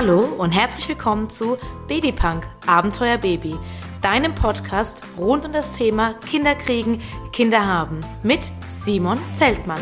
Hallo 0.00 0.20
und 0.20 0.52
herzlich 0.52 0.88
willkommen 0.88 1.28
zu 1.28 1.58
Babypunk 1.88 2.46
Abenteuer 2.68 3.18
Baby, 3.18 3.56
deinem 4.00 4.32
Podcast 4.32 5.02
rund 5.18 5.44
um 5.44 5.52
das 5.52 5.72
Thema 5.72 6.14
Kinder 6.24 6.54
kriegen, 6.54 7.02
Kinder 7.32 7.66
haben 7.66 7.98
mit 8.22 8.48
Simon 8.70 9.18
Zeltmann. 9.32 9.80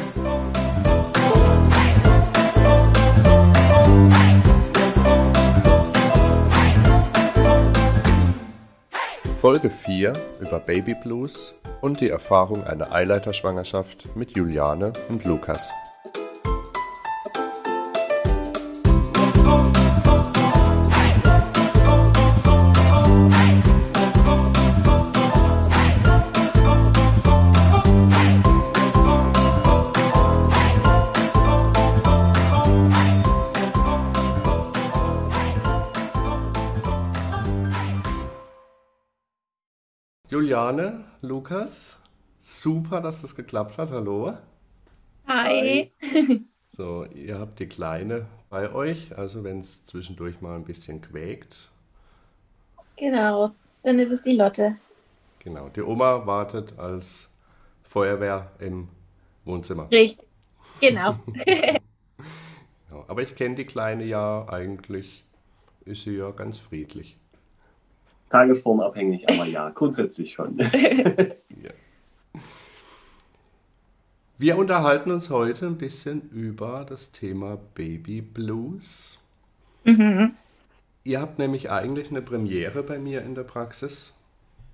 Folge 9.39 9.69
4 9.69 10.15
über 10.41 10.61
Baby 10.61 10.95
Blues 10.95 11.55
und 11.83 12.01
die 12.01 12.09
Erfahrung 12.09 12.65
einer 12.65 12.91
Eileiterschwangerschaft 12.91 14.17
mit 14.17 14.35
Juliane 14.35 14.95
und 15.11 15.27
Lukas. 15.27 15.75
Juliane, 40.57 41.05
Lukas, 41.21 41.99
super, 42.41 43.03
dass 43.03 43.21
das 43.21 43.35
geklappt 43.37 43.77
hat. 43.77 43.91
Hallo. 43.91 44.39
Hi. 45.29 45.93
So, 46.75 47.05
ihr 47.05 47.39
habt 47.39 47.59
die 47.59 47.67
Kleine 47.67 48.27
bei 48.49 48.73
euch, 48.73 49.19
also 49.19 49.45
wenn 49.45 49.61
es 49.61 49.85
zwischendurch 49.85 50.41
mal 50.41 50.57
ein 50.57 50.65
bisschen 50.65 51.03
quäkt. 51.03 51.71
Genau, 52.97 53.51
dann 53.83 53.99
ist 53.99 54.11
es 54.11 54.23
die 54.23 54.35
Lotte. 54.35 54.77
Genau, 55.41 55.69
die 55.69 55.83
Oma 55.83 56.27
wartet 56.27 56.79
als 56.79 57.35
Feuerwehr 57.83 58.51
im 58.59 58.89
Wohnzimmer. 59.45 59.91
Richtig, 59.93 60.27
genau. 60.81 61.19
Ja, 62.91 63.05
aber 63.09 63.21
ich 63.21 63.35
kenne 63.35 63.57
die 63.57 63.67
Kleine 63.67 64.05
ja 64.05 64.49
eigentlich, 64.49 65.27
ist 65.85 66.05
sie 66.05 66.17
ja 66.17 66.31
ganz 66.31 66.59
friedlich. 66.59 67.19
Tagesformabhängig, 68.31 69.29
aber 69.31 69.47
ja, 69.47 69.71
grundsätzlich 69.75 70.33
schon. 70.33 70.59
Ja. 71.63 71.71
Wir 74.39 74.59
unterhalten 74.59 75.11
uns 75.11 75.31
heute 75.31 75.67
ein 75.67 75.79
bisschen 75.79 76.29
über 76.31 76.85
das 76.89 77.13
Thema 77.13 77.57
Baby 77.75 78.21
Blues. 78.21 79.19
Mhm. 79.85 80.37
Ihr 81.05 81.21
habt 81.21 81.39
nämlich 81.39 81.71
eigentlich 81.71 82.11
eine 82.11 82.23
Premiere 82.23 82.83
bei 82.83 82.99
mir 82.99 83.23
in 83.23 83.35
der 83.35 83.45
Praxis 83.45 84.13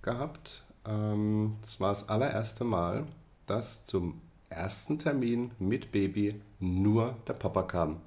gehabt. 0.02 0.64
Ähm, 0.86 1.58
Das 1.62 1.80
war 1.80 1.90
das 1.90 2.08
allererste 2.08 2.64
Mal, 2.64 3.06
dass 3.46 3.86
zum 3.86 4.20
ersten 4.50 4.98
Termin 4.98 5.52
mit 5.58 5.92
Baby 5.92 6.40
nur 6.58 7.16
der 7.28 7.34
Papa 7.34 7.62
kam. 7.64 8.00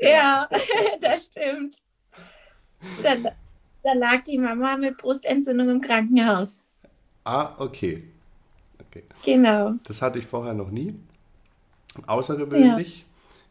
Ja, 0.00 0.48
das 1.00 1.26
stimmt. 1.26 1.82
Da 3.82 3.92
lag 3.94 4.22
die 4.24 4.38
Mama 4.38 4.76
mit 4.76 4.96
Brustentzündung 4.98 5.68
im 5.68 5.80
Krankenhaus. 5.80 6.60
Ah, 7.24 7.54
okay. 7.58 8.04
Okay. 8.80 9.04
Genau. 9.24 9.74
Das 9.84 10.02
hatte 10.02 10.18
ich 10.18 10.26
vorher 10.26 10.54
noch 10.54 10.70
nie. 10.70 10.94
Außergewöhnlich. 12.06 13.04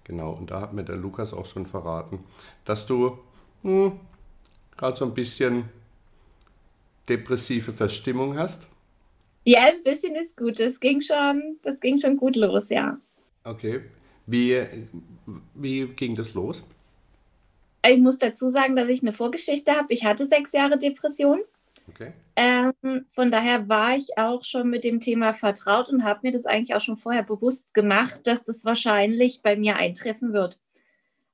Genau, 0.04 0.32
und 0.32 0.52
da 0.52 0.62
hat 0.62 0.74
mir 0.74 0.84
der 0.84 0.96
Lukas 0.96 1.34
auch 1.34 1.46
schon 1.46 1.68
verraten, 1.68 2.20
dass 2.66 2.86
du 2.86 3.20
hm, 3.62 4.00
gerade 4.76 4.98
so 4.98 5.06
ein 5.06 5.14
bisschen 5.14 5.66
depressive 7.08 7.72
Verstimmung 7.72 8.38
hast. 8.38 8.68
Ja, 9.44 9.62
ein 9.66 9.84
bisschen 9.84 10.16
ist 10.16 10.36
gut. 10.38 10.60
Das 10.60 10.80
ging 10.80 11.02
schon, 11.02 11.58
das 11.64 11.80
ging 11.80 11.98
schon 11.98 12.18
gut 12.18 12.36
los, 12.36 12.70
ja. 12.70 12.98
Okay. 13.44 13.82
Wie, 14.28 14.66
wie 15.56 15.88
ging 15.88 16.16
das 16.16 16.34
los? 16.34 16.64
Ich 17.86 18.00
muss 18.00 18.20
dazu 18.20 18.52
sagen, 18.52 18.76
dass 18.76 18.90
ich 18.90 19.02
eine 19.02 19.14
Vorgeschichte 19.14 19.72
habe. 19.72 19.94
Ich 19.94 20.06
hatte 20.06 20.28
sechs 20.28 20.52
Jahre 20.52 20.78
Depression. 20.78 21.42
Okay. 21.90 22.14
Ähm, 22.36 23.06
von 23.14 23.32
daher 23.32 23.68
war 23.68 23.98
ich 23.98 24.18
auch 24.18 24.44
schon 24.46 24.70
mit 24.70 24.84
dem 24.84 25.00
Thema 25.00 25.34
vertraut 25.34 25.90
und 25.90 26.04
habe 26.04 26.22
mir 26.24 26.32
das 26.32 26.46
eigentlich 26.46 26.76
auch 26.76 26.82
schon 26.82 26.98
vorher 26.98 27.24
bewusst 27.24 27.74
gemacht, 27.74 28.22
dass 28.26 28.44
das 28.44 28.64
wahrscheinlich 28.66 29.42
bei 29.42 29.56
mir 29.56 29.76
eintreffen 29.78 30.32
wird. 30.32 30.60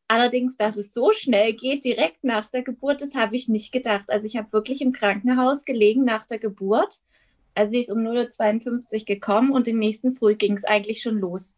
Allerdings, 0.07 0.55
dass 0.55 0.77
es 0.77 0.93
so 0.93 1.11
schnell 1.11 1.53
geht, 1.53 1.83
direkt 1.83 2.23
nach 2.23 2.47
der 2.47 2.63
Geburt, 2.63 3.01
das 3.01 3.13
habe 3.13 3.35
ich 3.35 3.49
nicht 3.49 3.73
gedacht. 3.73 4.09
Also 4.09 4.25
ich 4.25 4.37
habe 4.37 4.53
wirklich 4.53 4.81
im 4.81 4.93
Krankenhaus 4.93 5.65
gelegen 5.65 6.05
nach 6.05 6.25
der 6.25 6.39
Geburt. 6.39 7.01
Also 7.53 7.71
sie 7.71 7.81
ist 7.81 7.91
um 7.91 7.99
0.52 7.99 8.99
Uhr 8.99 9.05
gekommen 9.05 9.51
und 9.51 9.67
den 9.67 9.79
nächsten 9.79 10.15
Früh 10.15 10.35
ging 10.35 10.55
es 10.55 10.63
eigentlich 10.63 11.01
schon 11.01 11.19
los. 11.19 11.55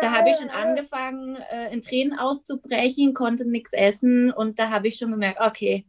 Da 0.00 0.12
habe 0.12 0.30
ich 0.30 0.36
schon 0.38 0.50
angefangen, 0.50 1.36
äh, 1.36 1.72
in 1.72 1.82
Tränen 1.82 2.18
auszubrechen, 2.18 3.12
konnte 3.12 3.44
nichts 3.44 3.72
essen 3.72 4.30
und 4.32 4.58
da 4.58 4.70
habe 4.70 4.88
ich 4.88 4.96
schon 4.96 5.10
gemerkt, 5.10 5.40
okay, 5.40 5.84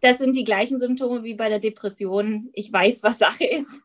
das 0.00 0.18
sind 0.18 0.34
die 0.36 0.44
gleichen 0.44 0.78
Symptome 0.78 1.22
wie 1.22 1.34
bei 1.34 1.48
der 1.48 1.58
Depression. 1.58 2.48
Ich 2.52 2.72
weiß, 2.72 3.02
was 3.02 3.18
Sache 3.18 3.44
ist. 3.44 3.82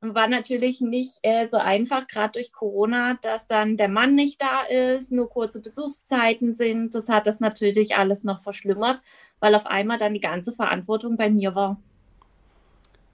Und 0.00 0.16
war 0.16 0.26
natürlich 0.26 0.80
nicht 0.80 1.18
äh, 1.22 1.46
so 1.48 1.58
einfach, 1.58 2.08
gerade 2.08 2.32
durch 2.32 2.52
Corona, 2.52 3.18
dass 3.22 3.46
dann 3.46 3.76
der 3.76 3.88
Mann 3.88 4.16
nicht 4.16 4.42
da 4.42 4.62
ist, 4.62 5.12
nur 5.12 5.28
kurze 5.28 5.60
Besuchszeiten 5.60 6.56
sind. 6.56 6.94
Das 6.94 7.08
hat 7.08 7.28
das 7.28 7.38
natürlich 7.38 7.96
alles 7.96 8.24
noch 8.24 8.42
verschlimmert, 8.42 9.00
weil 9.38 9.54
auf 9.54 9.66
einmal 9.66 9.98
dann 9.98 10.14
die 10.14 10.20
ganze 10.20 10.52
Verantwortung 10.52 11.16
bei 11.16 11.30
mir 11.30 11.54
war. 11.54 11.80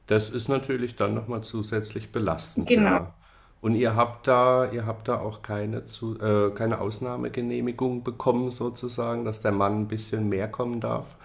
Das 0.07 0.31
ist 0.31 0.49
natürlich 0.49 0.97
dann 0.97 1.13
nochmal 1.13 1.43
zusätzlich 1.43 2.11
belastend. 2.11 2.67
Genau. 2.67 2.91
Ja. 2.91 3.15
Und 3.61 3.75
ihr 3.75 3.95
habt 3.97 4.27
da, 4.29 4.71
ihr 4.73 4.87
habt 4.87 5.09
da 5.09 5.21
auch 5.21 5.43
keine, 5.43 5.85
zu, 5.85 6.19
äh, 6.21 6.51
keine 6.55 6.81
Ausnahmegenehmigung 6.81 8.05
bekommen, 8.05 8.51
sozusagen, 8.51 9.25
dass 9.25 9.41
der 9.43 9.53
Mann 9.53 9.83
ein 9.83 9.89
bisschen 9.89 10.29
mehr 10.29 10.49
kommen 10.49 10.81
darf? 10.81 11.17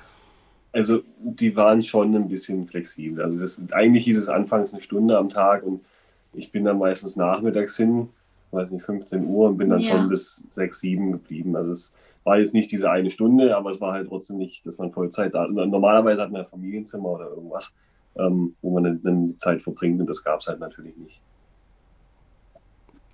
Also 0.72 1.04
die 1.20 1.56
waren 1.56 1.84
schon 1.84 2.16
ein 2.16 2.28
bisschen 2.28 2.68
flexibel. 2.68 3.24
Also 3.24 3.40
das, 3.40 3.64
eigentlich 3.72 4.06
hieß 4.06 4.18
es 4.18 4.30
anfangs 4.30 4.74
eine 4.74 4.82
Stunde 4.82 5.18
am 5.18 5.30
Tag 5.30 5.64
und 5.64 5.86
ich 6.32 6.52
bin 6.52 6.66
dann 6.66 6.80
meistens 6.80 7.16
nachmittags 7.16 7.78
hin, 7.78 8.10
weiß 8.52 8.72
nicht, 8.72 8.84
15 8.84 9.26
Uhr 9.26 9.50
und 9.50 9.58
bin 9.58 9.70
dann 9.70 9.82
Ja. 9.82 9.88
schon 9.90 10.10
bis 10.10 10.48
6, 10.52 10.80
7 10.80 11.12
geblieben. 11.12 11.56
Also 11.56 11.72
es 11.72 11.96
war 12.24 12.40
jetzt 12.40 12.54
nicht 12.56 12.72
diese 12.72 12.90
eine 12.90 13.12
Stunde, 13.12 13.56
aber 13.56 13.70
es 13.70 13.82
war 13.82 13.94
halt 13.94 14.08
trotzdem 14.08 14.38
nicht, 14.38 14.66
dass 14.66 14.78
man 14.80 14.92
Vollzeit 14.92 15.34
da 15.36 15.48
Normalerweise 15.48 16.22
hat 16.22 16.32
man 16.32 16.42
ein 16.42 16.48
Familienzimmer 16.48 17.10
oder 17.10 17.30
irgendwas, 17.30 17.74
ähm, 18.18 18.56
wo 18.62 18.72
man 18.74 18.84
dann, 18.84 19.02
dann 19.04 19.28
die 19.34 19.38
Zeit 19.38 19.62
verbringt 19.62 20.02
und 20.02 20.08
das 20.08 20.24
gab 20.24 20.40
es 20.40 20.48
halt 20.48 20.60
natürlich 20.60 20.98
nicht. 20.98 21.22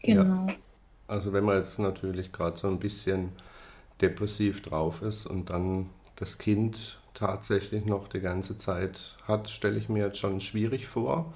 Genau. 0.01 0.47
Also 1.07 1.33
wenn 1.33 1.43
man 1.43 1.57
jetzt 1.57 1.79
natürlich 1.79 2.31
gerade 2.31 2.57
so 2.57 2.67
ein 2.67 2.79
bisschen 2.79 3.31
depressiv 4.01 4.61
drauf 4.61 5.01
ist 5.01 5.25
und 5.25 5.49
dann 5.49 5.89
das 6.15 6.37
Kind 6.37 6.99
tatsächlich 7.13 7.85
noch 7.85 8.07
die 8.07 8.21
ganze 8.21 8.57
Zeit 8.57 9.17
hat, 9.27 9.49
stelle 9.49 9.77
ich 9.77 9.89
mir 9.89 10.05
jetzt 10.05 10.19
schon 10.19 10.39
schwierig 10.39 10.87
vor. 10.87 11.33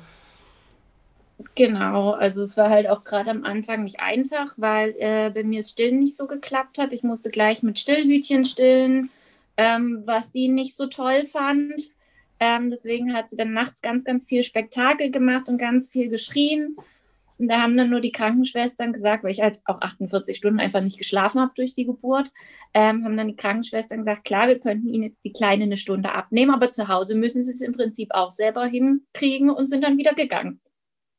Genau, 1.55 2.11
also 2.11 2.43
es 2.43 2.55
war 2.57 2.69
halt 2.69 2.87
auch 2.87 3.03
gerade 3.03 3.31
am 3.31 3.43
Anfang 3.43 3.83
nicht 3.83 3.99
einfach, 3.99 4.53
weil 4.55 4.95
äh, 4.99 5.29
bei 5.31 5.43
mir 5.43 5.59
das 5.59 5.71
Stillen 5.71 5.99
nicht 5.99 6.15
so 6.15 6.27
geklappt 6.27 6.77
hat. 6.77 6.93
Ich 6.93 7.03
musste 7.03 7.29
gleich 7.29 7.63
mit 7.63 7.79
Stillhütchen 7.79 8.45
stillen, 8.45 9.09
ähm, 9.57 10.03
was 10.05 10.31
die 10.31 10.47
nicht 10.47 10.77
so 10.77 10.85
toll 10.85 11.25
fand. 11.25 11.73
Ähm, 12.39 12.69
deswegen 12.69 13.13
hat 13.13 13.29
sie 13.29 13.35
dann 13.35 13.53
nachts 13.53 13.81
ganz, 13.81 14.03
ganz 14.03 14.25
viel 14.25 14.43
Spektakel 14.43 15.11
gemacht 15.11 15.47
und 15.47 15.57
ganz 15.57 15.89
viel 15.89 16.09
geschrien. 16.09 16.77
Und 17.39 17.47
da 17.47 17.61
haben 17.61 17.77
dann 17.77 17.89
nur 17.89 18.01
die 18.01 18.11
Krankenschwestern 18.11 18.93
gesagt, 18.93 19.23
weil 19.23 19.31
ich 19.31 19.41
halt 19.41 19.59
auch 19.65 19.81
48 19.81 20.37
Stunden 20.37 20.59
einfach 20.59 20.81
nicht 20.81 20.97
geschlafen 20.97 21.41
habe 21.41 21.51
durch 21.55 21.75
die 21.75 21.85
Geburt, 21.85 22.31
ähm, 22.73 23.03
haben 23.03 23.17
dann 23.17 23.27
die 23.27 23.35
Krankenschwestern 23.35 23.99
gesagt, 23.99 24.25
klar, 24.25 24.47
wir 24.47 24.59
könnten 24.59 24.87
Ihnen 24.87 25.03
jetzt 25.03 25.23
die 25.23 25.31
Kleine 25.31 25.63
eine 25.63 25.77
Stunde 25.77 26.11
abnehmen, 26.11 26.53
aber 26.53 26.71
zu 26.71 26.87
Hause 26.87 27.15
müssen 27.15 27.43
Sie 27.43 27.51
es 27.51 27.61
im 27.61 27.73
Prinzip 27.73 28.09
auch 28.13 28.31
selber 28.31 28.65
hinkriegen 28.65 29.49
und 29.49 29.67
sind 29.67 29.83
dann 29.83 29.97
wieder 29.97 30.13
gegangen. 30.13 30.59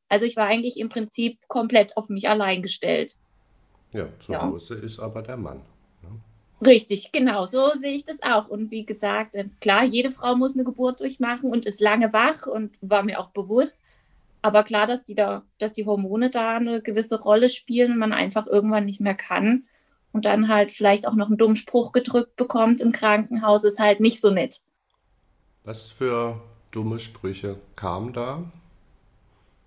Also 0.09 0.27
ich 0.27 0.37
war 0.37 0.47
eigentlich 0.47 0.79
im 0.79 0.89
Prinzip 0.89 1.39
komplett 1.49 1.97
auf 1.97 2.09
mich 2.09 2.29
allein 2.29 2.63
gestellt. 2.63 3.17
Ja, 3.93 4.09
zu 4.21 4.33
Ja. 4.33 4.43
Hause 4.43 4.75
ist 4.75 4.99
aber 4.99 5.23
der 5.23 5.37
Mann. 5.37 5.63
Richtig, 6.65 7.13
genau, 7.13 7.45
so 7.47 7.71
sehe 7.71 7.95
ich 7.95 8.05
das 8.05 8.23
auch. 8.23 8.49
Und 8.49 8.71
wie 8.71 8.87
gesagt, 8.87 9.35
äh, 9.35 9.47
klar, 9.61 9.85
jede 9.85 10.11
Frau 10.11 10.35
muss 10.37 10.55
eine 10.55 10.65
Geburt 10.65 11.01
durchmachen 11.01 11.51
und 11.51 11.67
ist 11.67 11.81
lange 11.81 12.13
wach 12.13 12.47
und 12.47 12.77
war 12.81 13.03
mir 13.03 13.21
auch 13.21 13.31
bewusst. 13.31 13.79
Aber 14.45 14.63
klar, 14.63 14.87
dass 14.87 15.07
die 15.07 15.15
da, 15.15 15.43
dass 15.57 15.73
die 15.73 15.87
Hormone 15.87 16.29
da 16.29 16.57
eine 16.57 16.83
gewisse 16.83 17.19
Rolle 17.19 17.49
spielen 17.49 17.93
und 17.93 17.99
man 17.99 18.13
einfach 18.13 18.47
irgendwann 18.47 18.85
nicht 18.85 19.01
mehr 19.01 19.15
kann 19.15 19.65
und 20.13 20.27
dann 20.27 20.49
halt 20.49 20.71
vielleicht 20.71 21.07
auch 21.07 21.15
noch 21.15 21.29
einen 21.29 21.39
dummen 21.39 21.57
Spruch 21.57 21.93
gedrückt 21.93 22.37
bekommt 22.37 22.83
im 22.83 22.93
Krankenhaus, 22.93 23.65
ist 23.65 23.81
halt 23.81 24.01
nicht 24.01 24.21
so 24.21 24.31
nett. 24.31 24.61
Was 25.65 25.89
für 25.91 26.43
dumme 26.73 26.99
Sprüche 26.99 27.57
kamen 27.75 28.13
da? 28.13 28.45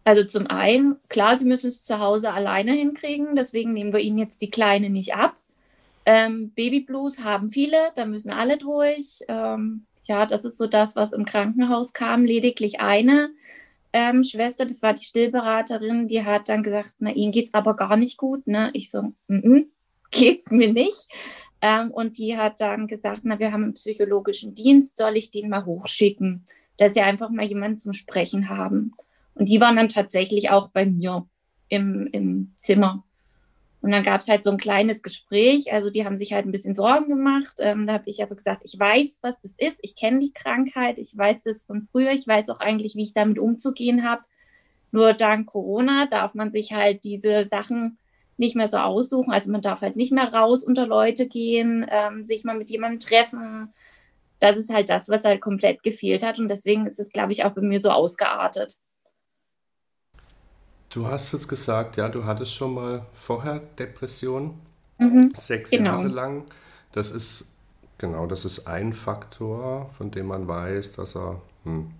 Also 0.03 0.23
zum 0.25 0.45
einen, 0.45 0.97
klar, 1.09 1.35
sie 1.39 1.45
müssen 1.45 1.71
es 1.71 1.81
zu 1.81 1.97
Hause 1.97 2.31
alleine 2.31 2.73
hinkriegen, 2.73 3.35
deswegen 3.35 3.73
nehmen 3.73 3.93
wir 3.93 3.99
ihnen 3.99 4.19
jetzt 4.19 4.43
die 4.43 4.51
Kleine 4.51 4.91
nicht 4.91 5.15
ab. 5.15 5.37
Ähm, 6.05 6.51
Babyblues 6.51 7.23
haben 7.23 7.49
viele, 7.49 7.77
da 7.95 8.05
müssen 8.05 8.29
alle 8.29 8.57
durch. 8.59 9.23
Ähm, 9.27 9.87
ja, 10.03 10.27
das 10.27 10.45
ist 10.45 10.59
so 10.59 10.67
das, 10.67 10.95
was 10.95 11.13
im 11.13 11.25
Krankenhaus 11.25 11.93
kam. 11.93 12.25
Lediglich 12.25 12.79
eine 12.79 13.31
ähm, 13.93 14.23
Schwester, 14.23 14.65
das 14.65 14.81
war 14.81 14.93
die 14.93 15.05
Stillberaterin, 15.05 16.07
die 16.07 16.23
hat 16.23 16.49
dann 16.49 16.63
gesagt, 16.63 16.95
na, 16.99 17.11
Ihnen 17.11 17.31
geht 17.31 17.47
es 17.47 17.53
aber 17.53 17.75
gar 17.75 17.97
nicht 17.97 18.17
gut. 18.17 18.45
Ne? 18.47 18.69
Ich 18.73 18.91
so, 18.91 19.01
mm 19.01 19.13
-mm, 19.27 19.65
geht's 20.11 20.51
mir 20.51 20.71
nicht. 20.71 21.09
Ähm, 21.61 21.91
und 21.91 22.17
die 22.17 22.37
hat 22.37 22.61
dann 22.61 22.87
gesagt, 22.87 23.21
na, 23.23 23.39
wir 23.39 23.51
haben 23.51 23.63
einen 23.63 23.73
psychologischen 23.73 24.53
Dienst, 24.53 24.97
soll 24.97 25.17
ich 25.17 25.31
den 25.31 25.49
mal 25.49 25.65
hochschicken, 25.65 26.45
dass 26.77 26.93
sie 26.93 27.01
einfach 27.01 27.29
mal 27.29 27.45
jemanden 27.45 27.77
zum 27.77 27.93
Sprechen 27.93 28.49
haben. 28.49 28.93
Und 29.33 29.49
die 29.49 29.59
waren 29.59 29.75
dann 29.75 29.89
tatsächlich 29.89 30.49
auch 30.51 30.69
bei 30.69 30.85
mir 30.85 31.27
im, 31.69 32.07
im 32.11 32.55
Zimmer. 32.61 33.03
Und 33.87 33.93
dann 33.93 34.03
gab 34.03 34.19
es 34.19 34.27
halt 34.27 34.43
so 34.43 34.51
ein 34.51 34.57
kleines 34.57 35.01
Gespräch. 35.01 35.71
Also 35.71 35.89
die 35.89 36.03
haben 36.03 36.17
sich 36.17 36.33
halt 36.33 36.45
ein 36.45 36.51
bisschen 36.51 36.75
Sorgen 36.75 37.07
gemacht. 37.07 37.55
Ähm, 37.59 37.87
da 37.87 37.93
habe 37.93 38.09
ich 38.09 38.21
aber 38.21 38.35
gesagt, 38.35 38.63
ich 38.65 38.77
weiß, 38.77 39.19
was 39.21 39.39
das 39.39 39.53
ist. 39.57 39.79
Ich 39.81 39.95
kenne 39.95 40.19
die 40.19 40.33
Krankheit. 40.33 40.97
Ich 40.97 41.17
weiß 41.17 41.43
das 41.43 41.63
von 41.63 41.87
früher. 41.89 42.11
Ich 42.11 42.27
weiß 42.27 42.49
auch 42.49 42.59
eigentlich, 42.59 42.95
wie 42.95 43.03
ich 43.03 43.13
damit 43.13 43.39
umzugehen 43.39 44.03
habe. 44.03 44.23
Nur 44.91 45.13
dank 45.13 45.47
Corona 45.47 46.05
darf 46.05 46.33
man 46.33 46.51
sich 46.51 46.73
halt 46.73 47.05
diese 47.05 47.47
Sachen 47.47 47.97
nicht 48.35 48.57
mehr 48.57 48.67
so 48.67 48.75
aussuchen. 48.75 49.31
Also 49.31 49.49
man 49.51 49.61
darf 49.61 49.79
halt 49.79 49.95
nicht 49.95 50.11
mehr 50.11 50.33
raus 50.33 50.65
unter 50.65 50.85
Leute 50.85 51.25
gehen, 51.29 51.85
ähm, 51.89 52.25
sich 52.25 52.43
mal 52.43 52.57
mit 52.57 52.69
jemandem 52.69 52.99
treffen. 52.99 53.73
Das 54.39 54.57
ist 54.57 54.69
halt 54.69 54.89
das, 54.89 55.07
was 55.07 55.23
halt 55.23 55.39
komplett 55.39 55.81
gefehlt 55.81 56.25
hat. 56.25 56.39
Und 56.39 56.49
deswegen 56.49 56.87
ist 56.87 56.99
es, 56.99 57.07
glaube 57.07 57.31
ich, 57.31 57.45
auch 57.45 57.51
bei 57.51 57.61
mir 57.61 57.79
so 57.79 57.91
ausgeartet. 57.91 58.79
Du 60.89 61.07
hast 61.07 61.31
jetzt 61.33 61.47
gesagt, 61.47 61.97
ja, 61.97 62.09
du 62.09 62.25
hattest 62.25 62.53
schon 62.53 62.73
mal 62.73 63.05
vorher 63.13 63.59
Depression, 63.77 64.59
Mhm, 64.99 65.33
sechs 65.33 65.71
genau. 65.71 65.77
Jahre 65.77 66.09
lang. 66.09 66.45
Das 66.93 67.11
ist, 67.11 67.47
genau, 67.97 68.27
das 68.27 68.45
ist 68.45 68.67
ein 68.67 68.93
Faktor, 68.93 69.89
von 69.97 70.11
dem 70.11 70.27
man 70.27 70.47
weiß, 70.47 70.93
dass 70.93 71.15
er 71.17 71.41
hm, 71.65 71.91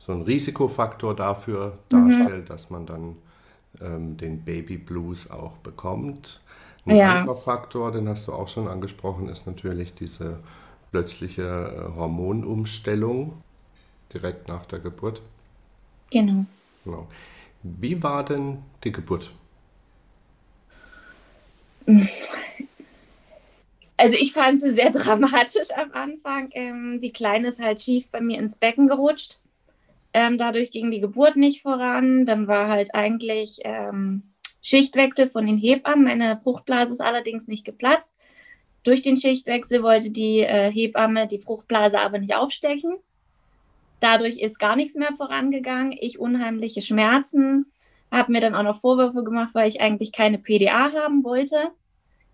so 0.00 0.12
ein 0.12 0.22
Risikofaktor 0.22 1.16
dafür 1.16 1.78
Mhm. 1.90 2.28
darstellt, 2.28 2.50
dass 2.50 2.70
man 2.70 2.86
dann 2.86 3.16
ähm, 3.80 4.16
den 4.18 4.44
Baby 4.44 4.78
Blues 4.78 5.30
auch 5.30 5.58
bekommt. 5.58 6.42
Ein 6.86 7.00
Ja. 7.00 7.02
anderer 7.02 7.36
Faktor, 7.36 7.92
den 7.92 8.08
hast 8.08 8.28
du 8.28 8.32
auch 8.34 8.48
schon 8.48 8.68
angesprochen, 8.68 9.28
ist 9.28 9.46
natürlich 9.46 9.94
diese 9.94 10.40
plötzliche 10.92 11.44
äh, 11.92 11.96
Hormonumstellung 11.96 13.42
direkt 14.14 14.48
nach 14.48 14.66
der 14.66 14.80
Geburt. 14.80 15.22
Genau. 16.10 16.46
Genau. 16.84 17.08
Wie 17.62 18.02
war 18.02 18.24
denn 18.24 18.58
die 18.84 18.92
Geburt? 18.92 19.30
Also 23.96 24.16
ich 24.18 24.32
fand 24.32 24.60
sie 24.60 24.74
sehr 24.74 24.90
dramatisch 24.92 25.70
am 25.76 25.92
Anfang. 25.92 26.50
Ähm, 26.52 27.00
die 27.00 27.12
Kleine 27.12 27.48
ist 27.48 27.60
halt 27.60 27.80
schief 27.80 28.08
bei 28.10 28.20
mir 28.20 28.38
ins 28.38 28.56
Becken 28.56 28.88
gerutscht. 28.88 29.40
Ähm, 30.14 30.38
dadurch 30.38 30.70
ging 30.70 30.90
die 30.90 31.00
Geburt 31.00 31.36
nicht 31.36 31.62
voran. 31.62 32.24
Dann 32.24 32.46
war 32.46 32.68
halt 32.68 32.94
eigentlich 32.94 33.58
ähm, 33.64 34.22
Schichtwechsel 34.62 35.28
von 35.28 35.46
den 35.46 35.58
Hebammen. 35.58 36.04
Meine 36.04 36.40
Fruchtblase 36.42 36.92
ist 36.92 37.00
allerdings 37.00 37.46
nicht 37.46 37.64
geplatzt. 37.64 38.12
Durch 38.84 39.02
den 39.02 39.16
Schichtwechsel 39.16 39.82
wollte 39.82 40.10
die 40.10 40.40
äh, 40.40 40.70
Hebamme 40.70 41.26
die 41.26 41.40
Fruchtblase 41.40 41.98
aber 41.98 42.18
nicht 42.18 42.34
aufstechen. 42.34 42.96
Dadurch 44.00 44.38
ist 44.38 44.58
gar 44.58 44.76
nichts 44.76 44.94
mehr 44.94 45.12
vorangegangen. 45.16 45.96
Ich 45.98 46.18
unheimliche 46.18 46.82
Schmerzen, 46.82 47.72
habe 48.10 48.32
mir 48.32 48.40
dann 48.40 48.54
auch 48.54 48.62
noch 48.62 48.80
Vorwürfe 48.80 49.24
gemacht, 49.24 49.50
weil 49.54 49.68
ich 49.68 49.80
eigentlich 49.80 50.12
keine 50.12 50.38
PDA 50.38 50.92
haben 50.92 51.24
wollte 51.24 51.72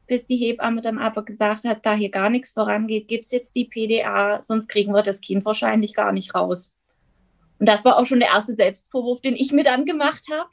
bis 0.07 0.27
die 0.27 0.37
Hebamme 0.37 0.83
dann 0.83 0.99
aber 0.99 1.25
gesagt 1.25 1.65
hat, 1.65 1.85
da 1.87 1.95
hier 1.95 2.11
gar 2.11 2.31
nichts 2.31 2.53
vorangeht, 2.53 3.09
gibt 3.09 3.25
es 3.25 3.31
jetzt 3.31 3.55
die 3.55 3.65
PDA, 3.65 4.43
sonst 4.43 4.69
kriegen 4.69 4.93
wir 4.93 5.03
das 5.03 5.21
Kind 5.21 5.45
wahrscheinlich 5.45 5.95
gar 5.95 6.13
nicht 6.13 6.35
raus. 6.35 6.73
Und 7.59 7.67
das 7.69 7.85
war 7.85 7.97
auch 7.97 8.07
schon 8.07 8.21
der 8.21 8.29
erste 8.29 8.55
Selbstvorwurf, 8.55 9.21
den 9.21 9.35
ich 9.35 9.53
mir 9.53 9.65
dann 9.65 9.85
gemacht 9.85 10.25
habe, 10.31 10.51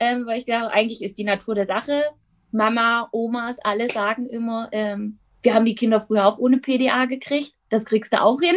ähm, 0.00 0.26
weil 0.26 0.38
ich 0.38 0.46
glaube, 0.46 0.72
eigentlich 0.72 1.02
ist 1.02 1.16
die 1.18 1.24
Natur 1.24 1.54
der 1.54 1.66
Sache. 1.66 2.02
Mama, 2.50 3.08
Omas, 3.12 3.58
alle 3.60 3.90
sagen 3.90 4.26
immer, 4.26 4.68
ähm, 4.72 5.18
wir 5.42 5.54
haben 5.54 5.64
die 5.64 5.74
Kinder 5.74 6.00
früher 6.00 6.26
auch 6.26 6.38
ohne 6.38 6.58
PDA 6.58 7.06
gekriegt, 7.06 7.54
das 7.70 7.84
kriegst 7.84 8.12
du 8.12 8.20
auch 8.20 8.40
hin. 8.40 8.56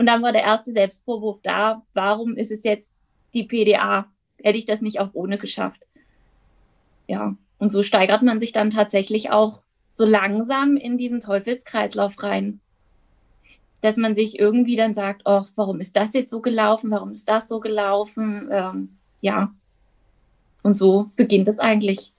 Und 0.00 0.06
dann 0.06 0.22
war 0.22 0.32
der 0.32 0.44
erste 0.44 0.72
Selbstvorwurf 0.72 1.40
da, 1.42 1.82
warum 1.92 2.34
ist 2.34 2.50
es 2.50 2.64
jetzt 2.64 2.88
die 3.34 3.44
PDA? 3.44 4.06
Hätte 4.42 4.56
ich 4.56 4.64
das 4.64 4.80
nicht 4.80 4.98
auch 4.98 5.10
ohne 5.12 5.36
geschafft? 5.36 5.82
Ja, 7.06 7.36
und 7.58 7.70
so 7.70 7.82
steigert 7.82 8.22
man 8.22 8.40
sich 8.40 8.52
dann 8.52 8.70
tatsächlich 8.70 9.30
auch 9.30 9.60
so 9.90 10.06
langsam 10.06 10.78
in 10.78 10.96
diesen 10.96 11.20
Teufelskreislauf 11.20 12.14
rein. 12.22 12.60
Dass 13.82 13.98
man 13.98 14.14
sich 14.14 14.38
irgendwie 14.38 14.74
dann 14.74 14.94
sagt, 14.94 15.20
oh, 15.26 15.44
warum 15.54 15.80
ist 15.80 15.94
das 15.94 16.14
jetzt 16.14 16.30
so 16.30 16.40
gelaufen? 16.40 16.90
Warum 16.90 17.10
ist 17.10 17.28
das 17.28 17.46
so 17.46 17.60
gelaufen? 17.60 18.48
Ähm, 18.50 18.96
ja. 19.20 19.52
Und 20.62 20.78
so 20.78 21.10
beginnt 21.14 21.46
es 21.46 21.58
eigentlich. 21.58 22.14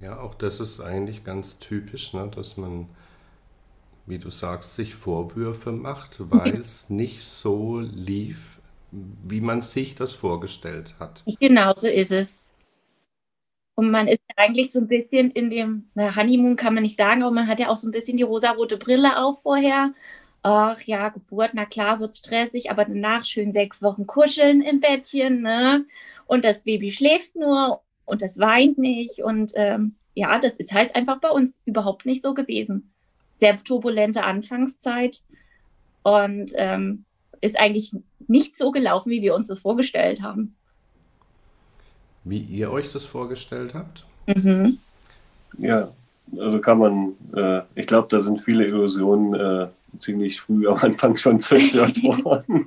Ja, 0.00 0.18
auch 0.18 0.34
das 0.34 0.60
ist 0.60 0.80
eigentlich 0.80 1.24
ganz 1.24 1.58
typisch, 1.58 2.14
ne, 2.14 2.30
dass 2.34 2.56
man, 2.56 2.88
wie 4.06 4.18
du 4.18 4.30
sagst, 4.30 4.76
sich 4.76 4.94
Vorwürfe 4.94 5.72
macht, 5.72 6.16
weil 6.30 6.60
es 6.60 6.90
nicht 6.90 7.24
so 7.24 7.80
lief, 7.80 8.60
wie 8.90 9.40
man 9.40 9.62
sich 9.62 9.94
das 9.94 10.14
vorgestellt 10.14 10.94
hat. 10.98 11.24
Genau 11.40 11.74
so 11.76 11.88
ist 11.88 12.12
es. 12.12 12.52
Und 13.74 13.90
man 13.90 14.08
ist 14.08 14.20
eigentlich 14.36 14.72
so 14.72 14.80
ein 14.80 14.88
bisschen 14.88 15.30
in 15.32 15.50
dem, 15.50 15.90
na, 15.94 16.16
Honeymoon 16.16 16.56
kann 16.56 16.72
man 16.72 16.82
nicht 16.82 16.96
sagen, 16.96 17.22
aber 17.22 17.32
man 17.32 17.46
hat 17.46 17.60
ja 17.60 17.68
auch 17.68 17.76
so 17.76 17.86
ein 17.86 17.92
bisschen 17.92 18.16
die 18.16 18.22
rosarote 18.22 18.78
Brille 18.78 19.22
auf 19.22 19.42
vorher. 19.42 19.92
Ach 20.42 20.80
ja, 20.82 21.10
Geburt, 21.10 21.50
na 21.52 21.66
klar, 21.66 22.00
wird 22.00 22.16
stressig, 22.16 22.70
aber 22.70 22.84
danach 22.86 23.24
schön 23.26 23.52
sechs 23.52 23.82
Wochen 23.82 24.06
kuscheln 24.06 24.62
im 24.62 24.80
Bettchen, 24.80 25.42
ne? 25.42 25.84
Und 26.26 26.44
das 26.44 26.62
Baby 26.62 26.90
schläft 26.90 27.36
nur 27.36 27.82
und 28.06 28.22
das 28.22 28.38
weint 28.38 28.78
nicht. 28.78 29.22
Und 29.22 29.52
ähm, 29.56 29.96
ja, 30.14 30.38
das 30.38 30.52
ist 30.52 30.72
halt 30.72 30.96
einfach 30.96 31.20
bei 31.20 31.30
uns 31.30 31.52
überhaupt 31.66 32.06
nicht 32.06 32.22
so 32.22 32.32
gewesen. 32.32 32.92
Sehr 33.38 33.62
turbulente 33.62 34.24
Anfangszeit 34.24 35.22
und 36.02 36.52
ähm, 36.54 37.04
ist 37.40 37.58
eigentlich 37.58 37.92
nicht 38.28 38.56
so 38.56 38.70
gelaufen, 38.70 39.10
wie 39.10 39.22
wir 39.22 39.34
uns 39.34 39.48
das 39.48 39.60
vorgestellt 39.60 40.22
haben. 40.22 40.54
Wie 42.24 42.38
ihr 42.38 42.70
euch 42.70 42.90
das 42.92 43.06
vorgestellt 43.06 43.74
habt? 43.74 44.04
Mhm. 44.26 44.78
Ja, 45.58 45.92
also 46.36 46.60
kann 46.60 46.78
man, 46.78 47.12
äh, 47.34 47.62
ich 47.74 47.86
glaube, 47.86 48.08
da 48.10 48.20
sind 48.20 48.40
viele 48.40 48.66
Illusionen 48.66 49.34
äh, 49.34 49.68
ziemlich 49.98 50.40
früh 50.40 50.66
am 50.68 50.76
Anfang 50.78 51.16
schon 51.16 51.40
zerstört 51.40 52.02
worden. 52.02 52.66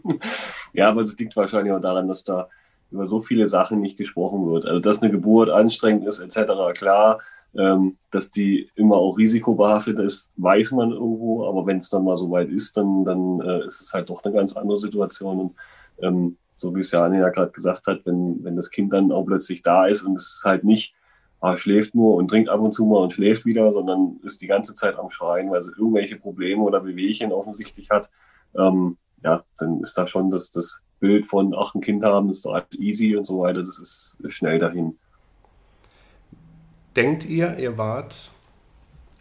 ja, 0.74 0.90
aber 0.90 1.02
das 1.02 1.18
liegt 1.18 1.36
wahrscheinlich 1.36 1.74
auch 1.74 1.82
daran, 1.82 2.08
dass 2.08 2.24
da 2.24 2.50
über 2.92 3.06
so 3.06 3.20
viele 3.20 3.48
Sachen 3.48 3.82
nicht 3.82 3.98
gesprochen 3.98 4.52
wird. 4.52 4.66
Also, 4.66 4.80
dass 4.80 5.02
eine 5.02 5.12
Geburt 5.12 5.50
anstrengend 5.50 6.08
ist, 6.08 6.20
etc., 6.20 6.52
klar. 6.74 7.20
Ähm, 7.58 7.98
dass 8.12 8.29
die 8.29 8.70
immer 8.75 8.98
auch 8.98 9.18
risikobehaftet 9.18 9.98
ist, 10.00 10.32
weiß 10.38 10.72
man 10.74 10.91
irgendwo, 10.91 11.48
aber 11.48 11.65
wenn 11.65 11.77
es 11.77 11.89
dann 11.89 12.03
mal 12.03 12.15
so 12.15 12.29
weit 12.29 12.50
ist, 12.50 12.77
dann, 12.77 13.03
dann 13.06 13.41
äh, 13.41 13.65
ist 13.65 13.82
es 13.82 13.91
halt 13.91 14.10
doch 14.12 14.24
eine 14.24 14.34
ganz 14.34 14.56
andere 14.56 14.77
Situation. 14.77 15.39
Und 15.39 15.56
ähm, 16.01 16.38
so 16.51 16.75
wie 16.75 16.82
es 16.82 16.91
ja 16.91 17.03
Anja 17.03 17.22
ja 17.22 17.29
gerade 17.29 17.51
gesagt 17.51 17.88
hat, 17.88 18.01
wenn, 18.06 18.44
wenn 18.44 18.56
das 18.56 18.70
Kind 18.70 18.94
dann 18.94 19.12
auch 19.12 19.25
plötzlich 19.25 19.63
da 19.63 19.88
ist 19.88 20.03
und 20.03 20.15
es 20.15 20.36
ist 20.36 20.44
halt 20.44 20.63
nicht, 20.63 20.94
ah, 21.39 21.58
schläft 21.58 21.96
nur 21.96 22.15
und 22.15 22.27
trinkt 22.27 22.50
ab 22.50 22.60
und 22.60 22.74
zu 22.74 22.86
mal 22.86 23.01
und 23.01 23.13
schläft 23.13 23.46
wieder, 23.46 23.72
sondern 23.72 24.20
ist 24.24 24.41
die 24.41 24.48
ganze 24.48 24.74
Zeit 24.74 24.98
am 24.98 25.10
Schreien, 25.10 25.50
weil 25.50 25.62
sie 25.62 25.72
irgendwelche 25.72 26.18
Probleme 26.18 26.62
oder 26.63 26.82
Bewegchen 26.82 27.32
offensichtlich 27.32 27.89
hat, 27.89 28.12
ähm, 28.56 28.98
ja, 29.24 29.44
dann 29.58 29.82
ist 29.82 29.98
da 29.98 30.08
schon 30.08 30.32
das, 30.32 30.51
das 30.51 30.82
Bild 31.00 31.27
von, 31.27 31.53
ach, 31.58 31.75
ein 31.75 31.82
Kind 31.82 32.03
haben, 32.03 32.29
ist 32.29 32.46
doch 32.46 32.53
alles 32.53 32.79
easy 32.79 33.15
und 33.15 33.25
so 33.25 33.39
weiter, 33.39 33.63
das 33.63 33.79
ist 33.79 34.18
schnell 34.27 34.60
dahin. 34.60 34.98
Denkt 36.96 37.25
ihr, 37.25 37.58
ihr 37.58 37.77
wart 37.77 38.31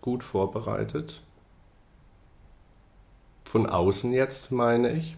gut 0.00 0.22
vorbereitet? 0.22 1.20
Von 3.44 3.66
außen 3.66 4.12
jetzt, 4.12 4.50
meine 4.52 4.92
ich. 4.92 5.16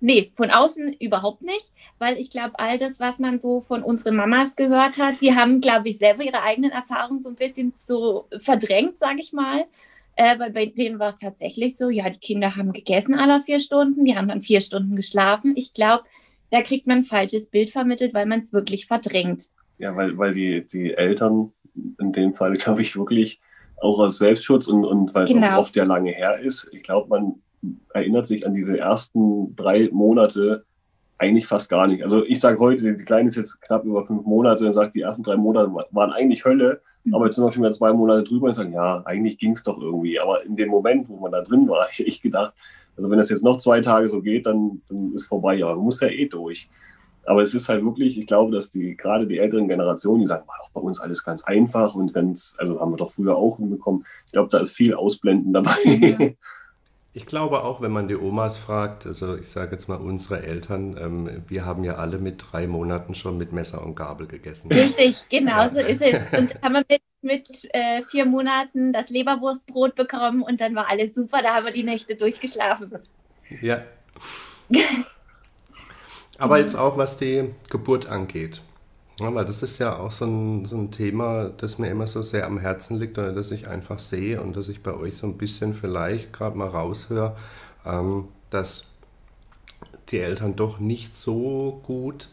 Nee, 0.00 0.30
von 0.34 0.50
außen 0.50 0.92
überhaupt 1.00 1.42
nicht, 1.42 1.70
weil 1.98 2.18
ich 2.18 2.30
glaube, 2.30 2.58
all 2.58 2.78
das, 2.78 3.00
was 3.00 3.18
man 3.18 3.40
so 3.40 3.62
von 3.62 3.82
unseren 3.82 4.14
Mamas 4.16 4.54
gehört 4.54 4.98
hat, 4.98 5.20
die 5.22 5.34
haben, 5.34 5.60
glaube 5.60 5.88
ich, 5.88 5.98
selber 5.98 6.22
ihre 6.22 6.42
eigenen 6.42 6.70
Erfahrungen 6.70 7.22
so 7.22 7.30
ein 7.30 7.34
bisschen 7.34 7.72
so 7.76 8.26
verdrängt, 8.40 8.98
sage 8.98 9.20
ich 9.20 9.32
mal. 9.32 9.64
Äh, 10.16 10.38
weil 10.38 10.50
bei 10.50 10.66
denen 10.66 10.98
war 10.98 11.08
es 11.10 11.18
tatsächlich 11.18 11.76
so, 11.76 11.90
ja, 11.90 12.08
die 12.08 12.18
Kinder 12.18 12.56
haben 12.56 12.72
gegessen 12.72 13.14
alle 13.16 13.42
vier 13.42 13.60
Stunden, 13.60 14.04
die 14.04 14.16
haben 14.16 14.28
dann 14.28 14.42
vier 14.42 14.62
Stunden 14.62 14.96
geschlafen. 14.96 15.54
Ich 15.56 15.74
glaube, 15.74 16.04
da 16.50 16.62
kriegt 16.62 16.86
man 16.86 16.98
ein 16.98 17.04
falsches 17.04 17.48
Bild 17.48 17.70
vermittelt, 17.70 18.14
weil 18.14 18.26
man 18.26 18.40
es 18.40 18.52
wirklich 18.52 18.86
verdrängt. 18.86 19.48
Ja, 19.78 19.94
weil, 19.96 20.16
weil 20.18 20.34
die, 20.34 20.66
die 20.66 20.94
Eltern 20.94 21.52
in 22.00 22.12
dem 22.12 22.34
Fall, 22.34 22.54
glaube 22.56 22.82
ich, 22.82 22.96
wirklich 22.96 23.40
auch 23.80 23.98
aus 23.98 24.18
Selbstschutz 24.18 24.68
und, 24.68 24.84
und 24.84 25.14
weil 25.14 25.24
es 25.24 25.32
Genau. 25.32 25.54
auch 25.54 25.58
oft 25.60 25.76
ja 25.76 25.84
lange 25.84 26.10
her 26.10 26.38
ist, 26.40 26.70
ich 26.72 26.82
glaube, 26.82 27.08
man 27.08 27.34
erinnert 27.92 28.26
sich 28.26 28.46
an 28.46 28.54
diese 28.54 28.78
ersten 28.78 29.54
drei 29.56 29.88
Monate 29.92 30.64
eigentlich 31.18 31.46
fast 31.46 31.70
gar 31.70 31.86
nicht. 31.86 32.02
Also 32.02 32.24
ich 32.24 32.40
sage 32.40 32.58
heute, 32.58 32.94
die 32.94 33.04
Kleine 33.04 33.26
ist 33.26 33.36
jetzt 33.36 33.60
knapp 33.62 33.84
über 33.84 34.06
fünf 34.06 34.24
Monate 34.24 34.66
und 34.66 34.72
sagt, 34.72 34.94
die 34.94 35.00
ersten 35.00 35.22
drei 35.22 35.36
Monate 35.36 35.70
waren 35.90 36.12
eigentlich 36.12 36.44
Hölle, 36.44 36.80
Aber 37.12 37.24
jetzt 37.26 37.36
sind 37.36 37.44
wir 37.44 37.52
schon 37.52 37.62
wieder 37.62 37.72
zwei 37.72 37.92
Monate 37.92 38.24
drüber 38.24 38.48
und 38.48 38.54
sagen, 38.54 38.72
ja, 38.72 39.02
eigentlich 39.04 39.38
ging 39.38 39.52
es 39.52 39.62
doch 39.62 39.80
irgendwie. 39.80 40.18
Aber 40.20 40.44
in 40.44 40.56
dem 40.56 40.68
Moment, 40.70 41.08
wo 41.08 41.16
man 41.18 41.32
da 41.32 41.42
drin 41.42 41.68
war, 41.68 41.86
ich 41.90 42.06
echt 42.06 42.22
gedacht, 42.22 42.54
also 42.96 43.10
wenn 43.10 43.18
das 43.18 43.30
jetzt 43.30 43.44
noch 43.44 43.58
zwei 43.58 43.80
Tage 43.80 44.08
so 44.08 44.20
geht, 44.22 44.46
dann, 44.46 44.82
dann 44.88 45.12
ist 45.12 45.24
vorbei. 45.26 45.54
Ja, 45.54 45.66
man 45.74 45.84
muss 45.84 46.00
ja 46.00 46.08
eh 46.08 46.26
durch. 46.26 46.68
Aber 47.26 47.42
es 47.42 47.54
ist 47.54 47.68
halt 47.68 47.84
wirklich, 47.84 48.18
ich 48.18 48.26
glaube, 48.26 48.54
dass 48.54 48.70
die 48.70 48.96
gerade 48.96 49.26
die 49.26 49.38
älteren 49.38 49.68
Generationen, 49.68 50.20
die 50.20 50.26
sagen, 50.26 50.46
war 50.46 50.58
doch 50.62 50.70
bei 50.70 50.80
uns 50.80 51.00
alles 51.00 51.24
ganz 51.24 51.44
einfach 51.44 51.94
und 51.94 52.14
ganz, 52.14 52.56
also 52.58 52.80
haben 52.80 52.92
wir 52.92 52.96
doch 52.96 53.12
früher 53.12 53.36
auch 53.36 53.56
hinbekommen. 53.58 54.06
Ich 54.26 54.32
glaube, 54.32 54.48
da 54.50 54.58
ist 54.58 54.72
viel 54.72 54.94
Ausblenden 54.94 55.52
dabei. 55.52 56.36
Ich 57.16 57.24
glaube 57.24 57.64
auch, 57.64 57.80
wenn 57.80 57.92
man 57.92 58.08
die 58.08 58.14
Omas 58.14 58.58
fragt, 58.58 59.06
also 59.06 59.38
ich 59.38 59.48
sage 59.48 59.72
jetzt 59.72 59.88
mal 59.88 59.96
unsere 59.96 60.42
Eltern, 60.42 60.98
ähm, 61.00 61.42
wir 61.48 61.64
haben 61.64 61.82
ja 61.82 61.94
alle 61.94 62.18
mit 62.18 62.44
drei 62.52 62.66
Monaten 62.66 63.14
schon 63.14 63.38
mit 63.38 63.52
Messer 63.52 63.82
und 63.82 63.94
Gabel 63.94 64.26
gegessen. 64.26 64.70
Richtig, 64.70 65.16
genau 65.30 65.62
ja. 65.62 65.70
so 65.70 65.78
ist 65.78 66.02
es. 66.02 66.12
Und 66.38 66.62
haben 66.62 66.74
wir 66.74 66.84
mit, 66.86 67.00
mit 67.22 67.68
äh, 67.72 68.02
vier 68.02 68.26
Monaten 68.26 68.92
das 68.92 69.08
Leberwurstbrot 69.08 69.94
bekommen 69.94 70.42
und 70.42 70.60
dann 70.60 70.74
war 70.74 70.90
alles 70.90 71.14
super, 71.14 71.40
da 71.42 71.54
haben 71.54 71.64
wir 71.64 71.72
die 71.72 71.84
Nächte 71.84 72.16
durchgeschlafen. 72.16 72.92
Ja. 73.62 73.82
Aber 76.38 76.58
jetzt 76.58 76.76
auch, 76.76 76.96
was 76.96 77.16
die 77.16 77.50
Geburt 77.70 78.06
angeht. 78.06 78.60
Ja, 79.18 79.34
weil 79.34 79.46
das 79.46 79.62
ist 79.62 79.78
ja 79.78 79.98
auch 79.98 80.10
so 80.10 80.26
ein, 80.26 80.66
so 80.66 80.76
ein 80.76 80.90
Thema, 80.90 81.50
das 81.56 81.78
mir 81.78 81.88
immer 81.88 82.06
so 82.06 82.20
sehr 82.20 82.46
am 82.46 82.58
Herzen 82.58 82.98
liegt 82.98 83.16
oder 83.16 83.32
das 83.32 83.50
ich 83.50 83.66
einfach 83.66 83.98
sehe 83.98 84.42
und 84.42 84.56
das 84.56 84.68
ich 84.68 84.82
bei 84.82 84.92
euch 84.92 85.16
so 85.16 85.26
ein 85.26 85.38
bisschen 85.38 85.74
vielleicht 85.74 86.34
gerade 86.34 86.56
mal 86.58 86.68
raushöre, 86.68 87.34
ähm, 87.86 88.28
dass 88.50 88.92
die 90.10 90.18
Eltern 90.18 90.54
doch 90.54 90.78
nicht 90.78 91.16
so 91.16 91.80
gut 91.84 92.28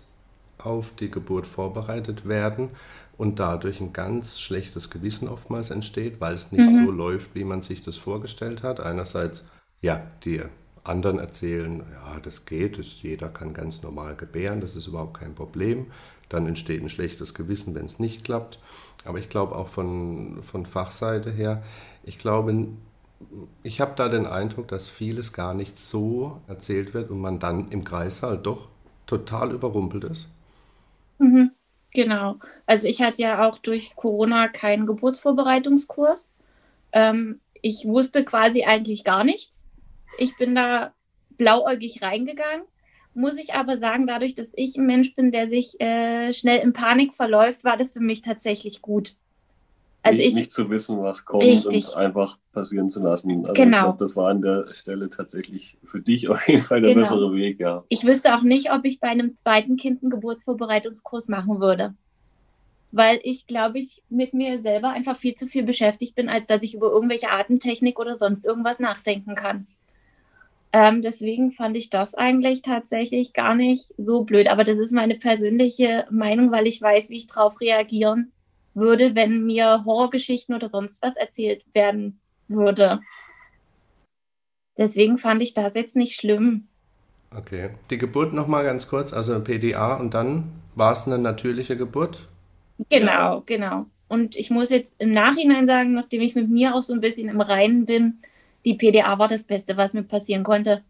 auf 0.57 0.91
die 0.99 1.09
Geburt 1.09 1.45
vorbereitet 1.45 2.27
werden 2.27 2.69
und 3.17 3.39
dadurch 3.39 3.79
ein 3.79 3.93
ganz 3.93 4.39
schlechtes 4.39 4.89
Gewissen 4.89 5.29
oftmals 5.29 5.69
entsteht, 5.69 6.19
weil 6.19 6.33
es 6.33 6.51
nicht 6.51 6.69
mhm. 6.69 6.85
so 6.85 6.91
läuft, 6.91 7.33
wie 7.33 7.45
man 7.45 7.61
sich 7.61 7.83
das 7.83 7.97
vorgestellt 7.97 8.63
hat. 8.63 8.81
Einerseits, 8.81 9.47
ja, 9.81 10.01
die 10.25 10.41
anderen 10.83 11.19
erzählen, 11.19 11.83
ja, 11.93 12.19
das 12.19 12.45
geht, 12.45 12.77
das, 12.77 13.01
jeder 13.01 13.29
kann 13.29 13.53
ganz 13.53 13.83
normal 13.83 14.15
gebären, 14.15 14.61
das 14.61 14.75
ist 14.75 14.87
überhaupt 14.87 15.19
kein 15.19 15.33
Problem 15.33 15.87
dann 16.33 16.47
entsteht 16.47 16.81
ein 16.81 16.89
schlechtes 16.89 17.33
Gewissen, 17.33 17.75
wenn 17.75 17.85
es 17.85 17.99
nicht 17.99 18.23
klappt. 18.23 18.59
Aber 19.05 19.19
ich 19.19 19.29
glaube 19.29 19.55
auch 19.55 19.67
von, 19.67 20.41
von 20.43 20.65
Fachseite 20.65 21.31
her, 21.31 21.63
ich 22.03 22.17
glaube, 22.17 22.67
ich 23.61 23.79
habe 23.79 23.93
da 23.95 24.09
den 24.09 24.25
Eindruck, 24.25 24.67
dass 24.67 24.87
vieles 24.87 25.31
gar 25.31 25.53
nicht 25.53 25.77
so 25.77 26.41
erzählt 26.47 26.93
wird 26.93 27.11
und 27.11 27.19
man 27.19 27.39
dann 27.39 27.69
im 27.69 27.83
Kreissaal 27.83 28.37
doch 28.37 28.67
total 29.05 29.51
überrumpelt 29.51 30.05
ist. 30.05 30.29
Mhm, 31.19 31.51
genau. 31.93 32.37
Also 32.65 32.87
ich 32.87 33.01
hatte 33.01 33.21
ja 33.21 33.47
auch 33.47 33.59
durch 33.59 33.95
Corona 33.95 34.47
keinen 34.47 34.87
Geburtsvorbereitungskurs. 34.87 36.25
Ähm, 36.93 37.39
ich 37.61 37.85
wusste 37.85 38.25
quasi 38.25 38.63
eigentlich 38.63 39.03
gar 39.03 39.23
nichts. 39.23 39.67
Ich 40.17 40.37
bin 40.37 40.55
da 40.55 40.93
blauäugig 41.37 42.01
reingegangen 42.01 42.63
muss 43.15 43.37
ich 43.37 43.53
aber 43.53 43.77
sagen, 43.77 44.07
dadurch, 44.07 44.35
dass 44.35 44.47
ich 44.55 44.77
ein 44.77 44.85
Mensch 44.85 45.15
bin, 45.15 45.31
der 45.31 45.47
sich 45.47 45.79
äh, 45.79 46.33
schnell 46.33 46.59
in 46.61 46.73
Panik 46.73 47.13
verläuft, 47.13 47.63
war 47.63 47.77
das 47.77 47.91
für 47.91 47.99
mich 47.99 48.21
tatsächlich 48.21 48.81
gut. 48.81 49.15
Also 50.01 50.17
nicht, 50.17 50.27
ich, 50.29 50.35
nicht 50.35 50.51
zu 50.51 50.69
wissen, 50.69 51.01
was 51.01 51.23
kommt 51.23 51.43
richtig. 51.43 51.87
und 51.87 51.95
einfach 51.95 52.37
passieren 52.51 52.89
zu 52.89 52.99
lassen. 52.99 53.45
Also 53.45 53.53
genau. 53.53 53.77
ich 53.77 53.83
glaube, 53.83 53.97
das 53.99 54.17
war 54.17 54.29
an 54.29 54.41
der 54.41 54.73
Stelle 54.73 55.09
tatsächlich 55.09 55.77
für 55.83 56.01
dich 56.01 56.27
auf 56.29 56.45
jeden 56.47 56.63
Fall 56.63 56.81
der 56.81 56.93
genau. 56.93 57.01
bessere 57.01 57.33
Weg, 57.33 57.59
ja. 57.59 57.83
Ich 57.87 58.03
wüsste 58.03 58.35
auch 58.35 58.41
nicht, 58.41 58.71
ob 58.71 58.83
ich 58.83 58.99
bei 58.99 59.07
einem 59.07 59.35
zweiten 59.35 59.77
Kind 59.77 60.01
einen 60.01 60.11
Geburtsvorbereitungskurs 60.11 61.29
machen 61.29 61.61
würde. 61.61 61.93
Weil 62.91 63.19
ich, 63.23 63.47
glaube 63.47 63.79
ich, 63.79 64.03
mit 64.09 64.33
mir 64.33 64.61
selber 64.61 64.89
einfach 64.89 65.17
viel 65.17 65.35
zu 65.35 65.47
viel 65.47 65.63
beschäftigt 65.63 66.15
bin, 66.15 66.29
als 66.29 66.47
dass 66.47 66.61
ich 66.61 66.75
über 66.75 66.91
irgendwelche 66.91 67.31
Atemtechnik 67.31 67.97
oder 67.97 68.13
sonst 68.13 68.45
irgendwas 68.45 68.79
nachdenken 68.79 69.35
kann. 69.35 69.67
Ähm, 70.75 71.03
deswegen 71.03 71.51
fand 71.51 71.77
ich 71.77 71.91
das 71.91 72.15
eigentlich 72.15 72.63
tatsächlich 72.63 73.33
gar 73.33 73.53
nicht 73.53 73.93
so 73.97 74.23
blöd. 74.23 74.47
Aber 74.47 74.63
das 74.63 74.79
ist 74.79 74.91
meine 74.91 75.15
persönliche 75.15 76.07
Meinung, 76.09 76.51
weil 76.51 76.67
ich 76.67 76.81
weiß, 76.81 77.09
wie 77.11 77.17
ich 77.17 77.27
darauf 77.27 77.61
reagieren 77.61 78.31
würde, 78.73 79.13
wenn 79.13 79.45
mir 79.45 79.83
Horrorgeschichten 79.85 80.55
oder 80.55 80.71
sonst 80.71 81.03
was 81.03 81.15
erzählt 81.15 81.63
werden 81.73 82.19
würde. 82.47 83.01
Deswegen 84.75 85.19
fand 85.19 85.43
ich 85.43 85.53
das 85.53 85.75
jetzt 85.75 85.95
nicht 85.95 86.15
schlimm. 86.15 86.67
Okay. 87.35 87.69
Die 87.91 87.99
Geburt 87.99 88.33
nochmal 88.33 88.63
ganz 88.63 88.87
kurz, 88.87 89.13
also 89.13 89.39
PDA 89.39 89.95
und 89.95 90.15
dann 90.15 90.51
war 90.73 90.91
es 90.91 91.05
eine 91.05 91.19
natürliche 91.19 91.77
Geburt? 91.77 92.27
Genau, 92.89 93.43
genau. 93.45 93.85
Und 94.07 94.35
ich 94.35 94.49
muss 94.49 94.71
jetzt 94.71 94.93
im 94.97 95.11
Nachhinein 95.11 95.67
sagen, 95.67 95.93
nachdem 95.93 96.21
ich 96.21 96.33
mit 96.33 96.49
mir 96.49 96.73
auch 96.73 96.83
so 96.83 96.93
ein 96.93 97.01
bisschen 97.01 97.29
im 97.29 97.41
Reinen 97.41 97.85
bin, 97.85 98.19
die 98.65 98.75
PDA 98.75 99.19
war 99.19 99.27
das 99.27 99.43
Beste, 99.43 99.77
was 99.77 99.93
mir 99.93 100.03
passieren 100.03 100.43
konnte. 100.43 100.83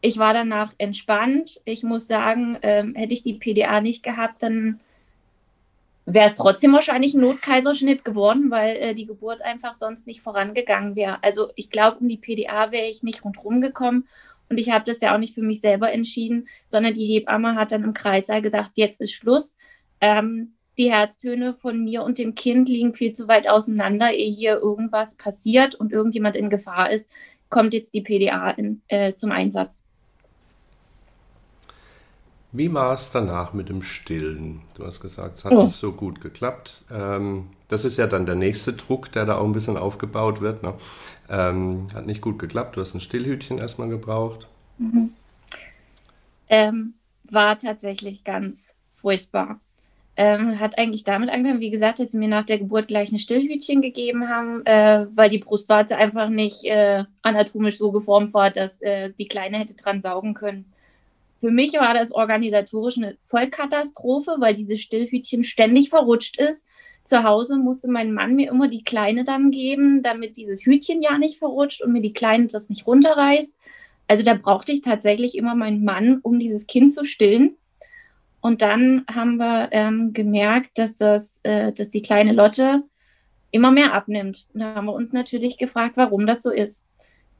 Ich 0.00 0.18
war 0.18 0.32
danach 0.32 0.72
entspannt. 0.78 1.60
Ich 1.64 1.82
muss 1.82 2.06
sagen, 2.06 2.58
ähm, 2.62 2.94
hätte 2.94 3.12
ich 3.12 3.22
die 3.22 3.34
PDA 3.34 3.80
nicht 3.80 4.02
gehabt, 4.02 4.42
dann 4.42 4.80
wäre 6.06 6.28
es 6.28 6.34
trotzdem 6.34 6.72
wahrscheinlich 6.72 7.14
ein 7.14 7.20
Notkaiserschnitt 7.20 8.04
geworden, 8.04 8.50
weil 8.50 8.76
äh, 8.76 8.94
die 8.94 9.06
Geburt 9.06 9.42
einfach 9.42 9.76
sonst 9.76 10.06
nicht 10.06 10.22
vorangegangen 10.22 10.96
wäre. 10.96 11.22
Also 11.22 11.50
ich 11.54 11.70
glaube, 11.70 11.98
um 11.98 12.08
die 12.08 12.16
PDA 12.16 12.72
wäre 12.72 12.86
ich 12.86 13.02
nicht 13.02 13.24
rundherum 13.24 13.60
gekommen. 13.60 14.08
Und 14.48 14.58
ich 14.58 14.70
habe 14.70 14.84
das 14.84 15.00
ja 15.00 15.14
auch 15.14 15.18
nicht 15.18 15.34
für 15.34 15.42
mich 15.42 15.60
selber 15.60 15.92
entschieden, 15.92 16.48
sondern 16.66 16.94
die 16.94 17.06
Hebamme 17.06 17.54
hat 17.54 17.70
dann 17.70 17.84
im 17.84 17.94
Kreissaal 17.94 18.42
gesagt, 18.42 18.72
jetzt 18.74 19.00
ist 19.00 19.12
Schluss. 19.12 19.54
Ähm, 20.00 20.54
die 20.80 20.90
Herztöne 20.90 21.52
von 21.52 21.84
mir 21.84 22.02
und 22.02 22.16
dem 22.16 22.34
Kind 22.34 22.66
liegen 22.66 22.94
viel 22.94 23.12
zu 23.12 23.28
weit 23.28 23.46
auseinander, 23.46 24.14
ehe 24.14 24.32
hier 24.32 24.58
irgendwas 24.58 25.14
passiert 25.14 25.74
und 25.74 25.92
irgendjemand 25.92 26.36
in 26.36 26.48
Gefahr 26.48 26.90
ist, 26.90 27.10
kommt 27.50 27.74
jetzt 27.74 27.92
die 27.92 28.00
PDA 28.00 28.50
in, 28.52 28.80
äh, 28.88 29.12
zum 29.14 29.30
Einsatz. 29.30 29.82
Wie 32.52 32.72
war 32.72 32.94
es 32.94 33.10
danach 33.12 33.52
mit 33.52 33.68
dem 33.68 33.82
Stillen? 33.82 34.62
Du 34.74 34.86
hast 34.86 35.00
gesagt, 35.00 35.36
es 35.36 35.44
hat 35.44 35.52
oh. 35.52 35.64
nicht 35.64 35.76
so 35.76 35.92
gut 35.92 36.22
geklappt. 36.22 36.82
Ähm, 36.90 37.48
das 37.68 37.84
ist 37.84 37.98
ja 37.98 38.06
dann 38.06 38.24
der 38.24 38.34
nächste 38.34 38.72
Druck, 38.72 39.12
der 39.12 39.26
da 39.26 39.36
auch 39.36 39.44
ein 39.44 39.52
bisschen 39.52 39.76
aufgebaut 39.76 40.40
wird. 40.40 40.62
Ne? 40.62 40.72
Ähm, 41.28 41.88
hat 41.94 42.06
nicht 42.06 42.22
gut 42.22 42.38
geklappt. 42.38 42.76
Du 42.76 42.80
hast 42.80 42.94
ein 42.94 43.02
Stillhütchen 43.02 43.58
erstmal 43.58 43.90
gebraucht. 43.90 44.48
Mhm. 44.78 45.10
Ähm, 46.48 46.94
war 47.24 47.58
tatsächlich 47.58 48.24
ganz 48.24 48.74
furchtbar. 48.96 49.60
Ähm, 50.16 50.60
hat 50.60 50.76
eigentlich 50.78 51.04
damit 51.04 51.30
angefangen, 51.30 51.60
wie 51.60 51.70
gesagt, 51.70 51.98
dass 51.98 52.10
sie 52.10 52.18
mir 52.18 52.28
nach 52.28 52.44
der 52.44 52.58
Geburt 52.58 52.88
gleich 52.88 53.10
ein 53.10 53.18
Stillhütchen 53.18 53.80
gegeben 53.80 54.28
haben, 54.28 54.66
äh, 54.66 55.06
weil 55.14 55.30
die 55.30 55.38
Brustwarze 55.38 55.96
einfach 55.96 56.28
nicht 56.28 56.64
äh, 56.64 57.04
anatomisch 57.22 57.78
so 57.78 57.90
geformt 57.90 58.34
war, 58.34 58.50
dass 58.50 58.82
äh, 58.82 59.12
die 59.18 59.26
Kleine 59.26 59.58
hätte 59.58 59.76
dran 59.76 60.02
saugen 60.02 60.34
können. 60.34 60.70
Für 61.40 61.50
mich 61.50 61.72
war 61.72 61.94
das 61.94 62.12
organisatorisch 62.12 62.98
eine 62.98 63.16
Vollkatastrophe, 63.24 64.36
weil 64.38 64.54
dieses 64.54 64.80
Stillhütchen 64.80 65.42
ständig 65.44 65.88
verrutscht 65.88 66.38
ist. 66.38 66.66
Zu 67.04 67.24
Hause 67.24 67.56
musste 67.56 67.90
mein 67.90 68.12
Mann 68.12 68.36
mir 68.36 68.50
immer 68.50 68.68
die 68.68 68.84
Kleine 68.84 69.24
dann 69.24 69.50
geben, 69.50 70.02
damit 70.02 70.36
dieses 70.36 70.66
Hütchen 70.66 71.02
ja 71.02 71.16
nicht 71.16 71.38
verrutscht 71.38 71.82
und 71.82 71.92
mir 71.92 72.02
die 72.02 72.12
Kleine 72.12 72.48
das 72.48 72.68
nicht 72.68 72.86
runterreißt. 72.86 73.54
Also 74.06 74.22
da 74.22 74.34
brauchte 74.34 74.72
ich 74.72 74.82
tatsächlich 74.82 75.36
immer 75.36 75.54
meinen 75.54 75.82
Mann, 75.82 76.18
um 76.22 76.38
dieses 76.38 76.66
Kind 76.66 76.92
zu 76.92 77.04
stillen. 77.04 77.56
Und 78.40 78.62
dann 78.62 79.04
haben 79.12 79.36
wir 79.36 79.68
ähm, 79.72 80.12
gemerkt, 80.12 80.78
dass, 80.78 80.96
das, 80.96 81.40
äh, 81.42 81.72
dass 81.72 81.90
die 81.90 82.02
kleine 82.02 82.32
Lotte 82.32 82.82
immer 83.50 83.70
mehr 83.70 83.92
abnimmt. 83.92 84.46
Und 84.54 84.60
da 84.60 84.74
haben 84.74 84.86
wir 84.86 84.94
uns 84.94 85.12
natürlich 85.12 85.58
gefragt, 85.58 85.96
warum 85.96 86.26
das 86.26 86.42
so 86.42 86.50
ist. 86.50 86.84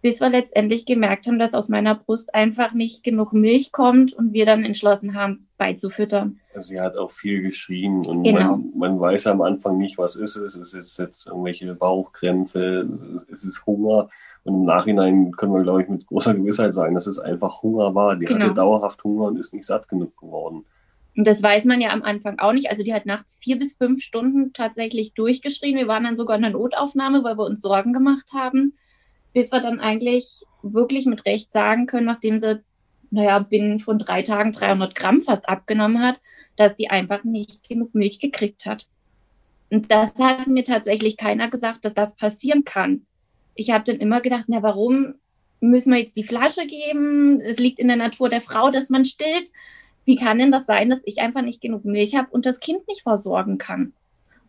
Bis 0.02 0.20
wir 0.20 0.30
letztendlich 0.30 0.86
gemerkt 0.86 1.26
haben, 1.26 1.38
dass 1.38 1.52
aus 1.52 1.68
meiner 1.68 1.94
Brust 1.94 2.34
einfach 2.34 2.72
nicht 2.72 3.02
genug 3.02 3.34
Milch 3.34 3.70
kommt 3.70 4.14
und 4.14 4.32
wir 4.32 4.46
dann 4.46 4.64
entschlossen 4.64 5.14
haben, 5.14 5.46
beizufüttern. 5.58 6.40
Sie 6.56 6.80
hat 6.80 6.96
auch 6.96 7.10
viel 7.10 7.42
geschrien 7.42 8.06
und 8.06 8.22
genau. 8.22 8.56
man, 8.56 8.72
man, 8.76 9.00
weiß 9.00 9.26
am 9.26 9.42
Anfang 9.42 9.76
nicht, 9.76 9.98
was 9.98 10.16
ist 10.16 10.36
es. 10.36 10.56
Ist 10.56 10.74
es 10.74 10.96
jetzt 10.96 11.26
irgendwelche 11.26 11.74
Bauchkrämpfe? 11.74 12.88
Ist 13.28 13.44
es 13.44 13.64
Hunger? 13.66 14.08
Und 14.44 14.54
im 14.54 14.64
Nachhinein 14.64 15.32
können 15.32 15.52
wir, 15.52 15.62
glaube 15.62 15.82
ich, 15.82 15.88
mit 15.88 16.06
großer 16.06 16.34
Gewissheit 16.34 16.72
sagen, 16.72 16.94
dass 16.94 17.06
es 17.06 17.18
einfach 17.18 17.62
Hunger 17.62 17.94
war. 17.94 18.16
Die 18.16 18.24
genau. 18.24 18.42
hatte 18.42 18.54
dauerhaft 18.54 19.04
Hunger 19.04 19.26
und 19.26 19.38
ist 19.38 19.52
nicht 19.52 19.66
satt 19.66 19.86
genug 19.86 20.16
geworden. 20.16 20.64
Und 21.16 21.26
das 21.26 21.42
weiß 21.42 21.64
man 21.64 21.80
ja 21.80 21.90
am 21.90 22.02
Anfang 22.02 22.38
auch 22.38 22.52
nicht. 22.52 22.70
Also 22.70 22.84
die 22.84 22.94
hat 22.94 23.06
nachts 23.06 23.38
vier 23.42 23.58
bis 23.58 23.74
fünf 23.74 24.02
Stunden 24.02 24.52
tatsächlich 24.52 25.12
durchgeschrien. 25.14 25.76
Wir 25.76 25.88
waren 25.88 26.04
dann 26.04 26.16
sogar 26.16 26.36
in 26.36 26.42
der 26.42 26.52
Notaufnahme, 26.52 27.24
weil 27.24 27.36
wir 27.36 27.44
uns 27.44 27.62
Sorgen 27.62 27.92
gemacht 27.92 28.32
haben, 28.32 28.74
bis 29.32 29.52
wir 29.52 29.60
dann 29.60 29.80
eigentlich 29.80 30.44
wirklich 30.62 31.06
mit 31.06 31.26
Recht 31.26 31.52
sagen 31.52 31.86
können, 31.86 32.06
nachdem 32.06 32.38
sie, 32.38 32.62
naja, 33.10 33.40
binnen 33.40 33.80
von 33.80 33.98
drei 33.98 34.22
Tagen 34.22 34.52
300 34.52 34.94
Gramm 34.94 35.22
fast 35.22 35.48
abgenommen 35.48 36.00
hat, 36.00 36.20
dass 36.56 36.76
die 36.76 36.90
einfach 36.90 37.24
nicht 37.24 37.68
genug 37.68 37.94
Milch 37.94 38.20
gekriegt 38.20 38.66
hat. 38.66 38.86
Und 39.70 39.90
das 39.90 40.14
hat 40.20 40.46
mir 40.46 40.64
tatsächlich 40.64 41.16
keiner 41.16 41.48
gesagt, 41.48 41.84
dass 41.84 41.94
das 41.94 42.16
passieren 42.16 42.64
kann. 42.64 43.06
Ich 43.54 43.70
habe 43.70 43.84
dann 43.84 43.96
immer 43.96 44.20
gedacht, 44.20 44.44
na, 44.48 44.62
warum 44.62 45.14
müssen 45.60 45.92
wir 45.92 45.98
jetzt 45.98 46.16
die 46.16 46.24
Flasche 46.24 46.66
geben? 46.66 47.40
Es 47.40 47.58
liegt 47.58 47.78
in 47.78 47.88
der 47.88 47.96
Natur 47.96 48.28
der 48.28 48.40
Frau, 48.40 48.70
dass 48.70 48.90
man 48.90 49.04
stillt 49.04 49.50
wie 50.04 50.16
kann 50.16 50.38
denn 50.38 50.52
das 50.52 50.66
sein, 50.66 50.90
dass 50.90 51.00
ich 51.04 51.20
einfach 51.20 51.42
nicht 51.42 51.60
genug 51.60 51.84
Milch 51.84 52.16
habe 52.16 52.28
und 52.30 52.46
das 52.46 52.60
Kind 52.60 52.86
nicht 52.88 53.02
versorgen 53.02 53.58
kann? 53.58 53.92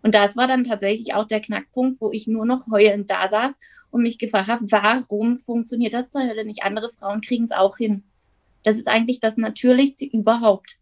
Und 0.01 0.15
das 0.15 0.35
war 0.35 0.47
dann 0.47 0.63
tatsächlich 0.63 1.13
auch 1.13 1.27
der 1.27 1.41
Knackpunkt, 1.41 2.01
wo 2.01 2.11
ich 2.11 2.27
nur 2.27 2.45
noch 2.45 2.67
heulend 2.71 3.09
da 3.11 3.29
saß 3.29 3.53
und 3.91 4.01
mich 4.01 4.17
gefragt 4.17 4.47
habe, 4.47 4.71
warum 4.71 5.37
funktioniert 5.37 5.93
das 5.93 6.09
zur 6.09 6.23
Hölle 6.23 6.45
nicht? 6.45 6.63
Andere 6.63 6.91
Frauen 6.97 7.21
kriegen 7.21 7.43
es 7.43 7.51
auch 7.51 7.77
hin. 7.77 8.03
Das 8.63 8.77
ist 8.77 8.87
eigentlich 8.87 9.19
das 9.19 9.37
Natürlichste 9.37 10.05
überhaupt. 10.05 10.77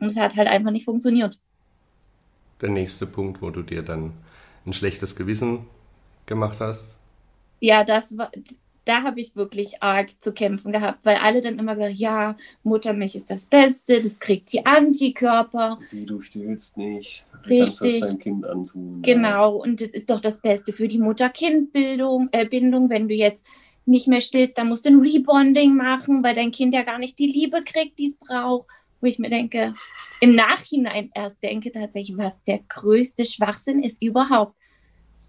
Und 0.00 0.06
es 0.08 0.18
hat 0.18 0.36
halt 0.36 0.48
einfach 0.48 0.70
nicht 0.70 0.84
funktioniert. 0.84 1.38
Der 2.60 2.70
nächste 2.70 3.06
Punkt, 3.06 3.42
wo 3.42 3.50
du 3.50 3.62
dir 3.62 3.82
dann 3.82 4.12
ein 4.64 4.72
schlechtes 4.72 5.16
Gewissen 5.16 5.66
gemacht 6.26 6.60
hast? 6.60 6.96
Ja, 7.60 7.84
das 7.84 8.16
war, 8.16 8.30
da 8.84 9.02
habe 9.02 9.20
ich 9.20 9.36
wirklich 9.36 9.82
arg 9.82 10.10
zu 10.20 10.32
kämpfen 10.32 10.72
gehabt, 10.72 11.00
weil 11.04 11.16
alle 11.16 11.40
dann 11.40 11.58
immer 11.58 11.76
gesagt, 11.76 11.94
ja, 11.94 12.36
Muttermilch 12.64 13.14
ist 13.14 13.30
das 13.30 13.46
Beste, 13.46 14.00
das 14.00 14.18
kriegt 14.18 14.52
die 14.52 14.66
Antikörper. 14.66 15.78
Wie 15.90 16.04
du 16.04 16.20
stillst 16.20 16.76
nicht, 16.76 17.26
Richtig. 17.46 17.58
kannst 17.58 17.82
das 17.82 18.00
deinem 18.00 18.18
Kind 18.18 18.44
antun. 18.44 19.02
Genau, 19.02 19.56
und 19.56 19.80
das 19.80 19.90
ist 19.90 20.10
doch 20.10 20.20
das 20.20 20.40
Beste 20.40 20.72
für 20.72 20.88
die 20.88 20.98
Mutter-Kind-Bindung, 20.98 22.28
äh, 22.32 22.44
Bindung, 22.44 22.90
wenn 22.90 23.08
du 23.08 23.14
jetzt 23.14 23.46
nicht 23.86 24.08
mehr 24.08 24.20
stillst, 24.20 24.58
dann 24.58 24.68
musst 24.68 24.84
du 24.84 24.90
ein 24.90 25.00
Rebonding 25.00 25.74
machen, 25.76 26.22
weil 26.22 26.34
dein 26.34 26.50
Kind 26.50 26.74
ja 26.74 26.82
gar 26.82 26.98
nicht 26.98 27.18
die 27.18 27.26
Liebe 27.26 27.62
kriegt, 27.64 27.98
die 27.98 28.06
es 28.06 28.16
braucht. 28.16 28.66
Wo 29.00 29.06
ich 29.08 29.18
mir 29.18 29.30
denke, 29.30 29.74
im 30.20 30.36
Nachhinein 30.36 31.10
erst 31.12 31.42
denke 31.42 31.72
tatsächlich, 31.72 32.16
was 32.16 32.40
der 32.44 32.60
größte 32.68 33.26
Schwachsinn 33.26 33.82
ist 33.82 34.00
überhaupt. 34.00 34.54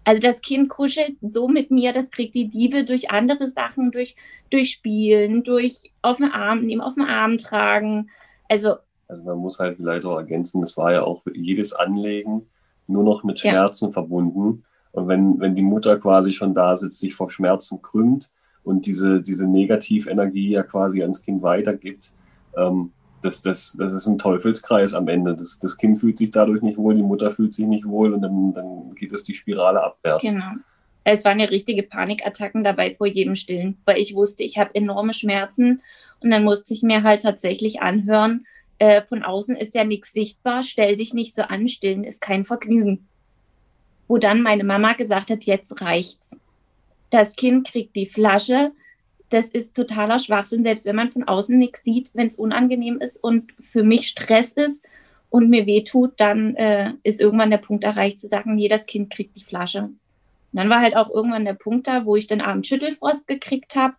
Also 0.04 0.20
das 0.20 0.42
Kind 0.42 0.68
kuschelt 0.68 1.16
so 1.22 1.48
mit 1.48 1.70
mir, 1.70 1.92
das 1.92 2.10
kriegt 2.10 2.34
die 2.34 2.50
Liebe 2.52 2.84
durch 2.84 3.10
andere 3.10 3.48
Sachen, 3.48 3.90
durch, 3.90 4.16
durch 4.50 4.70
Spielen, 4.70 5.42
durch 5.42 5.92
auf 6.02 6.18
den 6.18 6.30
Arm 6.30 6.66
nehmen, 6.66 6.82
auf 6.82 6.94
den 6.94 7.04
Arm 7.04 7.38
tragen. 7.38 8.10
Also, 8.48 8.76
also 9.08 9.22
man 9.24 9.38
muss 9.38 9.58
halt 9.58 9.76
vielleicht 9.76 10.04
auch 10.04 10.18
ergänzen, 10.18 10.60
das 10.60 10.76
war 10.76 10.92
ja 10.92 11.02
auch 11.02 11.22
jedes 11.34 11.72
Anlegen 11.72 12.46
nur 12.86 13.02
noch 13.02 13.24
mit 13.24 13.42
Ja. 13.42 13.50
Schmerzen 13.50 13.92
verbunden. 13.92 14.64
Und 14.92 15.08
wenn, 15.08 15.40
wenn 15.40 15.56
die 15.56 15.62
Mutter 15.62 15.98
quasi 15.98 16.32
schon 16.32 16.54
da 16.54 16.76
sitzt, 16.76 17.00
sich 17.00 17.14
vor 17.14 17.30
Schmerzen 17.30 17.82
krümmt 17.82 18.30
und 18.62 18.86
diese, 18.86 19.22
diese 19.22 19.48
Negativenergie 19.48 20.50
ja 20.50 20.62
quasi 20.62 21.02
ans 21.02 21.22
Kind 21.22 21.42
weitergibt, 21.42 22.12
ähm, 22.56 22.92
das, 23.24 23.42
das, 23.42 23.76
das 23.78 23.92
ist 23.92 24.06
ein 24.06 24.18
Teufelskreis 24.18 24.94
am 24.94 25.08
Ende. 25.08 25.34
Das, 25.34 25.58
das 25.58 25.76
Kind 25.76 25.98
fühlt 25.98 26.18
sich 26.18 26.30
dadurch 26.30 26.62
nicht 26.62 26.78
wohl, 26.78 26.94
die 26.94 27.02
Mutter 27.02 27.30
fühlt 27.30 27.54
sich 27.54 27.66
nicht 27.66 27.86
wohl 27.86 28.12
und 28.12 28.22
dann, 28.22 28.54
dann 28.54 28.94
geht 28.94 29.12
es 29.12 29.24
die 29.24 29.34
Spirale 29.34 29.82
abwärts. 29.82 30.22
genau. 30.22 30.52
Es 31.06 31.24
waren 31.24 31.38
ja 31.38 31.46
richtige 31.46 31.82
Panikattacken 31.82 32.64
dabei 32.64 32.94
vor 32.94 33.06
jedem 33.06 33.36
Stillen, 33.36 33.76
weil 33.84 33.98
ich 33.98 34.14
wusste, 34.14 34.42
ich 34.42 34.58
habe 34.58 34.74
enorme 34.74 35.12
Schmerzen 35.12 35.82
und 36.20 36.30
dann 36.30 36.44
musste 36.44 36.72
ich 36.72 36.82
mir 36.82 37.02
halt 37.02 37.22
tatsächlich 37.22 37.82
anhören, 37.82 38.46
äh, 38.78 39.02
von 39.02 39.22
außen 39.22 39.54
ist 39.56 39.74
ja 39.74 39.84
nichts 39.84 40.12
sichtbar, 40.12 40.62
stell 40.62 40.96
dich 40.96 41.12
nicht 41.12 41.34
so 41.34 41.42
an, 41.42 41.68
stillen 41.68 42.04
ist 42.04 42.20
kein 42.20 42.44
Vergnügen. 42.46 43.06
Wo 44.08 44.18
dann 44.18 44.42
meine 44.42 44.64
Mama 44.64 44.94
gesagt 44.94 45.30
hat, 45.30 45.44
jetzt 45.44 45.80
reicht's. 45.80 46.36
Das 47.10 47.36
Kind 47.36 47.66
kriegt 47.66 47.94
die 47.94 48.06
Flasche, 48.06 48.72
das 49.30 49.46
ist 49.46 49.74
totaler 49.74 50.18
Schwachsinn, 50.18 50.62
selbst 50.62 50.86
wenn 50.86 50.96
man 50.96 51.10
von 51.10 51.24
außen 51.24 51.56
nichts 51.56 51.82
sieht, 51.82 52.10
wenn 52.14 52.28
es 52.28 52.38
unangenehm 52.38 52.98
ist 53.00 53.22
und 53.22 53.52
für 53.72 53.82
mich 53.82 54.08
Stress 54.08 54.52
ist 54.52 54.84
und 55.30 55.50
mir 55.50 55.66
wehtut, 55.66 56.12
dann 56.18 56.54
äh, 56.56 56.92
ist 57.02 57.20
irgendwann 57.20 57.50
der 57.50 57.58
Punkt 57.58 57.84
erreicht 57.84 58.20
zu 58.20 58.28
sagen, 58.28 58.54
nee, 58.54 58.68
das 58.68 58.86
Kind 58.86 59.10
kriegt 59.10 59.36
die 59.36 59.44
Flasche. 59.44 59.82
Und 59.82 59.98
dann 60.52 60.70
war 60.70 60.80
halt 60.80 60.94
auch 60.96 61.10
irgendwann 61.10 61.44
der 61.44 61.54
Punkt 61.54 61.88
da, 61.88 62.04
wo 62.06 62.14
ich 62.14 62.28
dann 62.28 62.40
abends 62.40 62.68
Schüttelfrost 62.68 63.26
gekriegt 63.26 63.74
habe. 63.74 63.94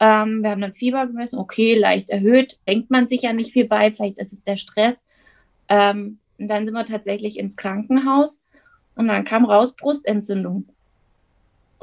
Ähm, 0.00 0.42
wir 0.42 0.50
haben 0.50 0.60
dann 0.60 0.74
Fieber 0.74 1.06
gemessen, 1.06 1.38
okay, 1.38 1.74
leicht 1.74 2.10
erhöht, 2.10 2.58
denkt 2.68 2.90
man 2.90 3.08
sich 3.08 3.22
ja 3.22 3.32
nicht 3.32 3.52
viel 3.52 3.66
bei, 3.66 3.90
vielleicht 3.90 4.18
ist 4.18 4.34
es 4.34 4.44
der 4.44 4.56
Stress. 4.56 5.02
Ähm, 5.68 6.18
und 6.38 6.48
dann 6.48 6.66
sind 6.66 6.74
wir 6.74 6.84
tatsächlich 6.84 7.38
ins 7.38 7.56
Krankenhaus 7.56 8.42
und 8.96 9.08
dann 9.08 9.24
kam 9.24 9.44
raus 9.44 9.76
Brustentzündung. 9.76 10.68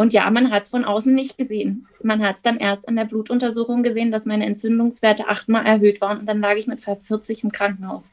Und 0.01 0.13
ja, 0.13 0.29
man 0.31 0.51
hat 0.51 0.63
es 0.63 0.69
von 0.69 0.83
außen 0.83 1.13
nicht 1.13 1.37
gesehen. 1.37 1.87
Man 2.01 2.23
hat 2.23 2.37
es 2.37 2.41
dann 2.41 2.57
erst 2.57 2.87
an 2.87 2.95
der 2.95 3.05
Blutuntersuchung 3.05 3.83
gesehen, 3.83 4.11
dass 4.11 4.25
meine 4.25 4.45
Entzündungswerte 4.47 5.27
achtmal 5.27 5.65
erhöht 5.65 6.01
waren 6.01 6.19
und 6.19 6.25
dann 6.25 6.41
lag 6.41 6.55
ich 6.55 6.67
mit 6.67 6.81
fast 6.81 7.03
40 7.05 7.43
im 7.43 7.51
Krankenhaus. 7.51 8.03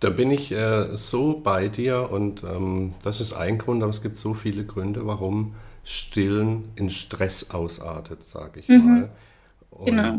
Da 0.00 0.10
bin 0.10 0.30
ich 0.30 0.52
äh, 0.52 0.96
so 0.96 1.40
bei 1.42 1.68
dir 1.68 2.10
und 2.10 2.44
ähm, 2.44 2.94
das 3.02 3.20
ist 3.20 3.32
ein 3.32 3.56
Grund, 3.58 3.82
aber 3.82 3.90
es 3.90 4.02
gibt 4.02 4.18
so 4.18 4.34
viele 4.34 4.64
Gründe, 4.64 5.06
warum 5.06 5.54
Stillen 5.84 6.72
in 6.76 6.90
Stress 6.90 7.50
ausartet, 7.50 8.22
sage 8.22 8.60
ich 8.60 8.68
Mhm. 8.68 8.84
mal. 8.84 9.10
Und 9.70 9.86
Genau. 9.86 10.18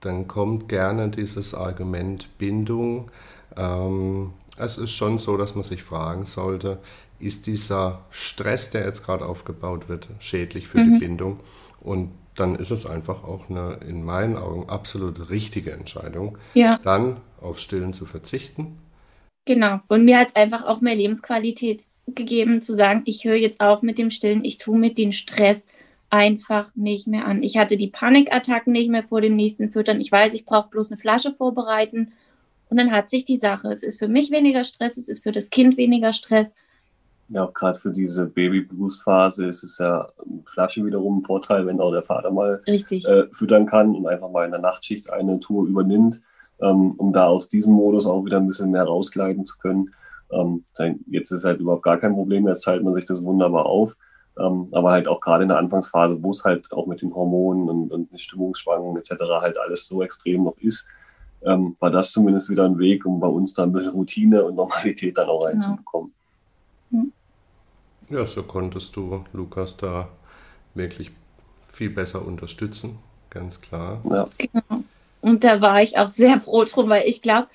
dann 0.00 0.28
kommt 0.28 0.68
gerne 0.68 1.08
dieses 1.08 1.54
Argument 1.54 2.28
Bindung. 2.38 3.10
Ähm, 3.56 4.32
es 4.56 4.78
ist 4.78 4.92
schon 4.92 5.18
so, 5.18 5.36
dass 5.36 5.54
man 5.54 5.64
sich 5.64 5.82
fragen 5.82 6.24
sollte, 6.24 6.78
ist 7.20 7.46
dieser 7.46 8.04
Stress, 8.10 8.70
der 8.70 8.84
jetzt 8.84 9.04
gerade 9.04 9.26
aufgebaut 9.26 9.88
wird, 9.88 10.08
schädlich 10.20 10.68
für 10.68 10.78
Mhm. 10.78 10.92
die 10.92 10.98
Bindung? 10.98 11.40
Und 11.80 12.10
dann 12.36 12.54
ist 12.54 12.70
es 12.70 12.86
einfach 12.86 13.24
auch 13.24 13.50
eine, 13.50 13.80
in 13.88 14.04
meinen 14.04 14.36
Augen, 14.36 14.68
absolut 14.68 15.30
richtige 15.30 15.72
Entscheidung, 15.72 16.38
Ja, 16.54 16.78
dann 16.82 17.18
auf 17.40 17.58
Stillen 17.58 17.92
zu 17.92 18.06
verzichten 18.06 18.78
genau. 19.44 19.80
Und 19.88 20.04
mir 20.04 20.18
hat 20.18 20.28
es 20.28 20.36
einfach 20.36 20.64
auch 20.64 20.80
mehr 20.80 20.94
Lebensqualität 20.94 21.84
gegeben, 22.06 22.62
zu 22.62 22.74
sagen, 22.74 23.02
ich 23.06 23.24
höre 23.24 23.36
jetzt 23.36 23.60
auf 23.60 23.82
mit 23.82 23.98
dem 23.98 24.10
Stillen, 24.10 24.44
ich 24.44 24.58
tue 24.58 24.78
mit 24.78 24.98
den 24.98 25.12
Stress 25.12 25.64
einfach 26.10 26.70
nicht 26.74 27.06
mehr 27.06 27.26
an. 27.26 27.42
Ich 27.42 27.58
hatte 27.58 27.76
die 27.76 27.88
Panikattacken 27.88 28.72
nicht 28.72 28.90
mehr 28.90 29.02
vor 29.04 29.20
dem 29.20 29.36
nächsten 29.36 29.70
Füttern. 29.70 30.00
Ich 30.00 30.12
weiß, 30.12 30.34
ich 30.34 30.44
brauche 30.44 30.68
bloß 30.70 30.90
eine 30.90 31.00
Flasche 31.00 31.34
vorbereiten. 31.34 32.12
Und 32.70 32.76
dann 32.76 32.92
hat 32.92 33.10
sich 33.10 33.24
die 33.24 33.38
Sache. 33.38 33.68
Es 33.72 33.82
ist 33.82 33.98
für 33.98 34.08
mich 34.08 34.30
weniger 34.30 34.64
Stress, 34.64 34.96
es 34.96 35.08
ist 35.08 35.22
für 35.22 35.32
das 35.32 35.50
Kind 35.50 35.76
weniger 35.76 36.12
Stress. 36.12 36.54
Ja, 37.30 37.44
auch 37.44 37.52
gerade 37.52 37.78
für 37.78 37.90
diese 37.90 38.26
Baby-Blues-Phase 38.26 39.46
ist 39.46 39.62
es 39.62 39.78
ja 39.78 40.08
Flasche 40.46 40.84
wiederum 40.84 41.18
ein 41.18 41.24
Vorteil, 41.24 41.66
wenn 41.66 41.80
auch 41.80 41.90
der 41.90 42.02
Vater 42.02 42.30
mal 42.30 42.60
Richtig. 42.66 43.06
äh, 43.06 43.26
füttern 43.32 43.66
kann 43.66 43.94
und 43.94 44.06
einfach 44.06 44.30
mal 44.30 44.46
in 44.46 44.50
der 44.50 44.60
Nachtschicht 44.60 45.10
eine 45.10 45.38
Tour 45.38 45.66
übernimmt, 45.66 46.22
ähm, 46.60 46.92
um 46.96 47.12
da 47.12 47.26
aus 47.26 47.50
diesem 47.50 47.74
Modus 47.74 48.06
auch 48.06 48.24
wieder 48.24 48.38
ein 48.38 48.46
bisschen 48.46 48.70
mehr 48.70 48.84
rauskleiden 48.84 49.44
zu 49.44 49.58
können. 49.58 49.94
Ähm, 50.30 50.64
jetzt 51.06 51.30
ist 51.30 51.44
halt 51.44 51.60
überhaupt 51.60 51.82
gar 51.82 51.98
kein 51.98 52.14
Problem, 52.14 52.48
jetzt 52.48 52.62
teilt 52.62 52.82
man 52.82 52.94
sich 52.94 53.06
das 53.06 53.22
wunderbar 53.22 53.66
auf. 53.66 53.96
Ähm, 54.38 54.68
aber 54.72 54.92
halt 54.92 55.08
auch 55.08 55.20
gerade 55.20 55.42
in 55.42 55.48
der 55.48 55.58
Anfangsphase, 55.58 56.22
wo 56.22 56.30
es 56.30 56.44
halt 56.44 56.72
auch 56.72 56.86
mit 56.86 57.02
den 57.02 57.14
Hormonen 57.14 57.68
und, 57.68 57.90
und 57.90 58.10
den 58.10 58.18
Stimmungsschwankungen 58.18 58.96
etc. 58.96 59.14
halt 59.40 59.58
alles 59.58 59.86
so 59.86 60.02
extrem 60.02 60.44
noch 60.44 60.56
ist, 60.58 60.88
ähm, 61.42 61.76
war 61.80 61.90
das 61.90 62.12
zumindest 62.12 62.48
wieder 62.48 62.64
ein 62.64 62.78
Weg, 62.78 63.04
um 63.04 63.20
bei 63.20 63.26
uns 63.26 63.54
da 63.54 63.64
ein 63.64 63.72
bisschen 63.72 63.90
Routine 63.90 64.44
und 64.44 64.54
Normalität 64.54 65.18
dann 65.18 65.28
auch 65.28 65.44
reinzubekommen. 65.44 66.10
Ja, 66.10 66.17
so 68.10 68.42
konntest 68.42 68.96
du 68.96 69.24
Lukas 69.32 69.76
da 69.76 70.08
wirklich 70.74 71.10
viel 71.72 71.90
besser 71.90 72.26
unterstützen, 72.26 72.98
ganz 73.30 73.60
klar. 73.60 74.00
Ja. 74.04 74.28
Genau. 74.38 74.82
Und 75.20 75.44
da 75.44 75.60
war 75.60 75.82
ich 75.82 75.98
auch 75.98 76.08
sehr 76.08 76.40
froh 76.40 76.64
drum, 76.64 76.88
weil 76.88 77.06
ich 77.06 77.22
glaube, 77.22 77.48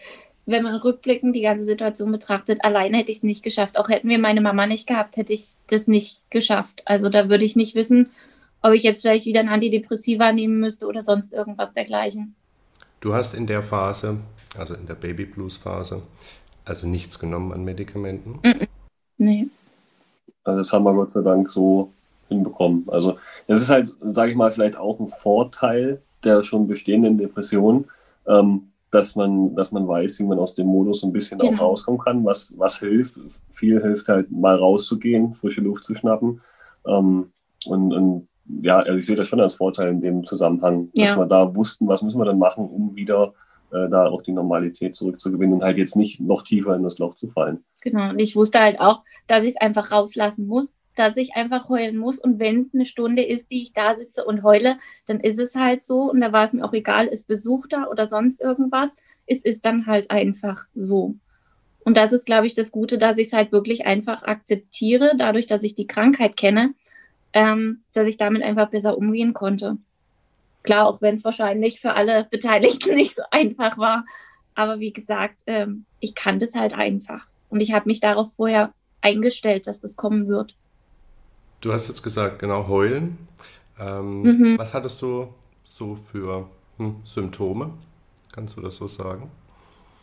wenn 0.46 0.64
man 0.64 0.76
rückblickend 0.76 1.36
die 1.36 1.42
ganze 1.42 1.66
Situation 1.66 2.12
betrachtet, 2.12 2.64
alleine 2.64 2.98
hätte 2.98 3.12
ich 3.12 3.18
es 3.18 3.24
nicht 3.24 3.44
geschafft. 3.44 3.78
Auch 3.78 3.90
hätten 3.90 4.10
wir 4.10 4.20
meine 4.20 4.42
Mama 4.42 4.68
nicht 4.68 4.88
gehabt, 4.88 5.16
hätte 5.18 5.34
ich 5.34 5.54
das 5.68 5.88
nicht 5.88 6.20
geschafft. 6.30 6.82
Also 6.86 7.10
da 7.10 7.30
würde 7.30 7.46
ich 7.46 7.56
nicht 7.56 7.76
wissen, 7.76 8.12
ob 8.62 8.74
ich 8.74 8.84
jetzt 8.84 9.02
vielleicht 9.02 9.26
wieder 9.26 9.40
ein 9.40 9.50
Antidepressiva 9.50 10.32
nehmen 10.32 10.60
müsste 10.60 10.88
oder 10.88 11.02
sonst 11.02 11.34
irgendwas 11.34 11.74
dergleichen. 11.74 12.36
Du 13.00 13.14
hast 13.14 13.34
in 13.34 13.48
der 13.48 13.64
Phase, 13.64 14.20
also 14.58 14.74
in 14.74 14.86
der 14.86 14.96
Baby 14.96 15.26
Blues 15.26 15.56
Phase, 15.56 16.02
also 16.66 16.88
nichts 16.88 17.20
genommen 17.20 17.52
an 17.54 17.64
Medikamenten. 17.64 18.40
Nee. 19.18 19.48
Also 20.44 20.58
das 20.58 20.74
haben 20.74 20.84
wir 20.84 20.94
Gott 20.94 21.12
sei 21.12 21.22
Dank 21.22 21.50
so 21.50 21.92
hinbekommen. 22.30 22.86
Also 22.88 23.18
das 23.48 23.62
ist 23.62 23.70
halt, 23.70 23.92
sage 24.12 24.32
ich 24.32 24.38
mal, 24.38 24.52
vielleicht 24.52 24.78
auch 24.78 25.00
ein 25.00 25.08
Vorteil 25.08 26.02
der 26.24 26.44
schon 26.44 26.68
bestehenden 26.68 27.18
Depression, 27.18 27.86
ähm, 28.28 28.70
dass 28.92 29.16
man, 29.16 29.56
dass 29.56 29.72
man 29.72 29.88
weiß, 29.88 30.20
wie 30.20 30.24
man 30.24 30.40
aus 30.40 30.56
dem 30.56 30.68
Modus 30.68 31.04
ein 31.04 31.12
bisschen 31.12 31.42
auch 31.42 31.50
Genau. 31.50 31.64
rauskommen 31.70 32.00
kann, 32.00 32.24
was, 32.24 32.54
was 32.58 32.80
hilft. 32.80 33.16
Viel 33.50 33.82
hilft 33.82 34.08
halt 34.08 34.32
mal 34.32 34.56
rauszugehen, 34.56 35.34
frische 35.34 35.62
Luft 35.62 35.84
zu 35.84 35.96
schnappen. 35.96 36.42
Ähm, 36.88 37.32
und, 37.66 37.94
und 37.94 38.28
ja, 38.62 38.80
also 38.80 38.98
ich 38.98 39.06
sehe 39.06 39.16
das 39.16 39.28
schon 39.28 39.40
als 39.42 39.56
Vorteil 39.56 39.90
in 39.90 40.02
dem 40.02 40.26
Zusammenhang, 40.28 40.90
dass 40.96 41.10
Ja. 41.12 41.18
wir 41.18 41.26
da 41.26 41.56
wussten, 41.56 41.88
was 41.88 42.02
müssen 42.02 42.20
wir 42.20 42.26
dann 42.26 42.40
machen, 42.40 42.68
um 42.70 42.96
wieder 42.96 43.34
äh, 43.74 43.90
da 43.90 44.08
auch 44.08 44.22
die 44.22 44.32
Normalität 44.32 44.96
zurückzugewinnen 44.96 45.56
und 45.56 45.64
halt 45.64 45.78
jetzt 45.78 45.96
nicht 45.96 46.20
noch 46.20 46.44
tiefer 46.44 46.76
in 46.76 46.84
das 46.84 47.00
Loch 47.00 47.16
zu 47.16 47.28
fallen. 47.28 47.64
Genau. 47.82 48.10
Und 48.10 48.22
ich 48.22 48.36
wusste 48.36 48.60
halt 48.60 48.80
auch, 48.80 49.04
dass 49.28 49.44
ich 49.44 49.52
es 49.52 49.62
einfach 49.62 49.92
rauslassen 49.92 50.48
muss, 50.48 50.76
dass 50.96 51.18
ich 51.18 51.36
einfach 51.36 51.70
heulen 51.70 51.98
muss. 51.98 52.20
Und 52.20 52.40
wenn 52.40 52.62
es 52.62 52.74
eine 52.74 52.86
Stunde 52.86 53.24
ist, 53.24 53.50
die 53.52 53.64
ich 53.64 53.74
da 53.74 53.96
sitze 53.96 54.24
und 54.24 54.44
heule, 54.44 54.78
dann 55.08 55.20
ist 55.20 55.40
es 55.40 55.56
halt 55.56 55.86
so. 55.86 56.12
Und 56.12 56.22
da 56.22 56.32
war 56.32 56.46
es 56.46 56.54
mir 56.54 56.64
auch 56.64 56.74
egal, 56.74 57.08
ist 57.08 57.28
Besuch 57.28 57.68
da 57.68 57.88
oder 57.88 58.08
sonst 58.08 58.42
irgendwas. 58.42 58.92
Es 59.26 59.42
ist 59.42 59.66
dann 59.66 59.86
halt 59.86 60.12
einfach 60.12 60.66
so. 60.76 61.16
Und 61.86 61.98
das 61.98 62.14
ist, 62.14 62.26
glaube 62.26 62.46
ich, 62.46 62.54
das 62.54 62.72
Gute, 62.72 62.98
dass 62.98 63.18
ich 63.18 63.28
es 63.28 63.34
halt 63.34 63.52
wirklich 63.52 63.86
einfach 63.86 64.24
akzeptiere, 64.24 65.14
dadurch, 65.18 65.48
dass 65.48 65.64
ich 65.64 65.76
die 65.76 65.88
Krankheit 65.88 66.38
kenne, 66.38 66.74
ähm, 67.34 67.82
dass 67.94 68.08
ich 68.08 68.18
damit 68.18 68.44
einfach 68.44 68.70
besser 68.70 68.98
umgehen 68.98 69.34
konnte. 69.34 69.78
Klar, 70.64 70.88
auch 70.88 71.02
wenn 71.02 71.16
es 71.16 71.26
wahrscheinlich 71.26 71.80
für 71.80 71.94
alle 71.94 72.26
Beteiligten 72.30 72.94
nicht 72.96 73.16
so 73.16 73.22
einfach 73.32 73.78
war. 73.78 74.06
Aber 74.56 74.80
wie 74.80 74.94
gesagt, 74.94 75.42
ähm, 75.48 75.86
ich 76.00 76.16
kannte 76.16 76.46
es 76.46 76.56
halt 76.56 76.74
einfach. 76.74 77.26
Und 77.50 77.62
ich 77.62 77.74
habe 77.74 77.88
mich 77.88 78.00
darauf 78.00 78.34
vorher 78.36 78.74
eingestellt, 79.02 79.68
dass 79.68 79.80
das 79.80 79.96
kommen 79.96 80.28
wird. 80.28 80.56
Du 81.62 81.72
hast 81.72 81.88
jetzt 81.88 82.04
gesagt, 82.04 82.40
genau, 82.40 82.68
heulen. 82.68 83.18
Ähm, 83.80 84.22
mhm. 84.22 84.58
Was 84.58 84.74
hattest 84.74 85.02
du 85.02 85.34
so 85.64 85.96
für 85.96 86.50
hm, 86.78 86.98
Symptome? 87.04 87.74
Kannst 88.34 88.58
du 88.58 88.62
das 88.62 88.76
so 88.76 88.88
sagen? 88.88 89.30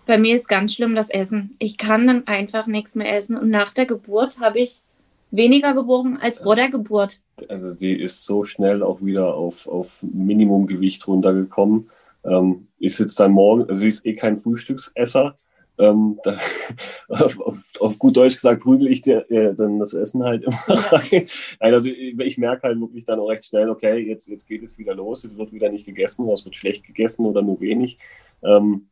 Bei 0.06 0.18
mir 0.18 0.34
ist 0.34 0.48
ganz 0.48 0.74
schlimm 0.74 0.94
das 0.94 1.10
Essen. 1.10 1.54
Ich 1.58 1.76
kann 1.78 2.06
dann 2.06 2.26
einfach 2.26 2.66
nichts 2.66 2.94
mehr 2.94 3.16
essen. 3.16 3.36
Und 3.36 3.50
nach 3.50 3.72
der 3.72 3.86
Geburt 3.86 4.40
habe 4.40 4.58
ich 4.58 4.82
weniger 5.30 5.74
gewogen 5.74 6.18
als 6.20 6.38
vor 6.38 6.56
der 6.56 6.70
Geburt. 6.70 7.20
Also 7.48 7.70
sie 7.70 7.92
ist 7.92 8.24
so 8.24 8.44
schnell 8.44 8.82
auch 8.82 9.02
wieder 9.02 9.34
auf, 9.34 9.66
auf 9.66 10.02
Minimumgewicht 10.02 11.06
runtergekommen. 11.06 11.90
Ähm, 12.24 12.68
ist 12.78 12.98
jetzt 12.98 13.18
dann 13.18 13.32
morgen, 13.32 13.62
also 13.62 13.80
sie 13.80 13.88
ist 13.88 14.04
eh 14.04 14.14
kein 14.14 14.36
Frühstücksesser. 14.36 15.38
Ähm, 15.78 16.18
da, 16.22 16.36
auf, 17.08 17.38
auf, 17.80 17.98
gut 17.98 18.16
Deutsch 18.16 18.34
gesagt, 18.34 18.62
prügel 18.62 18.88
ich 18.88 19.00
dir 19.00 19.30
äh, 19.30 19.54
dann 19.54 19.78
das 19.78 19.94
Essen 19.94 20.22
halt 20.22 20.44
immer 20.44 20.58
rein. 20.68 21.28
Nein, 21.60 21.74
also 21.74 21.88
ich, 21.88 22.18
ich 22.18 22.38
merke 22.38 22.64
halt 22.64 22.78
wirklich 22.78 23.04
dann 23.04 23.18
auch 23.18 23.28
recht 23.28 23.46
schnell, 23.46 23.70
okay, 23.70 23.96
jetzt, 23.98 24.28
jetzt 24.28 24.46
geht 24.46 24.62
es 24.62 24.78
wieder 24.78 24.94
los, 24.94 25.22
jetzt 25.22 25.38
wird 25.38 25.52
wieder 25.52 25.70
nicht 25.70 25.86
gegessen, 25.86 26.26
was 26.26 26.44
wird 26.44 26.56
schlecht 26.56 26.84
gegessen 26.84 27.24
oder 27.24 27.40
nur 27.40 27.60
wenig. 27.60 27.98
Ähm, 28.42 28.88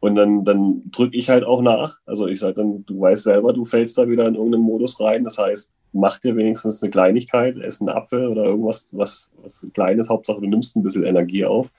und 0.00 0.16
dann, 0.16 0.44
dann 0.44 0.82
drücke 0.90 1.16
ich 1.16 1.30
halt 1.30 1.44
auch 1.44 1.62
nach. 1.62 1.98
Also 2.06 2.26
ich 2.26 2.40
sage 2.40 2.54
dann, 2.54 2.84
du 2.86 3.00
weißt 3.00 3.22
selber, 3.22 3.52
du 3.52 3.64
fällst 3.64 3.96
da 3.96 4.08
wieder 4.08 4.26
in 4.26 4.34
irgendeinen 4.34 4.64
Modus 4.64 4.98
rein. 4.98 5.22
Das 5.22 5.38
heißt, 5.38 5.72
mach 5.92 6.18
dir 6.18 6.36
wenigstens 6.36 6.82
eine 6.82 6.90
Kleinigkeit, 6.90 7.56
ess 7.58 7.80
einen 7.80 7.90
Apfel 7.90 8.26
oder 8.26 8.44
irgendwas, 8.44 8.88
was, 8.92 9.30
was 9.42 9.68
Kleines. 9.74 10.08
Hauptsache, 10.08 10.40
du 10.40 10.46
nimmst 10.46 10.76
ein 10.76 10.82
bisschen 10.82 11.04
Energie 11.04 11.44
auf. 11.44 11.70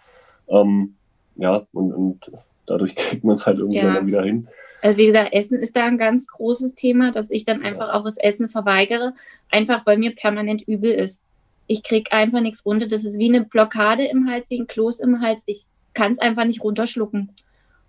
Ähm, 0.47 0.95
ja, 1.36 1.65
und, 1.73 1.93
und 1.93 2.32
dadurch 2.65 2.95
kriegt 2.95 3.23
man 3.23 3.34
es 3.34 3.45
halt 3.45 3.58
irgendwie 3.58 3.80
ja. 3.80 4.06
wieder 4.06 4.23
hin. 4.23 4.47
Also 4.82 4.97
wie 4.97 5.08
gesagt, 5.08 5.34
Essen 5.34 5.60
ist 5.60 5.76
da 5.78 5.86
ein 5.86 5.97
ganz 5.97 6.28
großes 6.28 6.76
Thema, 6.76 7.12
dass 7.12 7.32
ich 7.32 7.45
dann 7.45 7.63
einfach 7.63 7.88
ja. 7.88 7.93
auch 7.93 8.04
das 8.04 8.17
Essen 8.17 8.49
verweigere, 8.49 9.13
einfach 9.49 9.86
weil 9.86 9.97
mir 9.97 10.13
permanent 10.13 10.62
übel 10.67 10.91
ist. 10.91 11.21
Ich 11.67 11.84
kriege 11.84 12.12
einfach 12.12 12.41
nichts 12.41 12.65
runter. 12.65 12.88
Das 12.88 13.06
ist 13.06 13.17
wie 13.17 13.30
eine 13.30 13.45
Blockade 13.45 14.06
im 14.06 14.30
Hals, 14.30 14.49
wie 14.49 14.60
ein 14.60 14.67
Kloß 14.67 14.99
im 14.99 15.21
Hals. 15.21 15.43
Ich 15.45 15.65
kann 15.93 16.12
es 16.12 16.19
einfach 16.19 16.43
nicht 16.43 16.62
runterschlucken. 16.62 17.32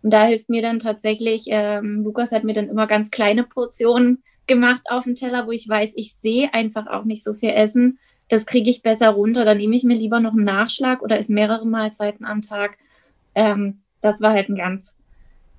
Und 0.03 0.11
da 0.11 0.25
hilft 0.25 0.49
mir 0.49 0.63
dann 0.63 0.79
tatsächlich, 0.79 1.47
ähm, 1.49 2.05
Lukas 2.05 2.31
hat 2.31 2.45
mir 2.45 2.53
dann 2.53 2.69
immer 2.69 2.87
ganz 2.87 3.11
kleine 3.11 3.43
Portionen 3.43 4.23
gemacht 4.47 4.83
auf 4.89 5.05
dem 5.05 5.15
Teller, 5.15 5.47
wo 5.47 5.53
ich 5.53 5.69
weiß, 5.69 5.93
ich 5.97 6.15
sehe 6.15 6.53
einfach 6.53 6.87
auch 6.87 7.05
nicht 7.05 7.25
so 7.25 7.35
viel 7.35 7.51
Essen. 7.51 7.99
Das 8.29 8.47
kriege 8.47 8.71
ich 8.71 8.83
besser 8.83 9.11
runter. 9.11 9.45
Dann 9.45 9.59
nehme 9.59 9.77
ich 9.77 9.85
mir 9.85 9.97
lieber 9.97 10.21
noch 10.21 10.33
einen 10.33 10.45
Nachschlag 10.45 11.03
oder 11.03 11.19
esse 11.19 11.33
mehrere 11.33 11.67
Mahlzeiten 11.67 12.25
am 12.25 12.43
Tag. 12.43 12.79
Ähm, 13.35 13.81
das 14.01 14.21
war 14.21 14.33
halt 14.33 14.49
ein 14.49 14.57
ganz 14.57 14.95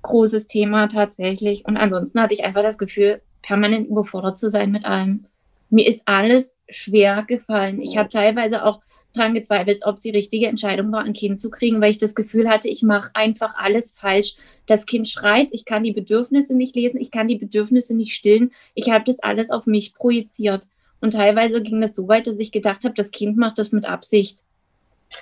großes 0.02 0.46
Thema 0.46 0.88
tatsächlich. 0.88 1.64
Und 1.66 1.76
ansonsten 1.76 2.20
hatte 2.20 2.34
ich 2.34 2.44
einfach 2.44 2.62
das 2.62 2.78
Gefühl, 2.78 3.20
permanent 3.42 3.88
überfordert 3.88 4.38
zu 4.38 4.50
sein 4.50 4.70
mit 4.70 4.84
allem. 4.84 5.26
Mir 5.70 5.86
ist 5.86 6.02
alles 6.06 6.56
schwer 6.68 7.24
gefallen. 7.26 7.80
Ich 7.80 7.96
habe 7.96 8.08
teilweise 8.08 8.64
auch 8.64 8.80
dran 9.16 9.34
gezweifelt, 9.34 9.80
ob 9.84 9.96
es 9.96 10.02
die 10.02 10.10
richtige 10.10 10.46
Entscheidung 10.46 10.92
war, 10.92 11.04
ein 11.04 11.12
Kind 11.12 11.40
zu 11.40 11.50
kriegen, 11.50 11.80
weil 11.80 11.90
ich 11.90 11.98
das 11.98 12.14
Gefühl 12.14 12.48
hatte, 12.48 12.68
ich 12.68 12.82
mache 12.82 13.10
einfach 13.14 13.54
alles 13.56 13.92
falsch. 13.92 14.36
Das 14.66 14.86
Kind 14.86 15.08
schreit, 15.08 15.48
ich 15.52 15.64
kann 15.64 15.82
die 15.82 15.92
Bedürfnisse 15.92 16.54
nicht 16.54 16.74
lesen, 16.76 17.00
ich 17.00 17.10
kann 17.10 17.28
die 17.28 17.36
Bedürfnisse 17.36 17.94
nicht 17.94 18.14
stillen. 18.14 18.52
Ich 18.74 18.90
habe 18.90 19.04
das 19.04 19.18
alles 19.20 19.50
auf 19.50 19.66
mich 19.66 19.94
projiziert. 19.94 20.66
Und 21.00 21.12
teilweise 21.12 21.62
ging 21.62 21.80
das 21.80 21.94
so 21.94 22.08
weit, 22.08 22.26
dass 22.26 22.38
ich 22.38 22.52
gedacht 22.52 22.84
habe, 22.84 22.94
das 22.94 23.10
Kind 23.10 23.36
macht 23.36 23.58
das 23.58 23.72
mit 23.72 23.84
Absicht. 23.84 24.40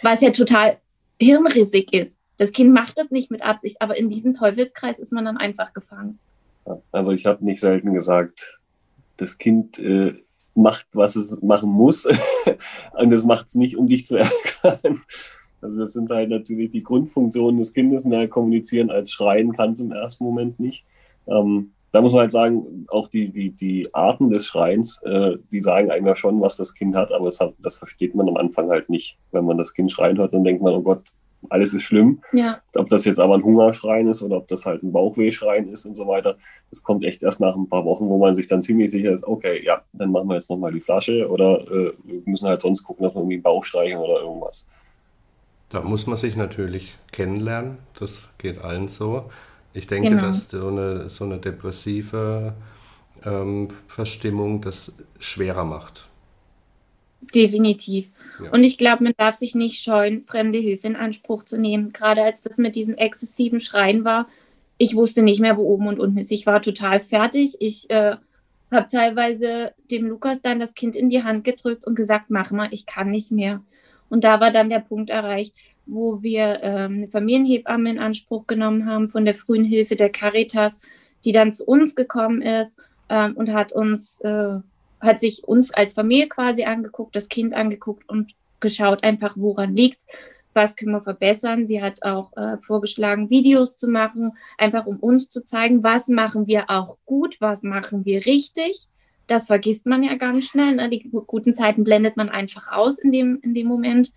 Was 0.02 0.22
ja 0.22 0.30
total 0.30 0.78
hirnrissig 1.20 1.92
ist. 1.92 2.18
Das 2.37 2.52
Kind 2.52 2.72
macht 2.72 2.98
das 2.98 3.11
nicht 3.11 3.30
mit 3.30 3.42
Absicht, 3.42 3.80
aber 3.80 3.96
in 3.96 4.09
diesem 4.09 4.33
Teufelskreis 4.33 4.98
ist 4.98 5.12
man 5.12 5.24
dann 5.24 5.37
einfach 5.37 5.72
gefangen. 5.72 6.18
Also 6.90 7.12
ich 7.12 7.26
habe 7.26 7.44
nicht 7.44 7.61
selten 7.61 7.92
gesagt, 7.94 8.59
das 9.16 9.38
Kind 9.38 9.78
äh, 9.78 10.23
macht, 10.54 10.86
was 10.92 11.16
es 11.16 11.40
machen 11.42 11.70
muss. 11.70 12.06
und 12.98 13.10
das 13.10 13.24
macht 13.24 13.46
es 13.48 13.54
nicht, 13.54 13.76
um 13.76 13.86
dich 13.86 14.06
zu 14.06 14.18
ärgern. 14.62 15.02
Also 15.60 15.80
das 15.80 15.94
sind 15.94 16.10
halt 16.10 16.28
natürlich 16.28 16.70
die 16.70 16.82
Grundfunktionen 16.82 17.58
des 17.58 17.72
Kindes. 17.72 18.04
Mehr 18.04 18.28
kommunizieren 18.28 18.90
als 18.90 19.10
schreien 19.10 19.52
kann 19.52 19.72
es 19.72 19.80
im 19.80 19.92
ersten 19.92 20.24
Moment 20.24 20.60
nicht. 20.60 20.84
Ähm, 21.26 21.72
da 21.90 22.00
muss 22.00 22.12
man 22.12 22.22
halt 22.22 22.32
sagen, 22.32 22.86
auch 22.88 23.06
die, 23.06 23.30
die, 23.30 23.50
die 23.50 23.94
Arten 23.94 24.28
des 24.28 24.46
Schreins, 24.46 25.00
äh, 25.04 25.36
die 25.52 25.60
sagen 25.60 25.90
einem 25.90 26.06
ja 26.06 26.16
schon, 26.16 26.40
was 26.40 26.56
das 26.56 26.74
Kind 26.74 26.96
hat, 26.96 27.12
aber 27.12 27.26
das, 27.26 27.38
hat, 27.38 27.54
das 27.60 27.76
versteht 27.76 28.16
man 28.16 28.28
am 28.28 28.36
Anfang 28.36 28.68
halt 28.68 28.90
nicht. 28.90 29.16
Wenn 29.30 29.44
man 29.44 29.56
das 29.56 29.74
Kind 29.74 29.92
schreien 29.92 30.18
hört, 30.18 30.34
dann 30.34 30.42
denkt 30.42 30.60
man, 30.60 30.74
oh 30.74 30.82
Gott, 30.82 31.02
alles 31.50 31.74
ist 31.74 31.83
schlimm. 31.83 32.22
Ja. 32.33 32.61
Ob 32.76 32.88
das 32.88 33.04
jetzt 33.04 33.18
aber 33.18 33.35
ein 33.35 33.42
Hungerschreien 33.42 34.09
ist 34.09 34.22
oder 34.22 34.38
ob 34.38 34.48
das 34.48 34.66
halt 34.66 34.83
ein 34.83 34.92
Bauchwehschreien 34.92 35.68
ist 35.68 35.87
und 35.87 35.96
so 35.96 36.07
weiter, 36.07 36.37
das 36.70 36.83
kommt 36.83 37.04
echt 37.04 37.22
erst 37.22 37.40
nach 37.40 37.54
ein 37.54 37.68
paar 37.68 37.85
Wochen, 37.85 38.09
wo 38.09 38.18
man 38.18 38.35
sich 38.35 38.46
dann 38.46 38.62
ziemlich 38.62 38.90
sicher 38.90 39.12
ist, 39.12 39.24
okay, 39.24 39.64
ja, 39.64 39.83
dann 39.92 40.11
machen 40.11 40.28
wir 40.28 40.35
jetzt 40.35 40.50
nochmal 40.50 40.72
die 40.72 40.80
Flasche 40.80 41.28
oder 41.28 41.61
äh, 41.70 41.92
wir 42.04 42.22
müssen 42.24 42.48
halt 42.48 42.62
sonst 42.62 42.83
gucken, 42.85 43.04
dass 43.04 43.14
wir 43.14 43.20
irgendwie 43.20 43.35
einen 43.35 43.42
Bauch 43.42 43.64
streichen 43.64 43.98
oder 43.98 44.20
irgendwas. 44.20 44.66
Da 45.68 45.80
muss 45.80 46.07
man 46.07 46.16
sich 46.16 46.37
natürlich 46.37 46.94
kennenlernen, 47.11 47.78
das 47.98 48.30
geht 48.38 48.59
allen 48.59 48.88
so. 48.88 49.30
Ich 49.72 49.87
denke, 49.88 50.11
genau. 50.11 50.22
dass 50.22 50.48
so 50.48 50.68
eine, 50.68 51.09
so 51.11 51.24
eine 51.24 51.38
depressive 51.38 52.54
ähm, 53.24 53.68
Verstimmung 53.88 54.61
das 54.61 54.92
schwerer 55.18 55.64
macht. 55.64 56.09
Definitiv. 57.35 58.09
Und 58.38 58.64
ich 58.64 58.78
glaube, 58.78 59.04
man 59.04 59.14
darf 59.16 59.34
sich 59.36 59.54
nicht 59.54 59.82
scheuen, 59.82 60.24
fremde 60.26 60.58
Hilfe 60.58 60.86
in 60.86 60.96
Anspruch 60.96 61.44
zu 61.44 61.58
nehmen. 61.58 61.92
Gerade 61.92 62.22
als 62.22 62.40
das 62.40 62.56
mit 62.58 62.74
diesem 62.74 62.94
exzessiven 62.94 63.60
Schreien 63.60 64.04
war, 64.04 64.28
ich 64.76 64.96
wusste 64.96 65.22
nicht 65.22 65.40
mehr, 65.40 65.56
wo 65.56 65.62
oben 65.62 65.86
und 65.86 66.00
unten 66.00 66.18
ist. 66.18 66.32
Ich 66.32 66.46
war 66.46 66.60
total 66.60 67.00
fertig. 67.00 67.56
Ich 67.60 67.88
äh, 67.90 68.16
habe 68.70 68.88
teilweise 68.90 69.72
dem 69.90 70.06
Lukas 70.06 70.42
dann 70.42 70.58
das 70.58 70.74
Kind 70.74 70.96
in 70.96 71.10
die 71.10 71.22
Hand 71.22 71.44
gedrückt 71.44 71.84
und 71.84 71.94
gesagt, 71.94 72.26
mach 72.28 72.50
mal, 72.50 72.68
ich 72.72 72.86
kann 72.86 73.10
nicht 73.10 73.30
mehr. 73.30 73.62
Und 74.08 74.24
da 74.24 74.40
war 74.40 74.50
dann 74.50 74.70
der 74.70 74.80
Punkt 74.80 75.10
erreicht, 75.10 75.54
wo 75.86 76.22
wir 76.22 76.60
ähm, 76.62 76.94
eine 76.96 77.08
Familienhebamme 77.08 77.90
in 77.90 77.98
Anspruch 77.98 78.46
genommen 78.46 78.86
haben 78.86 79.08
von 79.08 79.24
der 79.24 79.34
frühen 79.34 79.64
Hilfe 79.64 79.96
der 79.96 80.10
Caritas, 80.10 80.80
die 81.24 81.32
dann 81.32 81.52
zu 81.52 81.64
uns 81.64 81.94
gekommen 81.94 82.42
ist 82.42 82.78
ähm, 83.08 83.36
und 83.36 83.52
hat 83.52 83.72
uns 83.72 84.20
äh, 84.20 84.58
hat 85.04 85.20
sich 85.20 85.44
uns 85.44 85.72
als 85.72 85.92
Familie 85.92 86.28
quasi 86.28 86.64
angeguckt, 86.64 87.14
das 87.14 87.28
Kind 87.28 87.54
angeguckt 87.54 88.08
und 88.08 88.32
geschaut 88.60 89.04
einfach, 89.04 89.34
woran 89.36 89.76
liegt's, 89.76 90.06
was 90.54 90.76
können 90.76 90.92
wir 90.92 91.02
verbessern. 91.02 91.66
Sie 91.66 91.82
hat 91.82 92.02
auch 92.02 92.34
äh, 92.36 92.56
vorgeschlagen, 92.58 93.28
Videos 93.28 93.76
zu 93.76 93.88
machen, 93.88 94.32
einfach 94.56 94.86
um 94.86 94.98
uns 94.98 95.28
zu 95.28 95.44
zeigen, 95.44 95.82
was 95.82 96.08
machen 96.08 96.46
wir 96.46 96.70
auch 96.70 96.96
gut, 97.04 97.40
was 97.40 97.62
machen 97.62 98.04
wir 98.04 98.24
richtig. 98.24 98.88
Das 99.26 99.46
vergisst 99.46 99.86
man 99.86 100.02
ja 100.02 100.14
ganz 100.14 100.46
schnell. 100.46 100.76
Ne? 100.76 100.88
Die 100.90 101.10
guten 101.26 101.54
Zeiten 101.54 101.84
blendet 101.84 102.16
man 102.16 102.28
einfach 102.28 102.70
aus 102.70 102.98
in 102.98 103.10
dem, 103.10 103.40
in 103.42 103.54
dem 103.54 103.66
Moment. 103.66 104.12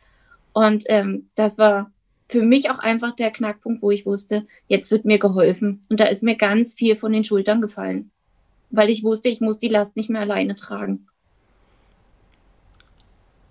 Und 0.54 0.84
ähm, 0.88 1.30
das 1.36 1.58
war 1.58 1.92
für 2.30 2.44
mich 2.44 2.70
auch 2.70 2.80
einfach 2.80 3.16
der 3.16 3.32
Knackpunkt, 3.32 3.82
wo 3.82 3.90
ich 3.90 4.06
wusste, 4.06 4.46
jetzt 4.68 4.92
wird 4.92 5.06
mir 5.06 5.18
geholfen. 5.18 5.86
Und 5.90 6.00
da 6.00 6.06
ist 6.06 6.24
mir 6.24 6.36
ganz 6.36 6.74
viel 6.74 6.96
von 6.96 7.14
den 7.14 7.24
Schultern 7.24 7.62
gefallen 7.62 8.12
weil 8.70 8.90
ich 8.90 9.04
wusste, 9.04 9.30
ich 9.30 9.42
muss 9.42 9.60
die 9.60 9.70
Last 9.70 9.96
nicht 9.96 10.10
mehr 10.10 10.22
alleine 10.22 10.56
tragen. 10.56 11.08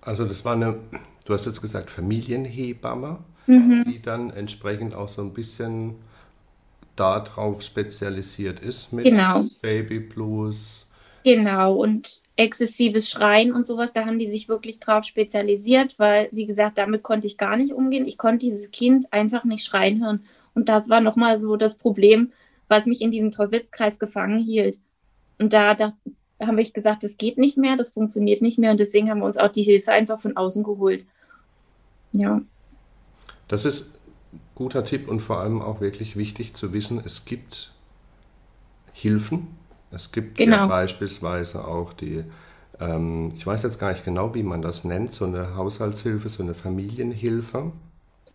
Also 0.00 0.24
das 0.24 0.44
war 0.44 0.54
eine, 0.54 0.78
du 1.24 1.32
hast 1.34 1.46
jetzt 1.46 1.60
gesagt, 1.60 1.90
Familienhebamme, 1.90 3.18
mhm. 3.46 3.84
die 3.86 4.00
dann 4.00 4.30
entsprechend 4.30 4.94
auch 4.94 5.08
so 5.08 5.22
ein 5.22 5.32
bisschen 5.32 5.96
darauf 6.94 7.62
spezialisiert 7.62 8.60
ist 8.60 8.92
mit 8.92 9.04
genau. 9.04 9.44
Baby 9.60 10.00
Blues. 10.00 10.90
Genau, 11.24 11.74
und 11.74 12.22
exzessives 12.36 13.10
Schreien 13.10 13.52
und 13.52 13.66
sowas, 13.66 13.92
da 13.92 14.06
haben 14.06 14.18
die 14.18 14.30
sich 14.30 14.48
wirklich 14.48 14.78
drauf 14.78 15.04
spezialisiert, 15.04 15.98
weil, 15.98 16.28
wie 16.30 16.46
gesagt, 16.46 16.78
damit 16.78 17.02
konnte 17.02 17.26
ich 17.26 17.36
gar 17.36 17.56
nicht 17.56 17.72
umgehen. 17.72 18.06
Ich 18.06 18.16
konnte 18.16 18.46
dieses 18.46 18.70
Kind 18.70 19.12
einfach 19.12 19.44
nicht 19.44 19.64
schreien 19.64 20.04
hören. 20.04 20.24
Und 20.54 20.68
das 20.68 20.88
war 20.88 21.00
nochmal 21.00 21.40
so 21.40 21.56
das 21.56 21.78
Problem, 21.78 22.32
was 22.68 22.86
mich 22.86 23.02
in 23.02 23.10
diesem 23.10 23.32
Teufelskreis 23.32 23.98
gefangen 23.98 24.38
hielt. 24.38 24.78
Und 25.38 25.52
da, 25.52 25.74
da 25.74 25.94
haben 26.40 26.56
wir 26.56 26.70
gesagt, 26.70 27.02
das 27.02 27.16
geht 27.16 27.38
nicht 27.38 27.56
mehr, 27.56 27.76
das 27.76 27.92
funktioniert 27.92 28.42
nicht 28.42 28.58
mehr 28.58 28.70
und 28.70 28.80
deswegen 28.80 29.10
haben 29.10 29.20
wir 29.20 29.26
uns 29.26 29.38
auch 29.38 29.50
die 29.50 29.62
Hilfe 29.62 29.92
einfach 29.92 30.20
von 30.20 30.36
außen 30.36 30.62
geholt. 30.62 31.04
Ja. 32.12 32.40
Das 33.48 33.64
ist 33.64 33.98
ein 34.32 34.40
guter 34.54 34.84
Tipp 34.84 35.08
und 35.08 35.20
vor 35.20 35.40
allem 35.40 35.62
auch 35.62 35.80
wirklich 35.80 36.16
wichtig 36.16 36.54
zu 36.54 36.72
wissen, 36.72 37.00
es 37.04 37.24
gibt 37.24 37.72
Hilfen. 38.92 39.48
Es 39.90 40.12
gibt 40.12 40.38
genau. 40.38 40.56
ja 40.56 40.66
beispielsweise 40.66 41.66
auch 41.66 41.92
die, 41.92 42.24
ähm, 42.80 43.32
ich 43.34 43.46
weiß 43.46 43.62
jetzt 43.62 43.78
gar 43.78 43.92
nicht 43.92 44.04
genau, 44.04 44.34
wie 44.34 44.42
man 44.42 44.62
das 44.62 44.84
nennt, 44.84 45.14
so 45.14 45.24
eine 45.24 45.54
Haushaltshilfe, 45.54 46.28
so 46.28 46.42
eine 46.42 46.54
Familienhilfe. 46.54 47.72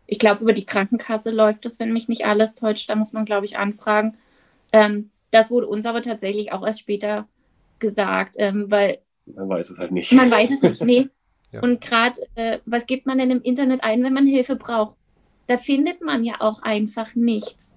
Ich 0.07 0.19
glaube, 0.19 0.43
über 0.43 0.53
die 0.53 0.65
Krankenkasse 0.65 1.29
läuft 1.29 1.65
das, 1.65 1.79
wenn 1.79 1.93
mich 1.93 2.07
nicht 2.07 2.25
alles 2.25 2.55
täuscht. 2.55 2.89
Da 2.89 2.95
muss 2.95 3.13
man, 3.13 3.25
glaube 3.25 3.45
ich, 3.45 3.57
anfragen. 3.57 4.17
Ähm, 4.73 5.09
das 5.31 5.49
wurde 5.51 5.67
uns 5.67 5.85
aber 5.85 6.01
tatsächlich 6.01 6.51
auch 6.51 6.65
erst 6.65 6.81
später 6.81 7.27
gesagt, 7.79 8.35
ähm, 8.37 8.65
weil. 8.69 8.99
Man 9.25 9.49
weiß 9.49 9.69
es 9.71 9.77
halt 9.77 9.91
nicht. 9.91 10.11
Man 10.11 10.29
weiß 10.31 10.51
es 10.51 10.61
nicht, 10.61 10.83
nee. 10.83 11.07
ja. 11.51 11.61
Und 11.61 11.81
gerade, 11.81 12.19
äh, 12.35 12.59
was 12.65 12.85
gibt 12.85 13.05
man 13.05 13.17
denn 13.17 13.31
im 13.31 13.41
Internet 13.41 13.83
ein, 13.83 14.03
wenn 14.03 14.13
man 14.13 14.27
Hilfe 14.27 14.55
braucht? 14.55 14.95
Da 15.47 15.57
findet 15.57 16.01
man 16.01 16.23
ja 16.23 16.35
auch 16.39 16.61
einfach 16.61 17.15
nichts. 17.15 17.69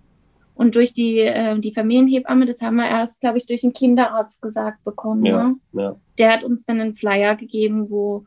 Und 0.55 0.77
durch 0.77 0.95
die, 0.95 1.19
äh, 1.19 1.59
die 1.59 1.73
Familienhebamme, 1.73 2.47
das 2.47 2.63
haben 2.63 2.77
wir 2.77 2.87
erst, 2.87 3.21
glaube 3.21 3.39
ich, 3.39 3.47
durch 3.47 3.63
den 3.63 3.73
Kinderarzt 3.73 4.41
gesagt 4.41 4.85
bekommen. 4.85 5.25
Ja, 5.25 5.49
Ne? 5.49 5.57
ja. 5.73 5.97
Der 6.19 6.33
hat 6.33 6.45
uns 6.45 6.65
dann 6.65 6.81
einen 6.81 6.95
Flyer 6.95 7.35
gegeben, 7.35 7.91
wo 7.91 8.25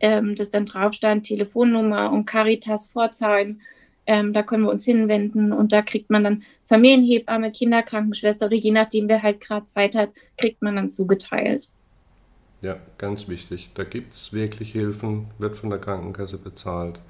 ähm, 0.00 0.34
das 0.36 0.50
dann 0.50 0.64
drauf 0.64 0.94
stand, 0.94 1.26
Telefonnummer 1.26 2.12
und 2.12 2.24
Caritas 2.24 2.88
Pforzheim. 2.88 3.60
Ähm, 4.06 4.32
da 4.32 4.42
können 4.42 4.64
wir 4.64 4.70
uns 4.70 4.84
hinwenden 4.84 5.52
und 5.52 5.72
da 5.72 5.82
kriegt 5.82 6.10
man 6.10 6.24
dann 6.24 6.42
Familienhebamme, 6.68 7.52
Kinderkrankenschwester 7.52 8.46
oder 8.46 8.56
je 8.56 8.70
nachdem, 8.70 9.08
wer 9.08 9.22
halt 9.22 9.40
gerade 9.40 9.66
Zeit 9.66 9.94
hat, 9.94 10.10
kriegt 10.36 10.62
man 10.62 10.76
dann 10.76 10.90
zugeteilt. 10.90 11.68
Ja, 12.62 12.78
ganz 12.98 13.28
wichtig. 13.28 13.70
Da 13.74 13.84
gibt 13.84 14.14
es 14.14 14.32
wirklich 14.32 14.72
Hilfen, 14.72 15.26
wird 15.38 15.56
von 15.56 15.70
der 15.70 15.78
Krankenkasse 15.78 16.38
bezahlt. 16.38 17.00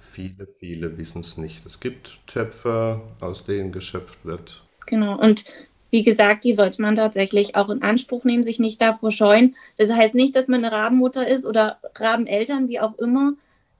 Viele, 0.00 0.48
viele 0.58 0.98
wissen 0.98 1.20
es 1.20 1.36
nicht. 1.36 1.64
Es 1.64 1.80
gibt 1.80 2.18
Töpfe, 2.26 3.00
aus 3.20 3.44
denen 3.44 3.72
geschöpft 3.72 4.24
wird. 4.24 4.62
Genau. 4.86 5.18
Und 5.18 5.44
wie 5.90 6.02
gesagt, 6.02 6.44
die 6.44 6.52
sollte 6.52 6.82
man 6.82 6.96
tatsächlich 6.96 7.56
auch 7.56 7.68
in 7.68 7.82
Anspruch 7.82 8.24
nehmen, 8.24 8.44
sich 8.44 8.58
nicht 8.58 8.80
davor 8.80 9.10
scheuen. 9.10 9.56
Das 9.76 9.90
heißt 9.90 10.14
nicht, 10.14 10.34
dass 10.36 10.48
man 10.48 10.64
eine 10.64 10.74
Rabenmutter 10.74 11.26
ist 11.26 11.46
oder 11.46 11.78
Rabeneltern, 11.94 12.68
wie 12.68 12.80
auch 12.80 12.98
immer. 12.98 13.34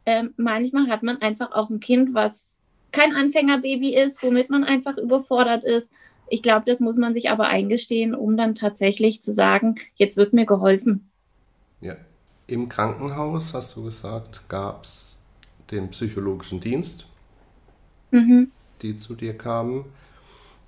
Ähm, 0.07 0.35
manchmal 0.37 0.89
hat 0.89 1.03
man 1.03 1.21
einfach 1.23 1.53
auch 1.53 1.71
ein 1.71 1.81
Kind, 1.81 2.15
was 2.15 2.57
kein 2.93 3.15
Anfängerbaby 3.15 3.95
ist, 3.95 4.23
womit 4.23 4.51
man 4.51 4.65
einfach 4.65 4.97
überfordert 4.97 5.65
ist. 5.65 5.91
Ich 6.29 6.43
glaube, 6.43 6.65
das 6.67 6.81
muss 6.81 6.97
man 6.97 7.15
sich 7.15 7.31
aber 7.31 7.49
eingestehen, 7.49 8.15
um 8.15 8.37
dann 8.37 8.55
tatsächlich 8.55 9.23
zu 9.23 9.33
sagen, 9.33 9.77
jetzt 9.95 10.17
wird 10.17 10.33
mir 10.33 10.47
geholfen. 10.47 11.11
Ja. 11.81 11.97
Im 12.47 12.69
Krankenhaus, 12.69 13.55
hast 13.55 13.77
du 13.77 13.85
gesagt, 13.85 14.49
gab 14.49 14.85
es 14.85 15.17
den 15.71 15.91
psychologischen 15.91 16.61
Dienst, 16.61 17.07
Mhm. 18.11 18.51
die 18.83 18.97
zu 18.97 19.15
dir 19.15 19.37
kamen. 19.39 19.85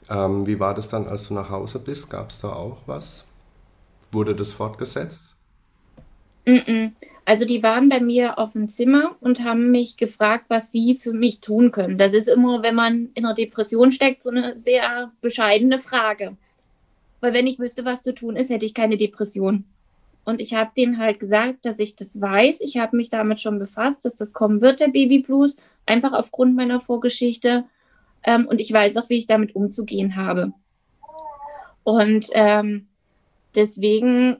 Ähm, 0.09 0.47
wie 0.47 0.61
war 0.61 0.75
das 0.75 0.89
dann, 0.89 1.07
als 1.09 1.29
du 1.29 1.35
nach 1.35 1.51
Hause 1.51 1.81
bist? 1.81 2.09
Gab 2.11 2.31
es 2.31 2.41
da 2.41 2.53
auch 2.53 2.79
was? 2.87 3.29
Wurde 4.13 4.37
das 4.37 4.53
fortgesetzt? 4.53 5.35
Mhm. 6.47 6.95
Also 7.25 7.45
die 7.45 7.63
waren 7.63 7.89
bei 7.89 8.01
mir 8.01 8.39
auf 8.39 8.53
dem 8.53 8.69
Zimmer 8.69 9.17
und 9.21 9.45
haben 9.45 9.71
mich 9.71 9.97
gefragt, 9.97 10.47
was 10.49 10.73
sie 10.73 10.97
für 10.97 11.13
mich 11.13 11.41
tun 11.41 11.71
können. 11.71 11.97
Das 11.97 12.15
ist 12.15 12.29
immer, 12.29 12.63
wenn 12.63 12.75
man 12.75 13.11
in 13.15 13.25
einer 13.25 13.35
Depression 13.35 13.93
steckt, 13.93 14.23
so 14.23 14.31
eine 14.31 14.59
sehr 14.59 15.13
bescheidene 15.21 15.79
Frage. 15.79 16.37
Weil 17.21 17.33
wenn 17.33 17.47
ich 17.47 17.61
wüsste, 17.61 17.85
was 17.85 18.03
zu 18.03 18.13
tun 18.13 18.35
ist, 18.35 18.51
hätte 18.51 18.67
ich 18.67 18.75
keine 18.75 18.97
Depression. 18.97 19.65
Und 20.25 20.41
ich 20.41 20.55
habe 20.55 20.71
denen 20.77 20.99
halt 20.99 21.21
gesagt, 21.21 21.65
dass 21.65 21.79
ich 21.79 21.95
das 21.95 22.21
weiß. 22.21 22.61
Ich 22.61 22.79
habe 22.79 22.97
mich 22.97 23.11
damit 23.11 23.41
schon 23.41 23.59
befasst, 23.59 24.05
dass 24.05 24.17
das 24.17 24.33
kommen 24.33 24.61
wird, 24.61 24.81
der 24.81 24.89
Baby 24.89 25.19
Blues, 25.19 25.57
einfach 25.87 26.13
aufgrund 26.13 26.57
meiner 26.57 26.81
Vorgeschichte. 26.81 27.65
Ähm, 28.25 28.47
und 28.47 28.61
ich 28.61 28.73
weiß 28.73 28.97
auch, 28.97 29.09
wie 29.09 29.19
ich 29.19 29.27
damit 29.27 29.55
umzugehen 29.55 30.17
habe. 30.17 30.53
Und 31.85 32.29
ähm, 32.33 32.89
deswegen 33.55 34.37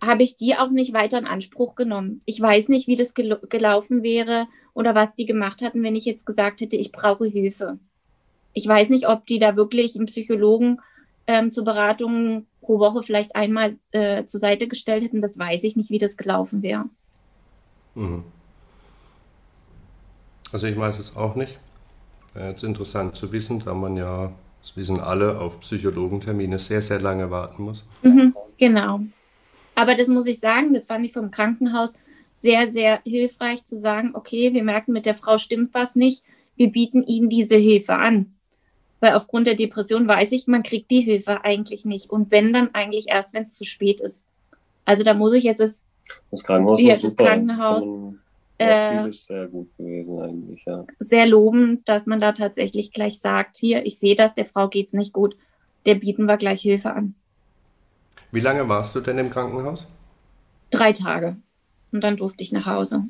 habe 0.00 0.22
ich 0.22 0.36
die 0.36 0.56
auch 0.56 0.70
nicht 0.70 0.94
weiter 0.94 1.18
in 1.18 1.26
Anspruch 1.26 1.74
genommen. 1.74 2.22
Ich 2.24 2.40
weiß 2.40 2.68
nicht, 2.68 2.86
wie 2.86 2.96
das 2.96 3.14
gel 3.14 3.38
gelaufen 3.48 4.02
wäre 4.02 4.46
oder 4.72 4.94
was 4.94 5.14
die 5.14 5.26
gemacht 5.26 5.62
hatten, 5.62 5.82
wenn 5.82 5.96
ich 5.96 6.04
jetzt 6.04 6.24
gesagt 6.26 6.60
hätte, 6.60 6.76
ich 6.76 6.92
brauche 6.92 7.26
Hilfe. 7.26 7.78
Ich 8.52 8.66
weiß 8.66 8.88
nicht, 8.88 9.08
ob 9.08 9.26
die 9.26 9.38
da 9.38 9.56
wirklich 9.56 9.96
einen 9.96 10.06
Psychologen 10.06 10.80
ähm, 11.26 11.50
zur 11.50 11.64
Beratung 11.64 12.46
pro 12.60 12.78
Woche 12.78 13.02
vielleicht 13.02 13.36
einmal 13.36 13.76
äh, 13.92 14.24
zur 14.24 14.40
Seite 14.40 14.68
gestellt 14.68 15.04
hätten. 15.04 15.20
Das 15.20 15.38
weiß 15.38 15.64
ich 15.64 15.76
nicht, 15.76 15.90
wie 15.90 15.98
das 15.98 16.16
gelaufen 16.16 16.62
wäre. 16.62 16.86
Mhm. 17.94 18.24
Also 20.52 20.66
ich 20.66 20.76
weiß 20.76 20.98
es 20.98 21.16
auch 21.16 21.36
nicht. 21.36 21.58
Äh, 22.34 22.48
Jetzt 22.48 22.64
interessant 22.64 23.14
zu 23.14 23.32
wissen, 23.32 23.62
da 23.64 23.74
man 23.74 23.96
ja, 23.96 24.32
das 24.62 24.76
wissen 24.76 25.00
alle, 25.00 25.38
auf 25.38 25.60
Psychologentermine 25.60 26.58
sehr, 26.58 26.82
sehr 26.82 27.00
lange 27.00 27.30
warten 27.30 27.64
muss. 27.64 27.84
Mhm, 28.02 28.34
genau. 28.58 29.00
Aber 29.80 29.94
das 29.94 30.08
muss 30.08 30.26
ich 30.26 30.40
sagen, 30.40 30.74
das 30.74 30.88
fand 30.88 31.06
ich 31.06 31.14
vom 31.14 31.30
Krankenhaus 31.30 31.90
sehr, 32.34 32.70
sehr 32.70 33.00
hilfreich 33.02 33.64
zu 33.64 33.78
sagen, 33.78 34.10
okay, 34.12 34.52
wir 34.52 34.62
merken, 34.62 34.92
mit 34.92 35.06
der 35.06 35.14
Frau 35.14 35.38
stimmt 35.38 35.72
was 35.72 35.96
nicht, 35.96 36.22
wir 36.54 36.70
bieten 36.70 37.02
Ihnen 37.02 37.30
diese 37.30 37.56
Hilfe 37.56 37.94
an. 37.94 38.34
Weil 39.00 39.14
aufgrund 39.14 39.46
der 39.46 39.54
Depression 39.54 40.06
weiß 40.06 40.32
ich, 40.32 40.46
man 40.46 40.62
kriegt 40.62 40.90
die 40.90 41.00
Hilfe 41.00 41.44
eigentlich 41.46 41.86
nicht. 41.86 42.10
Und 42.10 42.30
wenn, 42.30 42.52
dann 42.52 42.74
eigentlich 42.74 43.06
erst, 43.08 43.32
wenn 43.32 43.44
es 43.44 43.54
zu 43.54 43.64
spät 43.64 44.02
ist. 44.02 44.26
Also 44.84 45.02
da 45.02 45.14
muss 45.14 45.32
ich 45.32 45.44
jetzt 45.44 45.60
das, 45.60 45.86
Das 46.30 46.44
Krankenhaus 46.44 46.82
Ja, 46.82 46.96
das. 46.96 47.16
Krankenhaus, 47.16 48.14
äh, 48.58 48.66
Ja, 48.66 49.02
vieles 49.02 49.24
sehr 49.24 49.48
gut 49.48 49.74
gewesen 49.78 50.20
eigentlich, 50.20 50.62
ja. 50.66 50.84
sehr 50.98 51.24
loben, 51.24 51.82
dass 51.86 52.04
man 52.04 52.20
da 52.20 52.32
tatsächlich 52.32 52.92
gleich 52.92 53.18
sagt, 53.18 53.56
hier, 53.56 53.86
ich 53.86 53.98
sehe 53.98 54.14
das, 54.14 54.34
der 54.34 54.44
Frau 54.44 54.68
geht's 54.68 54.92
nicht 54.92 55.14
gut, 55.14 55.38
der 55.86 55.94
bieten 55.94 56.26
wir 56.26 56.36
gleich 56.36 56.60
Hilfe 56.60 56.92
an. 56.92 57.14
Wie 58.32 58.40
lange 58.40 58.68
warst 58.68 58.94
du 58.94 59.00
denn 59.00 59.18
im 59.18 59.30
Krankenhaus? 59.30 59.90
Drei 60.70 60.92
Tage. 60.92 61.36
Und 61.92 62.04
dann 62.04 62.16
durfte 62.16 62.44
ich 62.44 62.52
nach 62.52 62.66
Hause. 62.66 63.04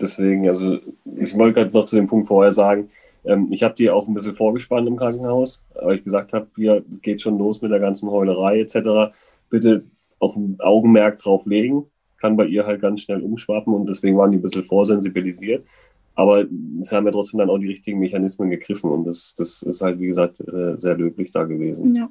Deswegen, 0.00 0.48
also 0.48 0.78
ich 1.18 1.36
wollte 1.38 1.60
gerade 1.60 1.72
noch 1.72 1.86
zu 1.86 1.96
dem 1.96 2.06
Punkt 2.06 2.28
vorher 2.28 2.52
sagen, 2.52 2.90
ähm, 3.24 3.48
ich 3.50 3.62
habe 3.62 3.74
die 3.74 3.90
auch 3.90 4.06
ein 4.06 4.14
bisschen 4.14 4.34
vorgespannt 4.34 4.86
im 4.88 4.96
Krankenhaus, 4.96 5.64
weil 5.74 5.96
ich 5.96 6.04
gesagt 6.04 6.32
habe, 6.32 6.46
hier 6.56 6.84
es 6.90 7.02
geht 7.02 7.20
schon 7.20 7.38
los 7.38 7.60
mit 7.60 7.70
der 7.70 7.80
ganzen 7.80 8.10
Heulerei 8.10 8.60
etc. 8.60 9.14
Bitte 9.50 9.84
auch 10.18 10.36
ein 10.36 10.56
Augenmerk 10.60 11.18
drauf 11.18 11.46
legen. 11.46 11.86
Kann 12.18 12.36
bei 12.36 12.46
ihr 12.46 12.66
halt 12.66 12.80
ganz 12.80 13.02
schnell 13.02 13.20
umschwappen 13.20 13.74
und 13.74 13.88
deswegen 13.88 14.16
waren 14.16 14.32
die 14.32 14.38
ein 14.38 14.42
bisschen 14.42 14.64
vorsensibilisiert. 14.64 15.66
Aber 16.14 16.46
es 16.80 16.92
haben 16.92 17.04
ja 17.04 17.12
trotzdem 17.12 17.38
dann 17.38 17.50
auch 17.50 17.58
die 17.58 17.68
richtigen 17.68 17.98
Mechanismen 17.98 18.48
gegriffen 18.48 18.90
und 18.90 19.04
das, 19.04 19.34
das 19.36 19.62
ist 19.62 19.82
halt, 19.82 20.00
wie 20.00 20.06
gesagt, 20.06 20.40
äh, 20.40 20.78
sehr 20.78 20.96
löblich 20.96 21.30
da 21.30 21.44
gewesen. 21.44 21.94
Ja. 21.94 22.08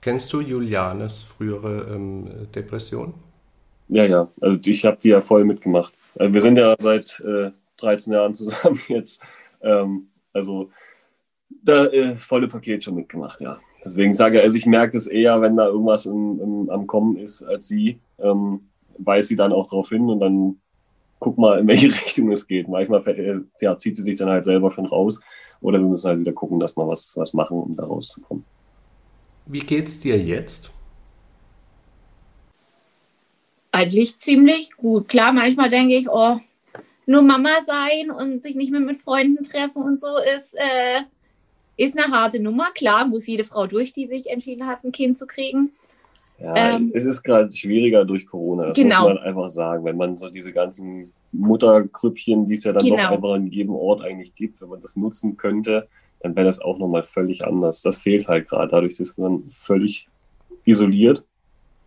Kennst 0.00 0.32
du 0.32 0.40
Julianes 0.40 1.22
frühere 1.22 1.94
ähm, 1.94 2.28
Depression? 2.54 3.14
Ja, 3.88 4.04
ja, 4.04 4.28
also 4.40 4.58
ich 4.64 4.84
habe 4.84 4.98
die 5.02 5.08
ja 5.08 5.20
voll 5.20 5.44
mitgemacht. 5.44 5.94
Also 6.18 6.32
wir 6.32 6.40
sind 6.40 6.58
ja 6.58 6.76
seit 6.78 7.20
äh, 7.20 7.50
13 7.78 8.12
Jahren 8.12 8.34
zusammen 8.34 8.80
jetzt. 8.88 9.24
Ähm, 9.62 10.08
also 10.32 10.70
da 11.64 11.86
äh, 11.86 12.16
volle 12.16 12.48
Paket 12.48 12.84
schon 12.84 12.94
mitgemacht, 12.94 13.40
ja. 13.40 13.58
Deswegen 13.84 14.14
sage 14.14 14.38
ich, 14.38 14.44
also 14.44 14.56
ich 14.56 14.66
merke 14.66 14.94
das 14.94 15.06
eher, 15.06 15.40
wenn 15.40 15.56
da 15.56 15.66
irgendwas 15.66 16.06
im, 16.06 16.40
im, 16.40 16.70
am 16.70 16.86
Kommen 16.86 17.16
ist, 17.16 17.42
als 17.42 17.68
sie. 17.68 18.00
Ähm, 18.18 18.68
weiß 18.98 19.28
sie 19.28 19.36
dann 19.36 19.52
auch 19.52 19.70
darauf 19.70 19.88
hin 19.90 20.08
und 20.08 20.20
dann 20.20 20.60
guck 21.20 21.38
mal, 21.38 21.60
in 21.60 21.68
welche 21.68 21.86
Richtung 22.06 22.30
es 22.30 22.46
geht. 22.46 22.68
Manchmal 22.68 23.06
äh, 23.06 23.40
ja, 23.60 23.76
zieht 23.76 23.96
sie 23.96 24.02
sich 24.02 24.16
dann 24.16 24.28
halt 24.28 24.44
selber 24.44 24.70
schon 24.70 24.86
raus 24.86 25.20
oder 25.60 25.78
wir 25.78 25.86
müssen 25.86 26.08
halt 26.08 26.20
wieder 26.20 26.32
gucken, 26.32 26.60
dass 26.60 26.76
wir 26.76 26.86
was, 26.86 27.16
was 27.16 27.32
machen, 27.34 27.58
um 27.58 27.76
da 27.76 27.84
rauszukommen. 27.84 28.44
Wie 29.48 29.60
geht's 29.60 29.98
dir 30.00 30.18
jetzt? 30.18 30.70
Eigentlich 33.72 34.18
ziemlich 34.18 34.70
gut. 34.76 35.08
Klar, 35.08 35.32
manchmal 35.32 35.70
denke 35.70 35.94
ich, 35.96 36.08
oh, 36.08 36.38
nur 37.06 37.22
Mama 37.22 37.50
sein 37.66 38.10
und 38.10 38.42
sich 38.42 38.54
nicht 38.54 38.70
mehr 38.70 38.80
mit 38.80 39.00
Freunden 39.00 39.44
treffen 39.44 39.82
und 39.82 40.00
so 40.00 40.06
ist, 40.36 40.54
äh, 40.54 41.00
ist 41.76 41.98
eine 41.98 42.12
harte 42.14 42.40
Nummer. 42.40 42.70
Klar, 42.74 43.06
muss 43.06 43.26
jede 43.26 43.44
Frau 43.44 43.66
durch, 43.66 43.92
die 43.92 44.06
sich 44.06 44.28
entschieden 44.30 44.66
hat, 44.66 44.84
ein 44.84 44.92
Kind 44.92 45.18
zu 45.18 45.26
kriegen. 45.26 45.72
Ja, 46.38 46.54
Ähm, 46.76 46.90
es 46.94 47.04
ist 47.04 47.22
gerade 47.22 47.50
schwieriger 47.50 48.04
durch 48.04 48.26
Corona, 48.26 48.66
das 48.66 48.76
Genau. 48.76 49.02
muss 49.08 49.14
man 49.14 49.18
einfach 49.18 49.50
sagen. 49.50 49.84
Wenn 49.84 49.96
man 49.96 50.16
so 50.16 50.28
diese 50.28 50.52
ganzen 50.52 51.12
Muttergrüppchen, 51.32 52.46
die 52.48 52.54
es 52.54 52.64
ja 52.64 52.72
dann 52.72 52.84
Genau. 52.84 52.96
doch 52.96 53.10
einfach 53.10 53.34
in 53.36 53.46
jedem 53.48 53.74
Ort 53.74 54.02
eigentlich 54.02 54.34
gibt, 54.34 54.60
wenn 54.60 54.68
man 54.68 54.80
das 54.80 54.96
nutzen 54.96 55.36
könnte, 55.36 55.88
dann 56.20 56.34
wäre 56.36 56.46
das 56.46 56.60
auch 56.60 56.78
nochmal 56.78 57.04
völlig 57.04 57.44
anders. 57.44 57.82
Das 57.82 57.98
fehlt 57.98 58.28
halt 58.28 58.48
gerade. 58.48 58.68
Dadurch 58.68 58.98
ist 58.98 59.18
man 59.18 59.44
völlig 59.50 60.08
isoliert 60.64 61.24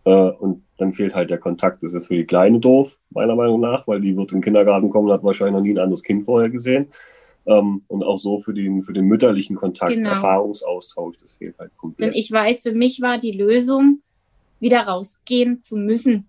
äh, 0.04 0.10
und 0.10 0.62
dann 0.78 0.92
fehlt 0.92 1.14
halt 1.14 1.30
der 1.30 1.38
Kontakt. 1.38 1.82
Das 1.82 1.92
ist 1.92 2.06
für 2.08 2.16
die 2.16 2.24
Kleine 2.24 2.58
doof, 2.58 2.98
meiner 3.10 3.36
Meinung 3.36 3.60
nach, 3.60 3.86
weil 3.86 4.00
die 4.00 4.16
wird 4.16 4.32
in 4.32 4.38
den 4.38 4.44
Kindergarten 4.44 4.90
kommen 4.90 5.08
und 5.08 5.12
hat 5.14 5.22
wahrscheinlich 5.22 5.54
noch 5.54 5.62
nie 5.62 5.72
ein 5.72 5.78
anderes 5.78 6.02
Kind 6.02 6.24
vorher 6.24 6.50
gesehen. 6.50 6.88
Ähm, 7.44 7.82
und 7.88 8.02
auch 8.04 8.18
so 8.18 8.38
für 8.38 8.54
den, 8.54 8.82
für 8.82 8.92
den 8.92 9.06
mütterlichen 9.06 9.56
Kontakt, 9.56 9.92
Genau. 9.92 10.10
Erfahrungsaustausch, 10.10 11.16
das 11.18 11.32
fehlt 11.32 11.58
halt 11.58 11.70
Denn 11.70 11.76
komplett. 11.76 12.16
ich 12.16 12.30
weiß, 12.30 12.62
für 12.62 12.72
mich 12.72 13.00
war 13.00 13.18
die 13.18 13.32
Lösung, 13.32 14.00
wieder 14.60 14.82
rausgehen 14.82 15.60
zu 15.60 15.76
müssen. 15.76 16.26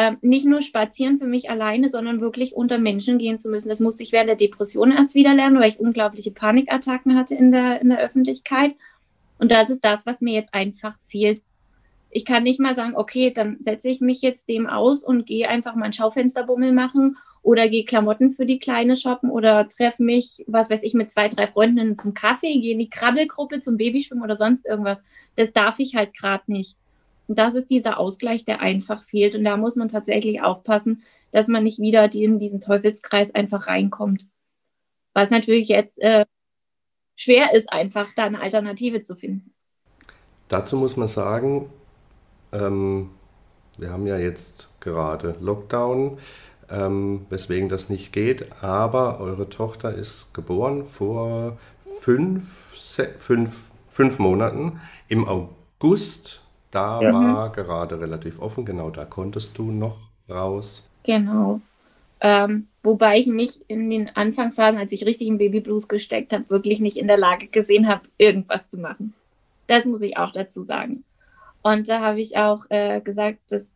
Ähm, 0.00 0.18
nicht 0.20 0.46
nur 0.46 0.62
spazieren 0.62 1.18
für 1.18 1.26
mich 1.26 1.50
alleine, 1.50 1.90
sondern 1.90 2.20
wirklich 2.20 2.54
unter 2.54 2.78
Menschen 2.78 3.18
gehen 3.18 3.40
zu 3.40 3.48
müssen. 3.48 3.68
Das 3.68 3.80
musste 3.80 4.04
ich 4.04 4.12
während 4.12 4.28
der 4.28 4.36
Depression 4.36 4.92
erst 4.92 5.16
wieder 5.16 5.34
lernen, 5.34 5.58
weil 5.58 5.70
ich 5.70 5.80
unglaubliche 5.80 6.30
Panikattacken 6.30 7.16
hatte 7.16 7.34
in 7.34 7.50
der, 7.50 7.80
in 7.80 7.88
der 7.88 7.98
Öffentlichkeit. 7.98 8.76
Und 9.40 9.50
das 9.50 9.70
ist 9.70 9.84
das, 9.84 10.06
was 10.06 10.20
mir 10.20 10.34
jetzt 10.34 10.54
einfach 10.54 10.94
fehlt. 11.08 11.42
Ich 12.10 12.24
kann 12.24 12.44
nicht 12.44 12.60
mal 12.60 12.76
sagen, 12.76 12.94
okay, 12.94 13.32
dann 13.32 13.56
setze 13.58 13.88
ich 13.88 14.00
mich 14.00 14.22
jetzt 14.22 14.48
dem 14.48 14.68
aus 14.68 15.02
und 15.02 15.26
gehe 15.26 15.48
einfach 15.48 15.74
mal 15.74 15.86
einen 15.86 15.92
Schaufensterbummel 15.92 16.70
machen 16.70 17.16
oder 17.42 17.68
gehe 17.68 17.84
Klamotten 17.84 18.34
für 18.34 18.46
die 18.46 18.60
Kleine 18.60 18.94
shoppen 18.94 19.32
oder 19.32 19.66
treffe 19.66 20.04
mich, 20.04 20.44
was 20.46 20.70
weiß 20.70 20.84
ich, 20.84 20.94
mit 20.94 21.10
zwei, 21.10 21.28
drei 21.28 21.48
Freundinnen 21.48 21.98
zum 21.98 22.14
Kaffee, 22.14 22.60
gehe 22.60 22.74
in 22.74 22.78
die 22.78 22.88
Krabbelgruppe 22.88 23.58
zum 23.58 23.76
Babyschwimmen 23.76 24.22
oder 24.22 24.36
sonst 24.36 24.64
irgendwas. 24.64 24.98
Das 25.34 25.52
darf 25.52 25.80
ich 25.80 25.96
halt 25.96 26.16
gerade 26.16 26.44
nicht. 26.46 26.76
Und 27.28 27.38
das 27.38 27.54
ist 27.54 27.70
dieser 27.70 27.98
Ausgleich, 28.00 28.44
der 28.44 28.60
einfach 28.60 29.04
fehlt. 29.04 29.34
Und 29.34 29.44
da 29.44 29.56
muss 29.56 29.76
man 29.76 29.88
tatsächlich 29.88 30.42
aufpassen, 30.42 31.02
dass 31.30 31.46
man 31.46 31.62
nicht 31.62 31.78
wieder 31.78 32.12
in 32.12 32.38
diesen 32.38 32.60
Teufelskreis 32.60 33.34
einfach 33.34 33.68
reinkommt. 33.68 34.26
Was 35.12 35.30
natürlich 35.30 35.68
jetzt 35.68 35.98
äh, 36.00 36.24
schwer 37.14 37.52
ist, 37.52 37.70
einfach 37.70 38.08
da 38.16 38.24
eine 38.24 38.40
Alternative 38.40 39.02
zu 39.02 39.14
finden. 39.14 39.52
Dazu 40.48 40.76
muss 40.76 40.96
man 40.96 41.08
sagen, 41.08 41.70
ähm, 42.52 43.10
wir 43.76 43.90
haben 43.90 44.06
ja 44.06 44.16
jetzt 44.18 44.70
gerade 44.80 45.36
Lockdown, 45.40 46.18
ähm, 46.70 47.26
weswegen 47.28 47.68
das 47.68 47.90
nicht 47.90 48.12
geht, 48.12 48.62
aber 48.62 49.20
eure 49.20 49.50
Tochter 49.50 49.94
ist 49.94 50.32
geboren 50.32 50.84
vor 50.84 51.58
fünf, 52.00 52.74
fünf, 53.18 53.70
fünf 53.90 54.18
Monaten 54.18 54.80
im 55.08 55.26
August. 55.28 56.42
Da 56.78 57.00
ja. 57.02 57.12
war 57.12 57.50
gerade 57.50 58.00
relativ 58.00 58.38
offen, 58.38 58.64
genau, 58.64 58.90
da 58.90 59.04
konntest 59.04 59.58
du 59.58 59.72
noch 59.72 59.96
raus. 60.30 60.88
Genau. 61.02 61.60
Ähm, 62.20 62.68
wobei 62.84 63.18
ich 63.18 63.26
mich 63.26 63.68
in 63.68 63.90
den 63.90 64.14
Anfangsphasen, 64.14 64.78
als 64.78 64.92
ich 64.92 65.04
richtig 65.04 65.26
im 65.26 65.38
Babyblues 65.38 65.88
gesteckt 65.88 66.32
habe, 66.32 66.48
wirklich 66.50 66.78
nicht 66.78 66.96
in 66.96 67.08
der 67.08 67.18
Lage 67.18 67.48
gesehen 67.48 67.88
habe, 67.88 68.02
irgendwas 68.16 68.68
zu 68.68 68.78
machen. 68.78 69.12
Das 69.66 69.86
muss 69.86 70.02
ich 70.02 70.16
auch 70.18 70.30
dazu 70.30 70.62
sagen. 70.62 71.02
Und 71.62 71.88
da 71.88 71.98
habe 71.98 72.20
ich 72.20 72.36
auch 72.36 72.64
äh, 72.68 73.00
gesagt, 73.00 73.40
dass 73.50 73.68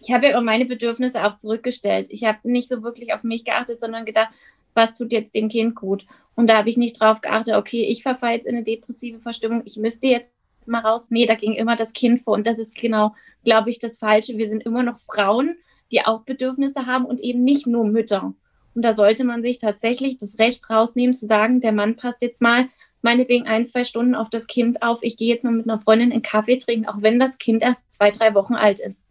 ich 0.00 0.10
habe 0.10 0.28
ja 0.28 0.40
meine 0.40 0.64
Bedürfnisse 0.64 1.26
auch 1.26 1.36
zurückgestellt. 1.36 2.06
Ich 2.08 2.24
habe 2.24 2.38
nicht 2.44 2.70
so 2.70 2.82
wirklich 2.82 3.12
auf 3.12 3.22
mich 3.22 3.44
geachtet, 3.44 3.82
sondern 3.82 4.06
gedacht, 4.06 4.30
was 4.72 4.96
tut 4.96 5.12
jetzt 5.12 5.34
dem 5.34 5.50
Kind 5.50 5.74
gut? 5.74 6.06
Und 6.36 6.46
da 6.46 6.56
habe 6.56 6.70
ich 6.70 6.78
nicht 6.78 6.98
drauf 6.98 7.20
geachtet, 7.20 7.54
okay, 7.54 7.84
ich 7.84 8.02
verfalle 8.02 8.36
jetzt 8.36 8.46
in 8.46 8.54
eine 8.54 8.64
depressive 8.64 9.18
Verstimmung, 9.18 9.60
ich 9.66 9.76
müsste 9.76 10.06
jetzt 10.06 10.30
mal 10.68 10.80
raus. 10.80 11.06
Nee, 11.10 11.26
da 11.26 11.34
ging 11.34 11.54
immer 11.54 11.76
das 11.76 11.92
Kind 11.92 12.20
vor. 12.20 12.34
Und 12.34 12.46
das 12.46 12.58
ist 12.58 12.74
genau, 12.74 13.14
glaube 13.44 13.70
ich, 13.70 13.78
das 13.78 13.98
Falsche. 13.98 14.38
Wir 14.38 14.48
sind 14.48 14.64
immer 14.64 14.82
noch 14.82 15.00
Frauen, 15.00 15.56
die 15.90 16.04
auch 16.04 16.22
Bedürfnisse 16.22 16.86
haben 16.86 17.04
und 17.04 17.20
eben 17.20 17.44
nicht 17.44 17.66
nur 17.66 17.84
Mütter. 17.84 18.34
Und 18.74 18.82
da 18.82 18.94
sollte 18.94 19.24
man 19.24 19.42
sich 19.42 19.58
tatsächlich 19.58 20.18
das 20.18 20.38
Recht 20.38 20.68
rausnehmen, 20.70 21.14
zu 21.14 21.26
sagen, 21.26 21.60
der 21.60 21.72
Mann 21.72 21.96
passt 21.96 22.22
jetzt 22.22 22.40
mal 22.40 22.68
meinetwegen 23.02 23.46
ein, 23.46 23.66
zwei 23.66 23.84
Stunden 23.84 24.14
auf 24.14 24.30
das 24.30 24.46
Kind 24.46 24.82
auf. 24.82 24.98
Ich 25.02 25.16
gehe 25.16 25.28
jetzt 25.28 25.44
mal 25.44 25.52
mit 25.52 25.68
einer 25.68 25.80
Freundin 25.80 26.12
einen 26.12 26.22
Kaffee 26.22 26.58
trinken, 26.58 26.86
auch 26.86 27.00
wenn 27.00 27.18
das 27.18 27.38
Kind 27.38 27.62
erst 27.62 27.80
zwei, 27.90 28.10
drei 28.10 28.34
Wochen 28.34 28.54
alt 28.54 28.78
ist. 28.78 29.02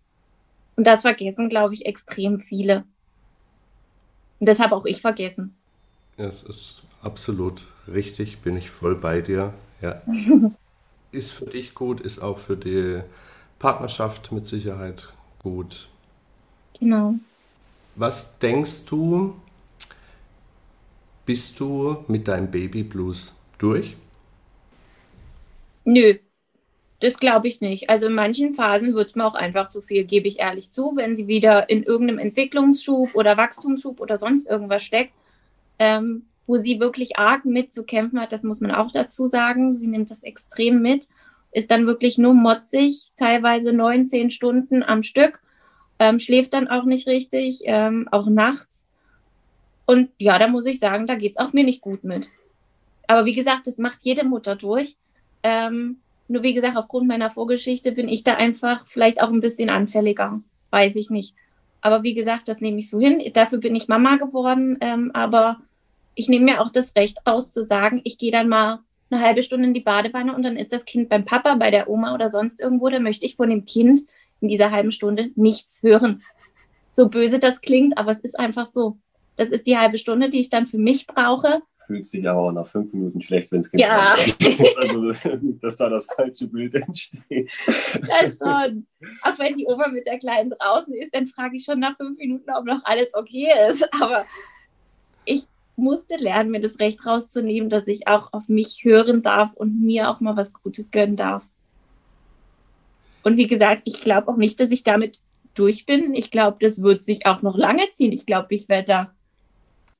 Und 0.75 0.85
das 0.85 1.01
vergessen, 1.01 1.49
glaube 1.49 1.73
ich, 1.73 1.85
extrem 1.85 2.39
viele. 2.39 2.85
Und 4.39 4.47
das 4.47 4.59
habe 4.59 4.75
auch 4.75 4.85
ich 4.85 5.01
vergessen. 5.01 5.55
Es 6.17 6.43
ist 6.43 6.83
absolut 7.01 7.65
richtig, 7.87 8.39
bin 8.39 8.55
ich 8.55 8.69
voll 8.69 8.95
bei 8.95 9.21
dir. 9.21 9.53
Ja. 9.81 10.01
ist 11.11 11.31
für 11.31 11.45
dich 11.45 11.73
gut, 11.73 12.01
ist 12.01 12.19
auch 12.19 12.37
für 12.37 12.57
die 12.57 13.01
Partnerschaft 13.57 14.31
mit 14.31 14.47
Sicherheit 14.47 15.09
gut. 15.39 15.87
Genau. 16.79 17.15
Was 17.95 18.39
denkst 18.39 18.85
du, 18.85 19.35
bist 21.25 21.59
du 21.59 21.97
mit 22.07 22.27
deinem 22.27 22.49
Baby 22.49 22.83
Blues 22.83 23.33
durch? 23.57 23.97
Nö, 25.83 26.15
das 26.99 27.19
glaube 27.19 27.47
ich 27.47 27.61
nicht. 27.61 27.89
Also 27.89 28.07
in 28.07 28.13
manchen 28.13 28.55
Phasen 28.55 28.93
wird 28.93 29.09
es 29.09 29.15
mir 29.15 29.25
auch 29.25 29.35
einfach 29.35 29.69
zu 29.69 29.81
viel, 29.81 30.05
gebe 30.05 30.27
ich 30.27 30.39
ehrlich 30.39 30.71
zu, 30.71 30.93
wenn 30.95 31.15
sie 31.15 31.27
wieder 31.27 31.69
in 31.69 31.83
irgendeinem 31.83 32.19
Entwicklungsschub 32.19 33.15
oder 33.15 33.37
Wachstumsschub 33.37 33.99
oder 33.99 34.17
sonst 34.17 34.47
irgendwas 34.47 34.83
steckt, 34.83 35.13
ähm, 35.79 36.23
wo 36.49 36.57
sie 36.57 36.79
wirklich 36.79 37.19
arg 37.19 37.45
mitzukämpfen 37.45 38.19
hat, 38.19 38.31
das 38.31 38.41
muss 38.41 38.59
man 38.59 38.71
auch 38.71 38.91
dazu 38.91 39.27
sagen. 39.27 39.75
Sie 39.75 39.85
nimmt 39.85 40.09
das 40.09 40.23
extrem 40.23 40.81
mit, 40.81 41.07
ist 41.51 41.69
dann 41.69 41.85
wirklich 41.85 42.17
nur 42.17 42.33
motzig, 42.33 43.11
teilweise 43.17 43.71
neun, 43.71 44.07
zehn 44.07 44.31
Stunden 44.31 44.81
am 44.81 45.03
Stück, 45.03 45.41
ähm, 45.99 46.17
schläft 46.17 46.53
dann 46.53 46.67
auch 46.67 46.85
nicht 46.85 47.07
richtig, 47.07 47.61
ähm, 47.65 48.07
auch 48.11 48.25
nachts. 48.25 48.87
Und 49.85 50.09
ja, 50.17 50.39
da 50.39 50.47
muss 50.47 50.65
ich 50.65 50.79
sagen, 50.79 51.05
da 51.05 51.13
geht 51.13 51.33
es 51.33 51.37
auch 51.37 51.53
mir 51.53 51.63
nicht 51.63 51.81
gut 51.81 52.03
mit. 52.03 52.29
Aber 53.05 53.25
wie 53.25 53.35
gesagt, 53.35 53.67
das 53.67 53.77
macht 53.77 53.99
jede 54.01 54.23
Mutter 54.23 54.55
durch. 54.55 54.97
Ähm, 55.43 55.97
nur 56.27 56.41
wie 56.41 56.55
gesagt, 56.55 56.77
aufgrund 56.77 57.07
meiner 57.07 57.29
Vorgeschichte 57.29 57.91
bin 57.91 58.09
ich 58.09 58.23
da 58.23 58.33
einfach 58.33 58.87
vielleicht 58.87 59.21
auch 59.21 59.29
ein 59.29 59.39
bisschen 59.39 59.69
anfälliger. 59.69 60.41
Weiß 60.71 60.95
ich 60.95 61.11
nicht. 61.11 61.35
Aber 61.81 62.01
wie 62.01 62.15
gesagt, 62.15 62.47
das 62.47 62.59
nehme 62.59 62.79
ich 62.79 62.89
so 62.89 62.99
hin. 62.99 63.21
Dafür 63.35 63.59
bin 63.59 63.75
ich 63.75 63.87
Mama 63.87 64.15
geworden. 64.15 64.79
Ähm, 64.81 65.11
aber 65.13 65.61
ich 66.15 66.29
nehme 66.29 66.45
mir 66.45 66.61
auch 66.61 66.69
das 66.69 66.95
Recht 66.95 67.17
aus 67.25 67.51
zu 67.51 67.65
sagen, 67.65 68.01
ich 68.03 68.17
gehe 68.17 68.31
dann 68.31 68.49
mal 68.49 68.79
eine 69.09 69.21
halbe 69.21 69.43
Stunde 69.43 69.67
in 69.67 69.73
die 69.73 69.79
Badewanne 69.79 70.35
und 70.35 70.43
dann 70.43 70.55
ist 70.55 70.73
das 70.73 70.85
Kind 70.85 71.09
beim 71.09 71.25
Papa, 71.25 71.55
bei 71.55 71.71
der 71.71 71.89
Oma 71.89 72.13
oder 72.13 72.29
sonst 72.29 72.59
irgendwo. 72.59 72.89
Da 72.89 72.99
möchte 72.99 73.25
ich 73.25 73.35
von 73.35 73.49
dem 73.49 73.65
Kind 73.65 74.01
in 74.41 74.47
dieser 74.47 74.71
halben 74.71 74.91
Stunde 74.91 75.31
nichts 75.35 75.81
hören. 75.83 76.21
So 76.91 77.09
böse 77.09 77.39
das 77.39 77.61
klingt, 77.61 77.97
aber 77.97 78.11
es 78.11 78.21
ist 78.21 78.39
einfach 78.39 78.65
so. 78.65 78.97
Das 79.37 79.49
ist 79.49 79.67
die 79.67 79.77
halbe 79.77 79.97
Stunde, 79.97 80.29
die 80.29 80.39
ich 80.39 80.49
dann 80.49 80.67
für 80.67 80.77
mich 80.77 81.07
brauche 81.07 81.61
fühlt 81.89 82.05
sich 82.05 82.29
aber 82.29 82.39
auch 82.39 82.51
nach 82.51 82.67
fünf 82.67 82.93
Minuten 82.93 83.19
schlecht, 83.19 83.51
wenn 83.51 83.61
es 83.61 83.71
Kind 83.71 83.81
ja. 83.81 84.15
also, 84.77 85.11
dass 85.59 85.75
da 85.75 85.89
das 85.89 86.05
falsche 86.05 86.45
Bild 86.45 86.75
entsteht. 86.75 87.49
Das 88.07 88.37
schon. 88.37 88.85
Auch 89.23 89.39
wenn 89.39 89.55
die 89.55 89.65
Oma 89.65 89.87
mit 89.87 90.05
der 90.05 90.19
Kleinen 90.19 90.51
draußen 90.51 90.93
ist, 90.93 91.15
dann 91.15 91.25
frage 91.25 91.57
ich 91.57 91.65
schon 91.65 91.79
nach 91.79 91.97
fünf 91.97 92.19
Minuten, 92.19 92.51
ob 92.51 92.65
noch 92.65 92.81
alles 92.83 93.15
okay 93.15 93.47
ist. 93.71 93.91
Aber 93.99 94.27
musste 95.79 96.15
lernen, 96.15 96.51
mir 96.51 96.59
das 96.59 96.79
Recht 96.79 97.05
rauszunehmen, 97.05 97.69
dass 97.69 97.87
ich 97.87 98.07
auch 98.07 98.33
auf 98.33 98.47
mich 98.47 98.83
hören 98.83 99.21
darf 99.21 99.53
und 99.53 99.81
mir 99.81 100.09
auch 100.09 100.19
mal 100.19 100.37
was 100.37 100.53
Gutes 100.53 100.91
gönnen 100.91 101.15
darf. 101.15 101.43
Und 103.23 103.37
wie 103.37 103.47
gesagt, 103.47 103.81
ich 103.85 104.01
glaube 104.01 104.29
auch 104.29 104.37
nicht, 104.37 104.59
dass 104.59 104.71
ich 104.71 104.83
damit 104.83 105.19
durch 105.55 105.85
bin. 105.85 106.13
Ich 106.13 106.31
glaube, 106.31 106.57
das 106.61 106.81
wird 106.81 107.03
sich 107.03 107.25
auch 107.25 107.41
noch 107.41 107.57
lange 107.57 107.83
ziehen. 107.93 108.13
Ich 108.13 108.25
glaube, 108.25 108.55
ich 108.55 108.69
werde 108.69 108.87
da 108.87 109.11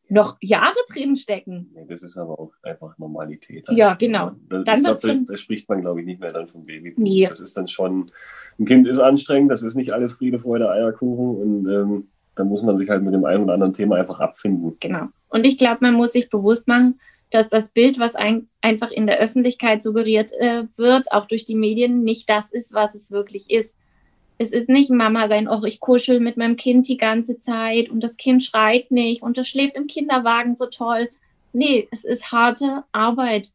noch 0.10 0.38
Jahre 0.42 0.76
drin 0.92 1.16
stecken. 1.16 1.70
Nee, 1.74 1.86
das 1.88 2.02
ist 2.02 2.18
aber 2.18 2.40
auch 2.40 2.52
einfach 2.64 2.98
Normalität. 2.98 3.68
Ja, 3.70 3.94
genau. 3.94 4.32
Da, 4.50 4.64
dann 4.64 4.84
glaub, 4.84 5.00
da, 5.00 5.14
da, 5.14 5.38
spricht 5.38 5.70
man, 5.70 5.82
glaube 5.82 6.00
ich, 6.00 6.06
nicht 6.06 6.20
mehr 6.20 6.32
dann 6.32 6.48
vom 6.48 6.64
Baby. 6.64 6.94
Nee. 6.98 7.28
Das 7.30 7.40
ist 7.40 7.56
dann 7.56 7.68
schon, 7.68 8.12
ein 8.58 8.66
Kind 8.66 8.88
ist 8.88 9.00
anstrengend, 9.00 9.52
das 9.52 9.62
ist 9.62 9.76
nicht 9.76 9.94
alles 9.94 10.14
Friede, 10.14 10.40
Freude, 10.40 10.70
Eierkuchen 10.72 11.36
und 11.36 11.70
ähm, 11.70 12.08
dann 12.36 12.48
muss 12.48 12.64
man 12.64 12.78
sich 12.78 12.90
halt 12.90 13.04
mit 13.04 13.14
dem 13.14 13.26
einen 13.26 13.44
oder 13.44 13.54
anderen 13.54 13.74
Thema 13.74 13.98
einfach 13.98 14.20
abfinden. 14.20 14.78
Genau. 14.80 15.10
Und 15.30 15.46
ich 15.46 15.58
glaube, 15.58 15.80
man 15.82 15.94
muss 15.94 16.14
sich 16.14 16.30
bewusst 16.30 16.68
machen, 16.68 17.00
dass 17.32 17.48
das 17.48 17.70
Bild, 17.70 18.00
was 18.00 18.16
ein, 18.16 18.50
einfach 18.62 18.92
in 18.92 19.06
der 19.06 19.20
Öffentlichkeit 19.20 19.84
suggeriert 19.84 20.32
äh, 20.40 20.64
wird, 20.78 21.12
auch 21.12 21.28
durch 21.28 21.46
die 21.46 21.56
Medien, 21.56 22.04
nicht 22.04 22.30
das 22.30 22.52
ist, 22.52 22.74
was 22.74 22.96
es 22.96 23.12
wirklich 23.12 23.50
ist 23.52 23.78
es 24.42 24.54
ist 24.54 24.70
nicht 24.70 24.90
Mama 24.90 25.28
sein, 25.28 25.50
oh, 25.50 25.64
ich 25.66 25.82
kuschel 25.82 26.22
mit 26.22 26.38
meinem 26.38 26.56
Kind 26.56 26.88
die 26.88 26.98
ganze 26.98 27.40
Zeit 27.40 27.90
und 27.90 28.02
das 28.02 28.16
Kind 28.16 28.42
schreit 28.42 28.90
nicht 28.90 29.22
und 29.22 29.38
das 29.38 29.50
schläft 29.50 29.76
im 29.76 29.88
Kinderwagen 29.88 30.56
so 30.56 30.66
toll. 30.66 31.10
Nee, 31.52 31.90
es 31.92 32.06
ist 32.06 32.32
harte 32.32 32.84
Arbeit. 32.94 33.52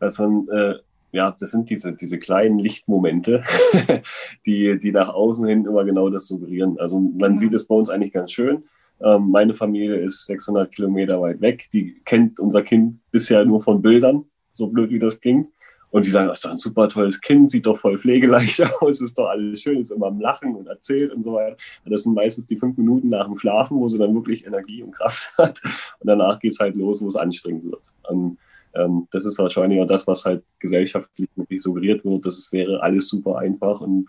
Also, 0.00 0.44
äh, 0.50 0.74
ja, 1.12 1.32
das 1.38 1.52
sind 1.52 1.70
diese, 1.70 1.96
diese 1.96 2.18
kleinen 2.18 2.58
Lichtmomente, 2.58 3.44
die, 4.46 4.78
die 4.78 4.90
nach 4.90 5.08
außen 5.08 5.46
hin 5.46 5.66
immer 5.66 5.84
genau 5.84 6.10
das 6.10 6.26
suggerieren. 6.26 6.78
Also 6.80 6.98
man 6.98 7.32
ja. 7.32 7.38
sieht 7.38 7.52
es 7.52 7.66
bei 7.66 7.76
uns 7.76 7.88
eigentlich 7.88 8.12
ganz 8.12 8.32
schön. 8.32 8.60
Ähm, 9.02 9.30
meine 9.30 9.54
Familie 9.54 9.96
ist 9.96 10.26
600 10.26 10.72
Kilometer 10.72 11.20
weit 11.20 11.40
weg. 11.40 11.68
Die 11.72 12.00
kennt 12.04 12.40
unser 12.40 12.62
Kind 12.62 12.98
bisher 13.10 13.44
nur 13.44 13.60
von 13.60 13.80
Bildern, 13.82 14.24
so 14.52 14.68
blöd 14.68 14.90
wie 14.90 14.98
das 14.98 15.20
klingt. 15.20 15.48
Und 15.90 16.04
die 16.04 16.10
sagen, 16.10 16.28
das 16.28 16.38
ist 16.38 16.44
doch 16.44 16.50
ein 16.50 16.58
super 16.58 16.88
tolles 16.88 17.20
Kind, 17.20 17.50
sieht 17.50 17.64
doch 17.64 17.78
voll 17.78 17.96
pflegeleicht 17.96 18.62
aus, 18.80 19.00
ist 19.00 19.18
doch 19.18 19.28
alles 19.28 19.62
schön, 19.62 19.80
ist 19.80 19.90
immer 19.90 20.08
am 20.08 20.20
Lachen 20.20 20.54
und 20.54 20.66
erzählt 20.66 21.12
und 21.12 21.22
so 21.22 21.32
weiter. 21.32 21.56
Das 21.86 22.02
sind 22.02 22.14
meistens 22.14 22.46
die 22.46 22.56
fünf 22.56 22.76
Minuten 22.76 23.08
nach 23.08 23.26
dem 23.26 23.38
Schlafen, 23.38 23.78
wo 23.78 23.88
sie 23.88 23.98
dann 23.98 24.14
wirklich 24.14 24.46
Energie 24.46 24.82
und 24.82 24.92
Kraft 24.92 25.32
hat. 25.38 25.62
Und 25.64 26.06
danach 26.08 26.38
geht 26.40 26.52
es 26.52 26.58
halt 26.58 26.76
los, 26.76 27.00
wo 27.00 27.06
es 27.06 27.16
anstrengend 27.16 27.64
wird. 27.64 27.82
Und, 28.08 28.38
ähm, 28.74 29.08
das 29.10 29.24
ist 29.24 29.38
wahrscheinlich 29.38 29.80
auch 29.80 29.86
das, 29.86 30.06
was 30.06 30.26
halt 30.26 30.42
gesellschaftlich 30.58 31.28
wirklich 31.36 31.62
suggeriert 31.62 32.04
wird, 32.04 32.26
dass 32.26 32.36
es 32.36 32.52
wäre 32.52 32.82
alles 32.82 33.08
super 33.08 33.38
einfach 33.38 33.80
und 33.80 34.08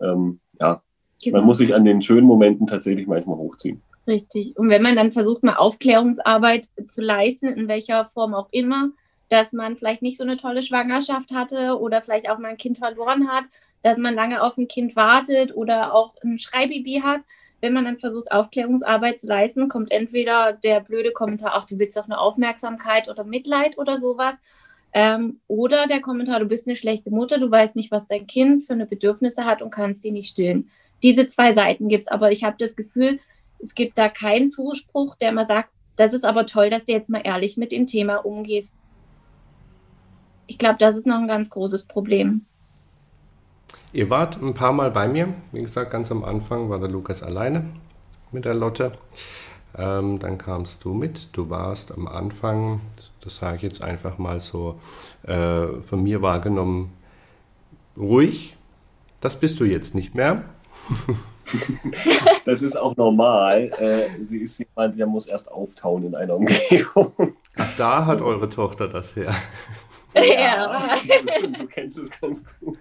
ähm, 0.00 0.40
ja, 0.60 0.82
genau. 1.22 1.38
man 1.38 1.46
muss 1.46 1.58
sich 1.58 1.74
an 1.74 1.84
den 1.84 2.02
schönen 2.02 2.26
Momenten 2.26 2.66
tatsächlich 2.66 3.06
manchmal 3.06 3.36
hochziehen. 3.36 3.80
Richtig. 4.06 4.56
Und 4.58 4.68
wenn 4.68 4.82
man 4.82 4.96
dann 4.96 5.12
versucht, 5.12 5.42
mal 5.42 5.56
Aufklärungsarbeit 5.56 6.68
zu 6.88 7.00
leisten, 7.00 7.48
in 7.48 7.68
welcher 7.68 8.04
Form 8.06 8.34
auch 8.34 8.48
immer, 8.50 8.90
dass 9.30 9.52
man 9.52 9.76
vielleicht 9.76 10.02
nicht 10.02 10.18
so 10.18 10.24
eine 10.24 10.36
tolle 10.36 10.62
Schwangerschaft 10.62 11.32
hatte 11.32 11.78
oder 11.78 12.02
vielleicht 12.02 12.28
auch 12.28 12.38
mal 12.38 12.48
ein 12.48 12.58
Kind 12.58 12.78
verloren 12.78 13.28
hat, 13.28 13.44
dass 13.82 13.96
man 13.98 14.14
lange 14.14 14.42
auf 14.42 14.58
ein 14.58 14.68
Kind 14.68 14.96
wartet 14.96 15.56
oder 15.56 15.94
auch 15.94 16.14
ein 16.22 16.38
Schreibaby 16.38 17.00
hat. 17.02 17.20
Wenn 17.60 17.72
man 17.72 17.86
dann 17.86 17.98
versucht, 17.98 18.30
Aufklärungsarbeit 18.30 19.20
zu 19.20 19.26
leisten, 19.26 19.68
kommt 19.68 19.90
entweder 19.90 20.52
der 20.52 20.80
blöde 20.80 21.12
Kommentar, 21.12 21.52
ach, 21.54 21.64
du 21.64 21.78
willst 21.78 21.96
doch 21.96 22.04
eine 22.04 22.18
Aufmerksamkeit 22.18 23.08
oder 23.08 23.24
Mitleid 23.24 23.78
oder 23.78 23.98
sowas. 23.98 24.34
Ähm, 24.92 25.40
oder 25.48 25.86
der 25.86 26.00
Kommentar, 26.00 26.40
du 26.40 26.46
bist 26.46 26.66
eine 26.66 26.76
schlechte 26.76 27.10
Mutter, 27.10 27.38
du 27.38 27.50
weißt 27.50 27.74
nicht, 27.74 27.90
was 27.90 28.06
dein 28.06 28.26
Kind 28.26 28.64
für 28.64 28.74
eine 28.74 28.86
Bedürfnisse 28.86 29.44
hat 29.44 29.62
und 29.62 29.70
kannst 29.70 30.04
die 30.04 30.12
nicht 30.12 30.30
stillen. 30.30 30.70
Diese 31.02 31.26
zwei 31.26 31.52
Seiten 31.52 31.88
gibt 31.88 32.04
es, 32.04 32.08
aber 32.08 32.30
ich 32.30 32.44
habe 32.44 32.56
das 32.58 32.76
Gefühl, 32.76 33.18
es 33.64 33.74
gibt 33.74 33.98
da 33.98 34.08
keinen 34.08 34.48
Zuspruch, 34.48 35.16
der 35.16 35.32
mal 35.32 35.46
sagt, 35.46 35.70
das 35.96 36.12
ist 36.12 36.24
aber 36.24 36.46
toll, 36.46 36.70
dass 36.70 36.84
du 36.86 36.92
jetzt 36.92 37.08
mal 37.08 37.22
ehrlich 37.24 37.56
mit 37.56 37.72
dem 37.72 37.86
Thema 37.86 38.16
umgehst 38.16 38.76
ich 40.46 40.58
glaube, 40.58 40.76
das 40.78 40.96
ist 40.96 41.06
noch 41.06 41.18
ein 41.18 41.28
ganz 41.28 41.50
großes 41.50 41.84
Problem. 41.84 42.44
Ihr 43.92 44.10
wart 44.10 44.40
ein 44.42 44.54
paar 44.54 44.72
Mal 44.72 44.90
bei 44.90 45.08
mir. 45.08 45.34
Wie 45.52 45.62
gesagt, 45.62 45.90
ganz 45.90 46.10
am 46.10 46.24
Anfang 46.24 46.68
war 46.68 46.78
der 46.78 46.88
Lukas 46.88 47.22
alleine 47.22 47.64
mit 48.32 48.44
der 48.44 48.54
Lotte. 48.54 48.92
Ähm, 49.76 50.18
dann 50.18 50.38
kamst 50.38 50.84
du 50.84 50.92
mit. 50.92 51.28
Du 51.32 51.50
warst 51.50 51.92
am 51.92 52.06
Anfang 52.06 52.80
das 53.20 53.36
sage 53.36 53.56
ich 53.56 53.62
jetzt 53.62 53.82
einfach 53.82 54.18
mal 54.18 54.38
so 54.38 54.78
äh, 55.22 55.80
von 55.80 56.02
mir 56.02 56.20
wahrgenommen, 56.20 56.92
ruhig. 57.96 58.58
Das 59.22 59.40
bist 59.40 59.58
du 59.60 59.64
jetzt 59.64 59.94
nicht 59.94 60.14
mehr. 60.14 60.44
das 62.44 62.62
ist 62.62 62.76
auch 62.76 62.96
normal. 62.96 63.70
Äh, 63.78 64.22
sie 64.22 64.38
ist 64.38 64.58
jemand, 64.58 64.98
der 64.98 65.06
muss 65.06 65.26
erst 65.26 65.50
auftauen 65.50 66.04
in 66.06 66.14
einer 66.14 66.36
Umgebung. 66.36 67.36
Ach, 67.56 67.76
da 67.76 68.06
hat 68.06 68.22
eure 68.22 68.48
Tochter 68.48 68.88
das 68.88 69.14
her. 69.16 69.34
Ja, 70.14 70.96
du 71.58 71.66
kennst 71.66 71.98
es 71.98 72.10
ganz 72.20 72.44
gut. 72.60 72.78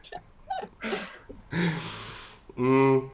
Mm, 2.55 3.09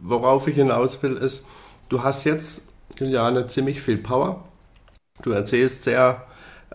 worauf 0.00 0.46
ich 0.46 0.56
hinaus 0.56 1.02
will, 1.02 1.16
ist, 1.16 1.46
du 1.88 2.02
hast 2.02 2.24
jetzt, 2.24 2.68
Juliane, 2.98 3.46
ziemlich 3.46 3.80
viel 3.80 3.96
Power. 3.96 4.44
Du 5.22 5.30
erzählst 5.30 5.84
sehr 5.84 6.26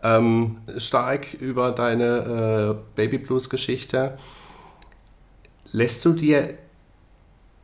ähm, 0.03 0.57
stark 0.77 1.33
über 1.35 1.71
deine 1.71 2.77
äh, 2.77 2.95
Baby 2.95 3.19
Blues 3.19 3.49
Geschichte. 3.49 4.17
Lässt 5.71 6.03
du 6.05 6.13
dir 6.13 6.57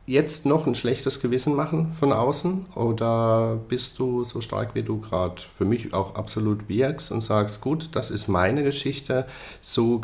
jetzt 0.08 0.46
noch 0.46 0.66
ein 0.66 0.74
schlechtes 0.74 1.20
Gewissen 1.20 1.54
machen 1.54 1.92
von 2.00 2.12
außen 2.12 2.66
oder 2.74 3.60
bist 3.68 3.98
du 3.98 4.24
so 4.24 4.40
stark, 4.40 4.74
wie 4.74 4.82
du 4.82 5.00
gerade 5.00 5.42
für 5.42 5.66
mich 5.66 5.92
auch 5.92 6.14
absolut 6.14 6.68
wirkst 6.68 7.12
und 7.12 7.20
sagst, 7.20 7.60
gut, 7.60 7.90
das 7.92 8.10
ist 8.10 8.26
meine 8.26 8.64
Geschichte, 8.64 9.26
so 9.60 10.00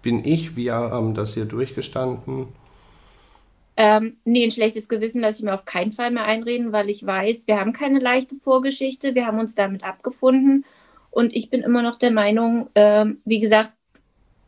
bin 0.00 0.24
ich, 0.24 0.56
wir 0.56 0.72
haben 0.72 1.14
das 1.14 1.34
hier 1.34 1.44
durchgestanden? 1.44 2.48
Ähm, 3.76 4.16
nee, 4.24 4.44
ein 4.44 4.50
schlechtes 4.50 4.88
Gewissen 4.88 5.20
lasse 5.20 5.40
ich 5.40 5.44
mir 5.44 5.54
auf 5.54 5.66
keinen 5.66 5.92
Fall 5.92 6.10
mehr 6.10 6.24
einreden, 6.24 6.72
weil 6.72 6.88
ich 6.88 7.04
weiß, 7.04 7.46
wir 7.48 7.60
haben 7.60 7.74
keine 7.74 7.98
leichte 7.98 8.36
Vorgeschichte, 8.36 9.14
wir 9.14 9.26
haben 9.26 9.38
uns 9.38 9.54
damit 9.54 9.84
abgefunden 9.84 10.64
und 11.10 11.34
ich 11.34 11.50
bin 11.50 11.60
immer 11.60 11.82
noch 11.82 11.98
der 11.98 12.12
Meinung, 12.12 12.70
ähm, 12.74 13.20
wie 13.26 13.40
gesagt, 13.40 13.72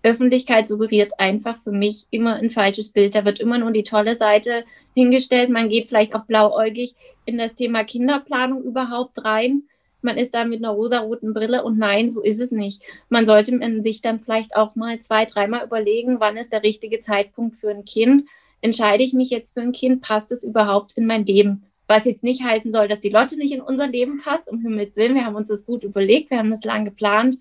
Öffentlichkeit 0.03 0.69
suggeriert 0.69 1.13
einfach 1.19 1.59
für 1.59 1.73
mich 1.73 2.07
immer 2.11 2.35
ein 2.35 2.51
falsches 2.51 2.91
Bild. 2.91 3.15
Da 3.15 3.25
wird 3.25 3.41
immer 3.41 3.59
nur 3.59 3.71
die 3.71 3.85
tolle 3.85 4.17
Seite 4.17 4.65
hingestellt. 4.95 5.51
Man 5.51 5.69
geht 5.69 5.89
vielleicht 5.89 6.15
auch 6.15 6.25
blauäugig 6.25 6.95
in 7.25 7.39
das 7.39 7.55
Thema 7.55 7.85
Kinderplanung 7.85 8.63
überhaupt 8.63 9.25
rein. 9.25 9.65
Man 10.03 10.19
ist 10.19 10.35
da 10.35 10.45
mit 10.45 10.59
einer 10.59 10.73
rosaroten 10.73 11.33
Brille 11.33 11.63
und 11.63 11.79
nein, 11.79 12.11
so 12.11 12.21
ist 12.21 12.41
es 12.41 12.51
nicht. 12.51 12.83
Man 13.09 13.25
sollte 13.25 13.59
sich 13.83 14.03
dann 14.03 14.21
vielleicht 14.21 14.57
auch 14.57 14.75
mal 14.75 14.99
zwei, 14.99 15.25
dreimal 15.25 15.65
überlegen, 15.65 16.19
wann 16.19 16.37
ist 16.37 16.53
der 16.53 16.65
richtige 16.65 16.99
Zeitpunkt 17.01 17.57
für 17.57 17.71
ein 17.71 17.85
Kind. 17.85 18.25
Entscheide 18.61 19.05
ich 19.05 19.13
mich 19.13 19.31
jetzt 19.31 19.55
für 19.55 19.61
ein 19.61 19.73
Kind, 19.73 20.03
passt 20.03 20.33
es 20.33 20.43
überhaupt 20.43 20.97
in 20.97 21.07
mein 21.07 21.25
Leben? 21.25 21.65
Was 21.87 22.05
jetzt 22.05 22.25
nicht 22.25 22.43
heißen 22.43 22.73
soll, 22.73 22.89
dass 22.89 23.01
die 23.01 23.11
Lotte 23.11 23.37
nicht 23.37 23.53
in 23.53 23.61
unser 23.61 23.87
Leben 23.87 24.21
passt, 24.23 24.49
um 24.49 24.61
Himmels 24.61 24.97
Willen. 24.97 25.15
Wir 25.15 25.25
haben 25.25 25.37
uns 25.37 25.49
das 25.49 25.67
gut 25.67 25.85
überlegt, 25.85 26.31
wir 26.31 26.39
haben 26.39 26.51
das 26.51 26.65
lang 26.65 26.85
geplant. 26.85 27.39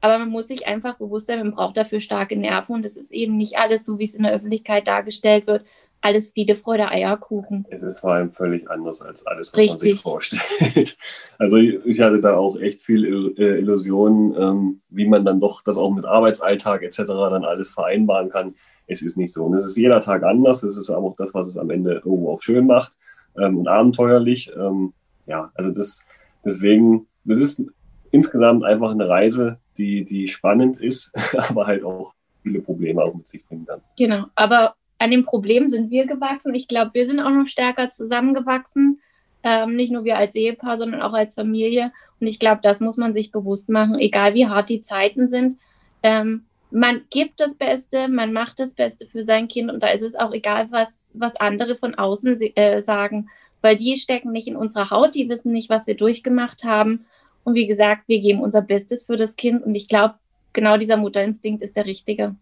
Aber 0.00 0.18
man 0.18 0.28
muss 0.28 0.48
sich 0.48 0.66
einfach 0.66 0.96
bewusst 0.96 1.26
sein, 1.26 1.38
man 1.38 1.52
braucht 1.52 1.76
dafür 1.76 2.00
starke 2.00 2.36
Nerven 2.36 2.74
und 2.74 2.84
es 2.84 2.96
ist 2.96 3.10
eben 3.10 3.36
nicht 3.36 3.58
alles 3.58 3.84
so, 3.84 3.98
wie 3.98 4.04
es 4.04 4.14
in 4.14 4.22
der 4.22 4.32
Öffentlichkeit 4.32 4.86
dargestellt 4.86 5.46
wird. 5.46 5.64
Alles 6.02 6.30
Friede, 6.30 6.54
Freude, 6.54 6.88
Eierkuchen. 6.88 7.66
Es 7.70 7.82
ist 7.82 8.00
vor 8.00 8.12
allem 8.12 8.30
völlig 8.30 8.70
anders 8.70 9.00
als 9.02 9.26
alles, 9.26 9.52
was 9.52 9.58
Richtig. 9.58 9.72
man 9.72 9.78
sich 9.80 10.00
vorstellt. 10.00 10.98
Also 11.38 11.56
ich 11.56 12.00
hatte 12.00 12.20
da 12.20 12.36
auch 12.36 12.56
echt 12.58 12.82
viel 12.82 13.34
äh, 13.38 13.58
Illusionen, 13.58 14.34
ähm, 14.38 14.80
wie 14.90 15.06
man 15.06 15.24
dann 15.24 15.40
doch 15.40 15.62
das 15.62 15.78
auch 15.78 15.90
mit 15.90 16.04
Arbeitsalltag 16.04 16.82
etc. 16.82 16.98
dann 17.06 17.44
alles 17.44 17.70
vereinbaren 17.70 18.28
kann. 18.28 18.54
Es 18.86 19.02
ist 19.02 19.16
nicht 19.16 19.32
so. 19.32 19.44
Und 19.44 19.54
es 19.54 19.66
ist 19.66 19.76
jeder 19.76 20.00
Tag 20.00 20.22
anders. 20.22 20.62
Es 20.62 20.76
ist 20.76 20.90
aber 20.90 21.06
auch 21.06 21.16
das, 21.16 21.34
was 21.34 21.48
es 21.48 21.56
am 21.56 21.70
Ende 21.70 21.94
irgendwo 22.04 22.30
auch 22.32 22.40
schön 22.40 22.66
macht 22.66 22.92
ähm, 23.38 23.58
und 23.58 23.68
abenteuerlich. 23.68 24.52
Ähm, 24.56 24.92
ja, 25.26 25.50
also 25.54 25.70
das, 25.70 26.06
deswegen, 26.44 27.08
das 27.24 27.38
ist 27.38 27.64
insgesamt 28.10 28.64
einfach 28.64 28.90
eine 28.90 29.08
Reise, 29.08 29.58
die, 29.78 30.04
die 30.04 30.28
spannend 30.28 30.80
ist, 30.80 31.14
aber 31.36 31.66
halt 31.66 31.84
auch 31.84 32.12
viele 32.42 32.60
Probleme 32.60 33.02
auch 33.02 33.14
mit 33.14 33.26
sich 33.28 33.44
bringen 33.44 33.66
kann. 33.66 33.80
Genau, 33.96 34.26
aber 34.34 34.74
an 34.98 35.10
dem 35.10 35.24
Problem 35.24 35.68
sind 35.68 35.90
wir 35.90 36.06
gewachsen. 36.06 36.54
Ich 36.54 36.68
glaube, 36.68 36.94
wir 36.94 37.06
sind 37.06 37.20
auch 37.20 37.30
noch 37.30 37.46
stärker 37.46 37.90
zusammengewachsen. 37.90 39.00
Ähm, 39.42 39.76
nicht 39.76 39.92
nur 39.92 40.04
wir 40.04 40.16
als 40.16 40.34
Ehepaar, 40.34 40.78
sondern 40.78 41.02
auch 41.02 41.12
als 41.12 41.34
Familie. 41.34 41.92
Und 42.20 42.26
ich 42.26 42.38
glaube, 42.38 42.60
das 42.62 42.80
muss 42.80 42.96
man 42.96 43.12
sich 43.12 43.30
bewusst 43.30 43.68
machen, 43.68 43.98
egal 43.98 44.34
wie 44.34 44.46
hart 44.46 44.68
die 44.68 44.82
Zeiten 44.82 45.28
sind. 45.28 45.58
Ähm, 46.02 46.46
man 46.70 47.02
gibt 47.10 47.40
das 47.40 47.56
Beste, 47.56 48.08
man 48.08 48.32
macht 48.32 48.58
das 48.58 48.74
Beste 48.74 49.06
für 49.06 49.24
sein 49.24 49.48
Kind 49.48 49.70
und 49.70 49.82
da 49.82 49.88
ist 49.88 50.02
es 50.02 50.14
auch 50.14 50.32
egal, 50.32 50.68
was, 50.70 51.10
was 51.12 51.36
andere 51.36 51.76
von 51.76 51.94
außen 51.94 52.40
äh, 52.40 52.82
sagen, 52.82 53.28
weil 53.60 53.76
die 53.76 53.96
stecken 53.96 54.32
nicht 54.32 54.48
in 54.48 54.56
unserer 54.56 54.90
Haut, 54.90 55.14
die 55.14 55.28
wissen 55.28 55.52
nicht, 55.52 55.70
was 55.70 55.86
wir 55.86 55.96
durchgemacht 55.96 56.64
haben 56.64 57.06
und 57.46 57.54
wie 57.54 57.68
gesagt, 57.68 58.08
wir 58.08 58.20
geben 58.20 58.40
unser 58.40 58.60
Bestes 58.60 59.04
für 59.04 59.16
das 59.16 59.36
Kind. 59.36 59.62
Und 59.62 59.76
ich 59.76 59.86
glaube, 59.86 60.16
genau 60.52 60.76
dieser 60.78 60.96
Mutterinstinkt 60.96 61.62
ist 61.62 61.76
der 61.76 61.86
richtige. 61.86 62.34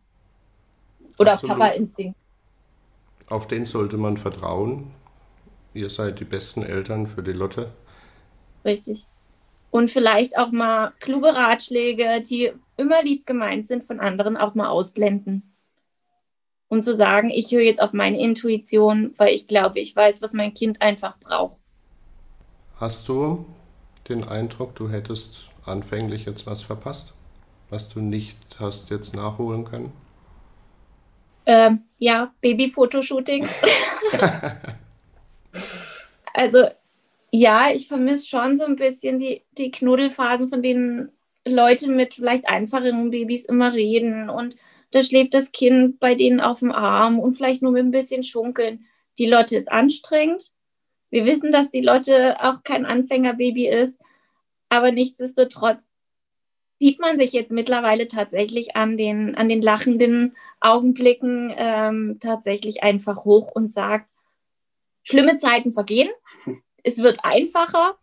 Oder 1.18 1.36
Papa-Instinkt. 1.36 2.16
Auf 3.28 3.46
den 3.46 3.66
sollte 3.66 3.98
man 3.98 4.16
vertrauen. 4.16 4.92
Ihr 5.74 5.90
seid 5.90 6.20
die 6.20 6.24
besten 6.24 6.62
Eltern 6.62 7.06
für 7.06 7.22
die 7.22 7.32
Lotte. 7.32 7.70
Richtig. 8.64 9.04
Und 9.70 9.90
vielleicht 9.90 10.38
auch 10.38 10.52
mal 10.52 10.94
kluge 11.00 11.36
Ratschläge, 11.36 12.22
die 12.26 12.52
immer 12.78 13.02
lieb 13.02 13.26
gemeint 13.26 13.66
sind 13.66 13.84
von 13.84 14.00
anderen, 14.00 14.38
auch 14.38 14.54
mal 14.54 14.68
ausblenden. 14.68 15.54
Und 16.68 16.82
zu 16.82 16.96
sagen, 16.96 17.28
ich 17.28 17.52
höre 17.52 17.60
jetzt 17.60 17.82
auf 17.82 17.92
meine 17.92 18.18
Intuition, 18.18 19.12
weil 19.18 19.34
ich 19.34 19.48
glaube, 19.48 19.80
ich 19.80 19.94
weiß, 19.94 20.22
was 20.22 20.32
mein 20.32 20.54
Kind 20.54 20.80
einfach 20.80 21.18
braucht. 21.18 21.58
Hast 22.76 23.06
du 23.10 23.44
den 24.08 24.24
Eindruck, 24.24 24.74
du 24.74 24.88
hättest 24.88 25.48
anfänglich 25.64 26.26
jetzt 26.26 26.46
was 26.46 26.62
verpasst, 26.62 27.14
was 27.70 27.88
du 27.88 28.00
nicht 28.00 28.38
hast 28.58 28.90
jetzt 28.90 29.14
nachholen 29.14 29.64
können? 29.64 29.92
Ähm, 31.46 31.82
ja, 31.98 32.32
Babyfotoshootings. 32.40 33.48
also 36.34 36.66
ja, 37.30 37.70
ich 37.74 37.88
vermisse 37.88 38.28
schon 38.28 38.56
so 38.56 38.64
ein 38.64 38.76
bisschen 38.76 39.18
die, 39.18 39.42
die 39.58 39.70
Knuddelphasen, 39.70 40.48
von 40.48 40.62
denen 40.62 41.10
Leute 41.44 41.90
mit 41.90 42.14
vielleicht 42.14 42.48
einfacheren 42.48 43.10
Babys 43.10 43.44
immer 43.44 43.72
reden. 43.72 44.30
Und 44.30 44.54
da 44.92 45.02
schläft 45.02 45.34
das 45.34 45.50
Kind 45.50 45.98
bei 45.98 46.14
denen 46.14 46.40
auf 46.40 46.60
dem 46.60 46.70
Arm 46.70 47.18
und 47.18 47.34
vielleicht 47.34 47.60
nur 47.60 47.72
mit 47.72 47.84
ein 47.84 47.90
bisschen 47.90 48.22
Schunkeln. 48.22 48.86
Die 49.18 49.26
Lotte 49.26 49.56
ist 49.56 49.70
anstrengend, 49.70 50.52
wir 51.14 51.26
wissen, 51.26 51.52
dass 51.52 51.70
die 51.70 51.80
Lotte 51.80 52.40
auch 52.40 52.64
kein 52.64 52.84
Anfängerbaby 52.84 53.68
ist, 53.68 54.00
aber 54.68 54.90
nichtsdestotrotz 54.90 55.88
sieht 56.80 56.98
man 56.98 57.20
sich 57.20 57.32
jetzt 57.32 57.52
mittlerweile 57.52 58.08
tatsächlich 58.08 58.74
an 58.74 58.96
den, 58.96 59.36
an 59.36 59.48
den 59.48 59.62
lachenden 59.62 60.34
Augenblicken 60.58 61.54
ähm, 61.56 62.16
tatsächlich 62.18 62.82
einfach 62.82 63.24
hoch 63.24 63.52
und 63.52 63.72
sagt, 63.72 64.08
schlimme 65.04 65.36
Zeiten 65.36 65.70
vergehen, 65.70 66.10
es 66.82 66.98
wird 66.98 67.20
einfacher. 67.22 67.94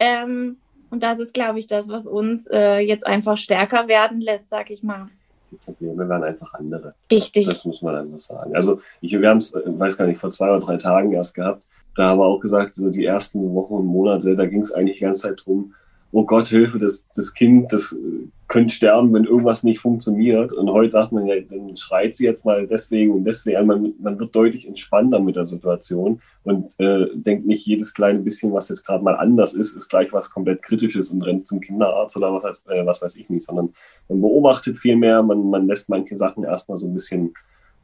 Ähm, 0.00 0.56
und 0.90 1.04
das 1.04 1.20
ist, 1.20 1.34
glaube 1.34 1.60
ich, 1.60 1.68
das, 1.68 1.88
was 1.88 2.08
uns 2.08 2.48
äh, 2.48 2.78
jetzt 2.78 3.06
einfach 3.06 3.36
stärker 3.36 3.86
werden 3.86 4.20
lässt, 4.20 4.50
sag 4.50 4.70
ich 4.70 4.82
mal. 4.82 5.04
Die 5.52 5.56
Probleme 5.56 6.08
werden 6.08 6.24
einfach 6.24 6.52
andere. 6.54 6.96
Richtig. 7.12 7.46
Das 7.46 7.64
muss 7.64 7.80
man 7.80 7.94
einfach 7.94 8.18
sagen. 8.18 8.56
Also 8.56 8.80
ich, 9.00 9.12
wir 9.12 9.28
haben 9.28 9.38
es, 9.38 9.54
äh, 9.54 9.62
weiß 9.66 9.96
gar 9.96 10.06
nicht, 10.06 10.18
vor 10.18 10.32
zwei 10.32 10.50
oder 10.50 10.66
drei 10.66 10.78
Tagen 10.78 11.12
erst 11.12 11.36
gehabt 11.36 11.62
da 11.96 12.08
haben 12.08 12.18
wir 12.18 12.26
auch 12.26 12.40
gesagt, 12.40 12.74
so 12.74 12.90
die 12.90 13.04
ersten 13.04 13.54
Wochen 13.54 13.74
und 13.74 13.86
Monate, 13.86 14.36
da 14.36 14.46
ging 14.46 14.60
es 14.60 14.72
eigentlich 14.72 14.98
die 14.98 15.04
ganze 15.04 15.28
Zeit 15.28 15.42
drum, 15.44 15.72
oh 16.12 16.24
Gott, 16.24 16.46
Hilfe, 16.46 16.78
das, 16.78 17.08
das 17.14 17.34
Kind, 17.34 17.72
das 17.72 17.92
äh, 17.92 18.28
könnte 18.48 18.72
sterben, 18.72 19.12
wenn 19.12 19.24
irgendwas 19.24 19.64
nicht 19.64 19.80
funktioniert. 19.80 20.52
Und 20.52 20.70
heute 20.70 20.92
sagt 20.92 21.12
man, 21.12 21.26
ja, 21.26 21.34
dann 21.40 21.76
schreit 21.76 22.14
sie 22.14 22.24
jetzt 22.24 22.44
mal 22.44 22.66
deswegen 22.66 23.12
und 23.12 23.24
deswegen. 23.24 23.66
Man, 23.66 23.94
man 24.00 24.18
wird 24.18 24.34
deutlich 24.34 24.66
entspannter 24.66 25.20
mit 25.20 25.36
der 25.36 25.46
Situation 25.46 26.20
und 26.44 26.78
äh, 26.78 27.08
denkt 27.14 27.46
nicht, 27.46 27.66
jedes 27.66 27.92
kleine 27.92 28.20
bisschen, 28.20 28.52
was 28.52 28.68
jetzt 28.68 28.86
gerade 28.86 29.02
mal 29.02 29.16
anders 29.16 29.52
ist, 29.54 29.76
ist 29.76 29.88
gleich 29.88 30.12
was 30.12 30.30
komplett 30.30 30.62
Kritisches 30.62 31.10
und 31.10 31.22
rennt 31.22 31.46
zum 31.46 31.60
Kinderarzt 31.60 32.16
oder 32.16 32.42
was, 32.42 32.64
äh, 32.68 32.86
was 32.86 33.02
weiß 33.02 33.16
ich 33.16 33.28
nicht, 33.28 33.44
sondern 33.44 33.74
man 34.08 34.20
beobachtet 34.20 34.78
viel 34.78 34.96
mehr, 34.96 35.22
man, 35.22 35.50
man 35.50 35.66
lässt 35.66 35.88
manche 35.88 36.16
Sachen 36.16 36.44
erstmal 36.44 36.78
so 36.78 36.86
ein 36.86 36.94
bisschen 36.94 37.34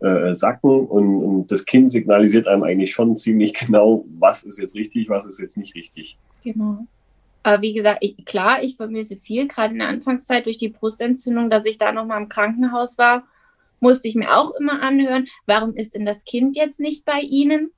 äh, 0.02 0.34
sacken 0.34 0.86
und, 0.86 1.22
und, 1.22 1.52
das 1.52 1.64
Kind 1.64 1.90
signalisiert 1.90 2.46
einem 2.46 2.62
eigentlich 2.62 2.92
schon 2.92 3.16
ziemlich 3.16 3.54
genau, 3.66 4.04
was 4.18 4.44
ist 4.44 4.58
jetzt 4.58 4.74
richtig, 4.74 5.08
was 5.08 5.24
ist 5.24 5.40
jetzt 5.40 5.56
nicht 5.56 5.74
richtig. 5.74 6.18
Genau. 6.42 6.86
Aber 7.42 7.62
wie 7.62 7.72
gesagt, 7.72 7.98
ich, 8.02 8.24
klar, 8.24 8.62
ich 8.62 8.76
vermisse 8.76 9.16
viel, 9.16 9.48
gerade 9.48 9.72
in 9.72 9.80
der 9.80 9.88
Anfangszeit 9.88 10.46
durch 10.46 10.58
die 10.58 10.68
Brustentzündung, 10.68 11.50
dass 11.50 11.64
ich 11.66 11.78
da 11.78 11.92
nochmal 11.92 12.22
im 12.22 12.28
Krankenhaus 12.28 12.98
war, 12.98 13.24
musste 13.80 14.06
ich 14.06 14.14
mir 14.14 14.36
auch 14.36 14.52
immer 14.54 14.80
anhören, 14.80 15.26
warum 15.46 15.74
ist 15.74 15.94
denn 15.94 16.06
das 16.06 16.24
Kind 16.24 16.56
jetzt 16.56 16.78
nicht 16.78 17.04
bei 17.04 17.20
Ihnen? 17.20 17.72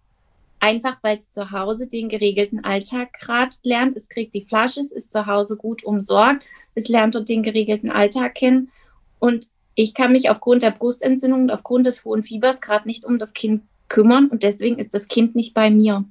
Einfach 0.61 0.99
weil 1.03 1.19
es 1.19 1.31
zu 1.31 1.51
Hause 1.51 1.89
den 1.89 2.09
geregelten 2.09 2.63
Alltag 2.63 3.15
gerade 3.19 3.57
lernt. 3.63 3.97
Es 3.97 4.09
kriegt 4.09 4.35
die 4.35 4.45
Flasche, 4.45 4.81
es 4.81 4.93
ist 4.93 5.13
zu 5.13 5.27
Hause 5.27 5.57
gut 5.57 5.85
umsorgt, 5.85 6.43
es 6.75 6.89
lernt 6.89 7.15
dort 7.15 7.29
den 7.29 7.43
geregelten 7.43 7.91
Alltag 7.91 8.35
kennen. 8.35 8.71
Und 9.19 9.49
ich 9.75 9.95
kann 9.95 10.13
mich 10.13 10.31
aufgrund 10.31 10.63
der 10.63 10.71
Brustentzündung 10.71 11.43
und 11.43 11.51
aufgrund 11.51 11.87
des 11.87 12.05
hohen 12.05 12.23
Fiebers 12.23 12.61
gerade 12.61 12.87
nicht 12.87 13.05
um 13.05 13.19
das 13.19 13.33
Kind 13.33 13.63
kümmern 13.89 14.29
und 14.29 14.43
deswegen 14.43 14.79
ist 14.79 14.95
das 14.95 15.09
Kind 15.09 15.35
nicht 15.35 15.55
bei 15.55 15.71
mir. 15.71 16.05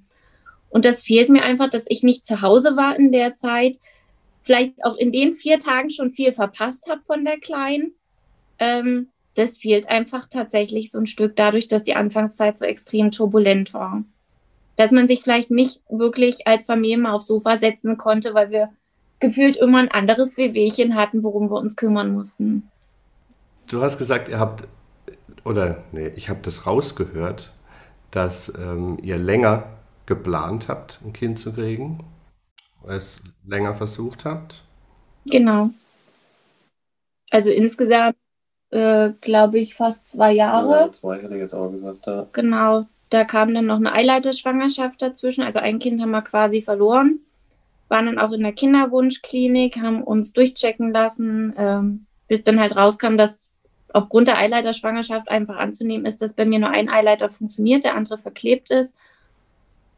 Und 0.70 0.86
das 0.86 1.03
fehlt 1.03 1.30
mir 1.30 1.43
einfach, 1.43 1.70
dass 1.70 1.84
ich 1.88 2.03
nicht 2.03 2.26
zu 2.26 2.41
Hause 2.41 2.76
war 2.76 2.95
in 2.95 3.11
der 3.11 3.36
Zeit, 3.36 3.78
vielleicht 4.41 4.84
auch 4.84 4.97
in 4.97 5.11
den 5.11 5.34
vier 5.34 5.59
Tagen 5.59 5.89
schon 5.89 6.11
viel 6.11 6.34
verpasst 6.34 6.89
habe 6.89 7.01
von 7.05 7.24
der 7.24 7.39
Kleinen. 7.39 7.93
Ähm, 8.59 9.09
das 9.36 9.57
fehlt 9.57 9.89
einfach 9.89 10.28
tatsächlich 10.28 10.91
so 10.91 10.99
ein 10.99 11.07
Stück 11.07 11.36
dadurch, 11.36 11.68
dass 11.68 11.84
die 11.84 11.95
Anfangszeit 11.95 12.57
so 12.57 12.66
extrem 12.66 13.11
turbulent 13.11 13.74
war. 13.74 14.03
Dass 14.76 14.91
man 14.91 15.07
sich 15.07 15.22
vielleicht 15.22 15.51
nicht 15.51 15.82
wirklich 15.89 16.47
als 16.47 16.66
Familie 16.66 16.97
mal 16.97 17.14
aufs 17.14 17.28
Sofa 17.28 17.57
setzen 17.57 17.97
konnte, 17.97 18.34
weil 18.34 18.51
wir 18.51 18.70
gefühlt 19.20 19.57
immer 19.57 19.78
ein 19.78 19.91
anderes 19.91 20.38
Wehwehchen 20.38 20.95
hatten, 20.95 21.24
worum 21.24 21.49
wir 21.49 21.57
uns 21.57 21.76
kümmern 21.76 22.14
mussten. 22.14 22.70
Du 23.74 23.82
hast 23.82 23.97
gesagt, 23.97 24.30
ihr 24.30 24.39
habt, 24.39 24.67
oder 25.43 25.84
nee, 25.91 26.11
ich 26.15 26.30
habe 26.30 26.39
das 26.43 26.67
rausgehört, 26.67 27.51
dass 28.11 28.53
ähm, 28.55 28.99
ihr 29.01 29.17
länger 29.17 29.63
geplant 30.05 30.67
habt, 30.67 30.99
ein 31.03 31.11
Kind 31.11 31.39
zu 31.39 31.53
kriegen, 31.53 32.03
es 32.88 33.19
länger 33.43 33.74
versucht 33.74 34.26
habt. 34.26 34.63
Genau. 35.26 35.71
Also 37.32 37.49
insgesamt 37.49 38.15
äh, 38.69 39.13
glaube 39.21 39.57
ich, 39.57 39.74
fast 39.74 40.07
zwei 40.09 40.34
Jahre. 40.34 40.88
Ja, 40.88 40.93
zwei 40.93 41.17
hätte 41.17 41.34
ich 41.34 41.41
jetzt 41.41 41.55
auch 41.55 41.71
gesagt, 41.71 42.05
ja. 42.05 42.28
Genau. 42.32 42.86
Da 43.09 43.24
kam 43.24 43.55
dann 43.55 43.65
noch 43.65 43.78
eine 43.78 43.93
Eileiterschwangerschaft 43.93 45.01
dazwischen. 45.01 45.43
Also 45.43 45.57
ein 45.57 45.80
Kind 45.80 45.99
haben 45.99 46.11
wir 46.11 46.21
quasi 46.21 46.61
verloren. 46.61 47.19
Waren 47.88 48.05
dann 48.05 48.19
auch 48.19 48.32
in 48.34 48.41
der 48.41 48.53
Kinderwunschklinik, 48.53 49.78
haben 49.78 50.03
uns 50.03 50.32
durchchecken 50.32 50.91
lassen, 50.91 51.55
ähm, 51.57 52.05
bis 52.28 52.43
dann 52.43 52.59
halt 52.59 52.76
rauskam, 52.76 53.17
dass 53.17 53.43
aufgrund 53.94 54.28
der 54.28 54.38
Eileiterschwangerschaft 54.38 55.30
einfach 55.30 55.56
anzunehmen 55.56 56.06
ist, 56.06 56.22
dass 56.22 56.34
bei 56.34 56.46
mir 56.46 56.60
nur 56.60 56.72
ein 56.72 56.89
Eileiter 56.89 57.30
funktioniert, 57.30 57.84
der 57.84 57.96
andere 57.96 58.18
verklebt 58.18 58.70
ist. 58.72 58.96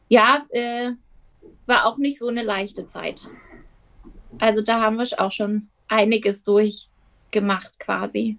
Ja, 0.10 0.46
äh, 0.50 0.92
war 1.66 1.86
auch 1.86 1.98
nicht 1.98 2.20
so 2.20 2.28
eine 2.28 2.44
leichte 2.44 2.88
Zeit. 2.88 3.28
Also 4.38 4.62
da 4.62 4.82
haben 4.82 4.98
wir 4.98 5.08
auch 5.20 5.32
schon 5.32 5.70
einiges 5.88 6.44
durchgemacht 6.44 7.80
quasi. 7.80 8.38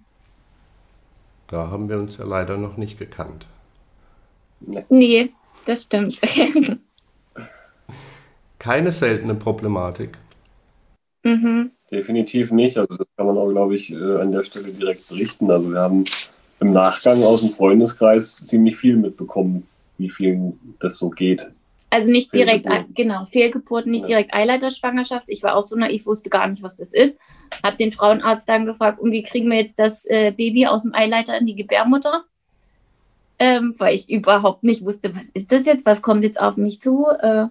Da 1.47 1.69
haben 1.69 1.89
wir 1.89 1.97
uns 1.97 2.17
ja 2.17 2.25
leider 2.25 2.57
noch 2.57 2.77
nicht 2.77 2.99
gekannt. 2.99 3.47
Nee, 4.89 5.33
das 5.65 5.83
stimmt. 5.83 6.19
Keine 8.59 8.91
seltene 8.91 9.35
Problematik. 9.35 10.17
mhm. 11.23 11.71
Definitiv 11.91 12.51
nicht. 12.51 12.77
Also 12.77 12.95
das 12.95 13.07
kann 13.15 13.27
man 13.27 13.37
auch, 13.37 13.49
glaube 13.49 13.75
ich, 13.75 13.91
äh, 13.91 13.95
an 13.95 14.31
der 14.31 14.43
Stelle 14.43 14.71
direkt 14.71 15.07
berichten. 15.07 15.49
Also 15.49 15.71
wir 15.71 15.79
haben 15.79 16.03
im 16.59 16.73
Nachgang 16.73 17.23
aus 17.23 17.41
dem 17.41 17.51
Freundeskreis 17.51 18.45
ziemlich 18.45 18.75
viel 18.77 18.97
mitbekommen, 18.97 19.67
wie 19.97 20.09
vielen 20.09 20.75
das 20.79 20.97
so 20.97 21.09
geht. 21.09 21.49
Also 21.89 22.11
nicht 22.11 22.33
direkt, 22.33 22.67
genau, 22.95 23.27
Fehlgeburten, 23.31 23.91
nicht 23.91 24.01
Ja. 24.01 24.07
direkt 24.07 24.33
Eileiterschwangerschaft. 24.33 25.23
Ich 25.27 25.41
war 25.43 25.55
auch 25.55 25.61
so 25.61 25.77
naiv, 25.77 26.05
wusste 26.05 26.29
gar 26.29 26.47
nicht, 26.47 26.61
was 26.61 26.75
das 26.75 26.91
ist. 26.91 27.15
Hab 27.63 27.77
den 27.77 27.93
Frauenarzt 27.93 28.49
dann 28.49 28.65
gefragt, 28.65 28.99
und 28.99 29.11
wie 29.11 29.23
kriegen 29.23 29.49
wir 29.49 29.57
jetzt 29.57 29.79
das 29.79 30.03
äh, 30.05 30.31
Baby 30.35 30.67
aus 30.67 30.83
dem 30.83 30.93
Eileiter 30.93 31.37
in 31.37 31.45
die 31.45 31.55
Gebärmutter? 31.55 32.25
Ähm, 33.39 33.75
weil 33.77 33.95
ich 33.95 34.09
überhaupt 34.09 34.63
nicht 34.63 34.83
wusste, 34.83 35.15
was 35.15 35.29
ist 35.29 35.51
das 35.51 35.65
jetzt, 35.65 35.85
was 35.85 36.01
kommt 36.01 36.23
jetzt 36.23 36.41
auf 36.41 36.57
mich 36.57 36.81
zu? 36.81 37.05
Äh, 37.21 37.45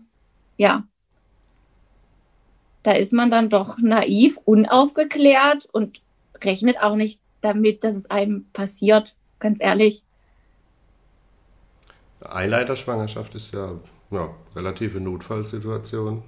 ja. 0.59 0.85
Da 2.87 2.93
ist 2.93 3.13
man 3.13 3.33
dann 3.33 3.51
doch 3.51 3.79
naiv, 3.79 4.39
unaufgeklärt 4.45 5.67
und 5.73 6.01
rechnet 6.45 6.81
auch 6.81 6.95
nicht 6.95 7.21
damit, 7.41 7.83
dass 7.83 7.97
es 7.97 8.09
einem 8.09 8.45
passiert, 8.53 9.17
ganz 9.41 9.59
ehrlich. 9.61 10.05
Eileiterschwangerschaft 12.21 13.35
ist 13.35 13.53
ja, 13.55 13.73
ja 14.13 14.31
relative 14.55 15.01
Notfallsituation. 15.01 16.23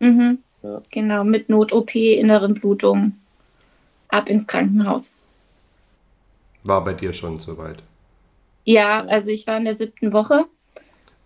Mhm. 0.00 0.42
Ja. 0.62 0.82
Genau, 0.90 1.24
mit 1.24 1.48
Not-OP, 1.48 1.94
inneren 1.94 2.52
Blutung, 2.52 3.14
ab 4.08 4.28
ins 4.28 4.46
Krankenhaus. 4.46 5.14
War 6.62 6.82
bei 6.84 6.94
dir 6.94 7.12
schon 7.12 7.38
soweit. 7.38 7.82
Ja, 8.64 9.04
also 9.06 9.30
ich 9.30 9.46
war 9.46 9.56
in 9.58 9.64
der 9.64 9.76
siebten 9.76 10.12
Woche, 10.12 10.46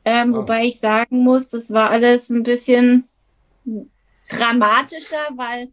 ähm, 0.05 0.35
Ah. 0.35 0.39
wobei 0.39 0.65
ich 0.67 0.81
sagen 0.81 1.19
muss, 1.25 1.49
das 1.49 1.71
war 1.71 1.91
alles 1.91 2.31
ein 2.31 2.43
bisschen 2.45 3.09
dramatischer, 4.29 5.29
weil 5.37 5.69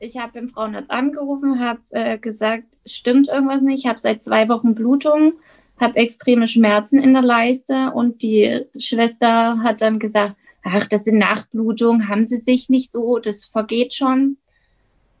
ich 0.00 0.18
habe 0.18 0.32
beim 0.34 0.48
Frauenarzt 0.48 0.90
angerufen, 0.90 1.60
habe 1.60 1.80
äh, 1.90 2.18
gesagt, 2.18 2.64
stimmt 2.86 3.28
irgendwas 3.28 3.62
nicht. 3.62 3.84
Ich 3.84 3.86
habe 3.86 3.98
seit 3.98 4.22
zwei 4.22 4.48
Wochen 4.48 4.74
Blutung, 4.74 5.34
habe 5.78 5.96
extreme 5.96 6.46
Schmerzen 6.46 6.98
in 6.98 7.12
der 7.12 7.22
Leiste 7.22 7.92
und 7.92 8.22
die 8.22 8.66
Schwester 8.76 9.62
hat 9.62 9.80
dann 9.80 9.98
gesagt, 9.98 10.36
ach, 10.62 10.86
das 10.86 11.04
sind 11.04 11.18
Nachblutungen, 11.18 12.08
haben 12.08 12.26
Sie 12.26 12.38
sich 12.38 12.68
nicht 12.68 12.90
so, 12.90 13.18
das 13.18 13.44
vergeht 13.44 13.94
schon. 13.94 14.38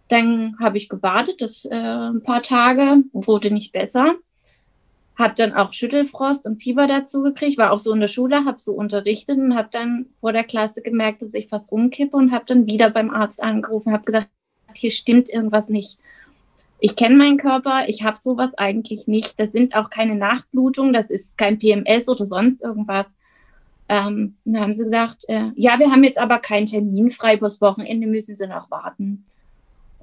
Dann 0.08 0.56
habe 0.60 0.76
ich 0.76 0.88
gewartet, 0.88 1.40
das 1.40 1.64
äh, 1.64 1.74
ein 1.74 2.22
paar 2.22 2.42
Tage, 2.42 3.04
wurde 3.12 3.52
nicht 3.52 3.72
besser. 3.72 4.14
Hab 5.16 5.36
dann 5.36 5.52
auch 5.52 5.72
Schüttelfrost 5.72 6.44
und 6.46 6.62
Fieber 6.62 6.86
dazu 6.86 7.22
gekriegt, 7.22 7.56
war 7.56 7.70
auch 7.70 7.78
so 7.78 7.92
in 7.92 8.00
der 8.00 8.08
Schule, 8.08 8.44
habe 8.44 8.60
so 8.60 8.72
unterrichtet 8.72 9.38
und 9.38 9.54
habe 9.54 9.68
dann 9.70 10.06
vor 10.20 10.32
der 10.32 10.44
Klasse 10.44 10.82
gemerkt, 10.82 11.22
dass 11.22 11.34
ich 11.34 11.48
fast 11.48 11.70
umkippe 11.70 12.16
und 12.16 12.32
habe 12.32 12.44
dann 12.46 12.66
wieder 12.66 12.90
beim 12.90 13.10
Arzt 13.10 13.42
angerufen, 13.42 13.92
habe 13.92 14.04
gesagt, 14.04 14.28
hier 14.72 14.90
stimmt 14.90 15.28
irgendwas 15.28 15.68
nicht. 15.68 15.98
Ich 16.80 16.96
kenne 16.96 17.16
meinen 17.16 17.38
Körper, 17.38 17.88
ich 17.88 18.02
habe 18.02 18.18
sowas 18.18 18.52
eigentlich 18.56 19.06
nicht. 19.06 19.38
Das 19.38 19.52
sind 19.52 19.74
auch 19.76 19.88
keine 19.88 20.16
Nachblutungen, 20.16 20.92
das 20.92 21.10
ist 21.10 21.38
kein 21.38 21.58
PMS 21.58 22.08
oder 22.08 22.26
sonst 22.26 22.62
irgendwas. 22.62 23.06
Ähm, 23.88 24.36
dann 24.44 24.62
haben 24.62 24.74
sie 24.74 24.84
gesagt, 24.84 25.24
äh, 25.28 25.50
ja, 25.54 25.78
wir 25.78 25.90
haben 25.90 26.04
jetzt 26.04 26.18
aber 26.18 26.38
keinen 26.38 26.66
Termin 26.66 27.10
frei, 27.10 27.36
bis 27.36 27.60
Wochenende 27.60 28.06
müssen 28.06 28.34
sie 28.34 28.46
noch 28.46 28.70
warten. 28.70 29.24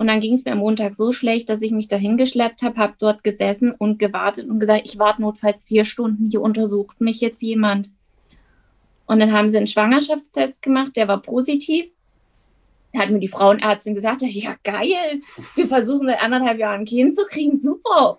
Und 0.02 0.08
dann 0.08 0.20
ging 0.20 0.34
es 0.34 0.46
mir 0.46 0.54
am 0.54 0.58
Montag 0.58 0.96
so 0.96 1.12
schlecht, 1.12 1.48
dass 1.48 1.62
ich 1.62 1.70
mich 1.70 1.88
dahin 1.88 2.18
geschleppt 2.18 2.64
habe, 2.64 2.78
habe 2.78 2.96
dort 3.00 3.24
gesessen 3.24 3.72
und 3.72 4.00
gewartet 4.00 4.50
und 4.50 4.60
gesagt, 4.60 4.82
ich 4.86 4.98
warte 4.98 5.22
notfalls 5.22 5.66
vier 5.66 5.86
Stunden, 5.86 6.28
hier 6.28 6.42
untersucht 6.42 7.00
mich 7.02 7.22
jetzt 7.22 7.44
jemand. 7.44 7.92
Und 9.06 9.20
dann 9.20 9.32
haben 9.32 9.52
sie 9.52 9.58
einen 9.58 9.68
Schwangerschaftstest 9.68 10.60
gemacht, 10.64 10.96
der 10.96 11.08
war 11.08 11.22
positiv. 11.22 11.86
Da 12.92 13.02
hat 13.02 13.12
mir 13.12 13.20
die 13.20 13.28
Frauenärztin 13.28 13.94
gesagt, 13.94 14.24
ja 14.24 14.56
geil, 14.64 15.22
wir 15.54 15.68
versuchen 15.68 16.08
seit 16.08 16.24
anderthalb 16.24 16.58
Jahren 16.58 16.80
ein 16.80 16.86
Kind 16.86 17.16
zu 17.16 17.24
kriegen, 17.28 17.62
super. 17.62 18.18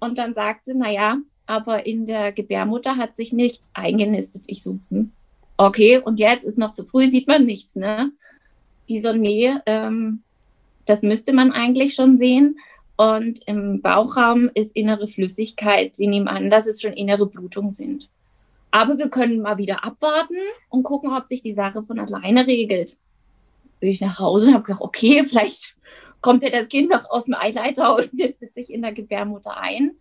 Und 0.00 0.16
dann 0.16 0.32
sagt 0.32 0.64
sie, 0.64 0.74
naja, 0.74 1.18
aber 1.44 1.84
in 1.84 2.06
der 2.06 2.32
Gebärmutter 2.32 2.96
hat 2.96 3.16
sich 3.16 3.34
nichts 3.34 3.68
eingenistet. 3.74 4.44
Ich 4.46 4.62
so, 4.62 4.78
hm, 4.88 5.12
okay, 5.58 5.98
und 5.98 6.18
jetzt 6.18 6.44
ist 6.44 6.56
noch 6.56 6.72
zu 6.72 6.86
früh, 6.86 7.06
sieht 7.08 7.26
man 7.26 7.44
nichts, 7.44 7.76
ne? 7.76 8.12
Dieser 8.88 9.12
Nähe, 9.12 9.62
ähm, 9.66 10.22
das 10.86 11.02
müsste 11.02 11.32
man 11.32 11.52
eigentlich 11.52 11.94
schon 11.94 12.18
sehen. 12.18 12.58
Und 12.96 13.40
im 13.46 13.80
Bauchraum 13.80 14.50
ist 14.54 14.76
innere 14.76 15.08
Flüssigkeit. 15.08 15.96
Sie 15.96 16.06
nehmen 16.06 16.28
an, 16.28 16.50
dass 16.50 16.66
es 16.66 16.80
schon 16.80 16.92
innere 16.92 17.26
Blutungen 17.26 17.72
sind. 17.72 18.08
Aber 18.70 18.96
wir 18.96 19.08
können 19.08 19.40
mal 19.40 19.58
wieder 19.58 19.84
abwarten 19.84 20.36
und 20.70 20.82
gucken, 20.82 21.12
ob 21.12 21.26
sich 21.26 21.42
die 21.42 21.54
Sache 21.54 21.82
von 21.82 21.98
alleine 21.98 22.46
regelt. 22.46 22.96
Bin 23.80 23.90
ich 23.90 24.00
nach 24.00 24.18
Hause 24.18 24.48
und 24.48 24.54
habe 24.54 24.64
gedacht, 24.64 24.82
okay, 24.82 25.24
vielleicht 25.28 25.76
kommt 26.20 26.42
ja 26.42 26.50
das 26.50 26.68
Kind 26.68 26.90
noch 26.90 27.10
aus 27.10 27.26
dem 27.26 27.34
Eileiter 27.34 27.94
und 27.96 28.12
nistet 28.18 28.54
sich 28.54 28.72
in 28.72 28.82
der 28.82 28.92
Gebärmutter 28.92 29.58
ein. 29.58 29.92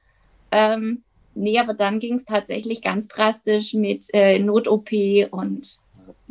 Ähm, 0.52 1.04
nee, 1.34 1.60
aber 1.60 1.74
dann 1.74 2.00
ging 2.00 2.16
es 2.16 2.26
tatsächlich 2.26 2.82
ganz 2.82 3.08
drastisch 3.08 3.74
mit 3.74 4.06
äh, 4.14 4.40
Not-OP 4.40 4.92
und 5.32 5.80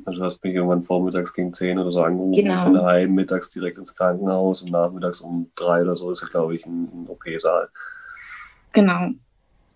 Also 0.05 0.21
du 0.21 0.25
hast 0.25 0.43
mich 0.45 0.55
irgendwann 0.55 0.83
vormittags 0.83 1.33
gegen 1.33 1.53
10 1.53 1.79
oder 1.79 1.91
so 1.91 2.03
angerufen. 2.03 2.43
Genau. 2.43 2.59
Ich 2.59 2.65
bin 2.65 2.75
daheim, 2.75 3.15
mittags 3.15 3.51
direkt 3.51 3.79
ins 3.79 3.95
Krankenhaus 3.95 4.63
und 4.63 4.73
nachmittags 4.73 5.21
um 5.21 5.51
drei 5.55 5.83
oder 5.83 5.97
so 5.97 6.11
ist, 6.11 6.29
glaube 6.31 6.55
ich, 6.55 6.67
ein, 6.67 6.89
ein 6.93 7.07
OP-Saal. 7.09 7.69
Genau. 8.73 9.11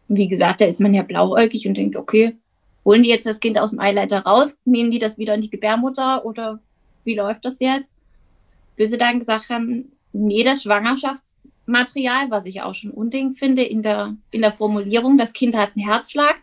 Wie 0.08 0.28
gesagt, 0.28 0.60
da 0.60 0.66
ist 0.66 0.80
man 0.80 0.94
ja 0.94 1.02
blauäugig 1.02 1.66
und 1.66 1.76
denkt, 1.76 1.96
okay, 1.96 2.36
holen 2.84 3.02
die 3.02 3.08
jetzt 3.08 3.26
das 3.26 3.40
Kind 3.40 3.58
aus 3.58 3.70
dem 3.70 3.80
Eileiter 3.80 4.20
raus, 4.20 4.58
nehmen 4.64 4.90
die 4.90 4.98
das 4.98 5.18
wieder 5.18 5.34
in 5.34 5.40
die 5.40 5.50
Gebärmutter 5.50 6.24
oder 6.24 6.60
wie 7.04 7.14
läuft 7.14 7.44
das 7.44 7.56
jetzt? 7.58 7.92
Bis 8.76 8.90
sie 8.90 8.98
dann 8.98 9.20
gesagt 9.20 9.48
haben, 9.48 9.92
nee, 10.12 10.44
das 10.44 10.62
Schwangerschaftsmaterial, 10.62 12.30
was 12.30 12.46
ich 12.46 12.62
auch 12.62 12.74
schon 12.74 12.90
unding 12.90 13.34
finde 13.34 13.62
in 13.62 13.82
der, 13.82 14.16
in 14.30 14.42
der 14.42 14.52
Formulierung, 14.52 15.18
das 15.18 15.32
Kind 15.32 15.56
hat 15.56 15.70
einen 15.74 15.86
Herzschlag, 15.86 16.36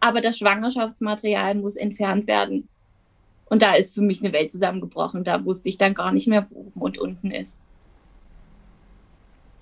aber 0.00 0.20
das 0.20 0.38
Schwangerschaftsmaterial 0.38 1.54
muss 1.54 1.76
entfernt 1.76 2.26
werden. 2.26 2.68
Und 3.52 3.60
da 3.60 3.74
ist 3.74 3.94
für 3.94 4.00
mich 4.00 4.24
eine 4.24 4.32
Welt 4.32 4.50
zusammengebrochen. 4.50 5.24
Da 5.24 5.44
wusste 5.44 5.68
ich 5.68 5.76
dann 5.76 5.92
gar 5.92 6.10
nicht 6.10 6.26
mehr, 6.26 6.46
wo 6.48 6.60
oben 6.60 6.80
und 6.80 6.96
unten 6.96 7.30
ist. 7.30 7.58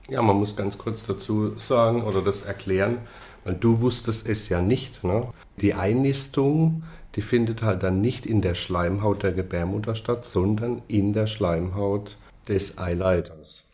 Ja, 0.09 0.23
man 0.23 0.37
muss 0.37 0.55
ganz 0.55 0.79
kurz 0.79 1.05
dazu 1.05 1.59
sagen 1.59 2.05
oder 2.05 2.23
das 2.23 2.43
erklären, 2.43 2.99
weil 3.43 3.55
du 3.55 3.81
wusstest 3.83 4.29
es 4.29 4.49
ja 4.49 4.63
nicht. 4.63 5.03
Ne? 5.03 5.27
Die 5.61 5.75
Einnistung, 5.75 6.85
die 7.17 7.21
findet 7.21 7.63
halt 7.63 7.83
dann 7.83 8.01
nicht 8.01 8.27
in 8.27 8.43
der 8.43 8.55
Schleimhaut 8.55 9.25
der 9.25 9.33
Gebärmutter 9.33 9.97
statt, 9.97 10.25
sondern 10.25 10.83
in 10.87 11.13
der 11.13 11.27
Schleimhaut 11.27 12.17
des 12.47 12.79
Eileiters. 12.79 13.65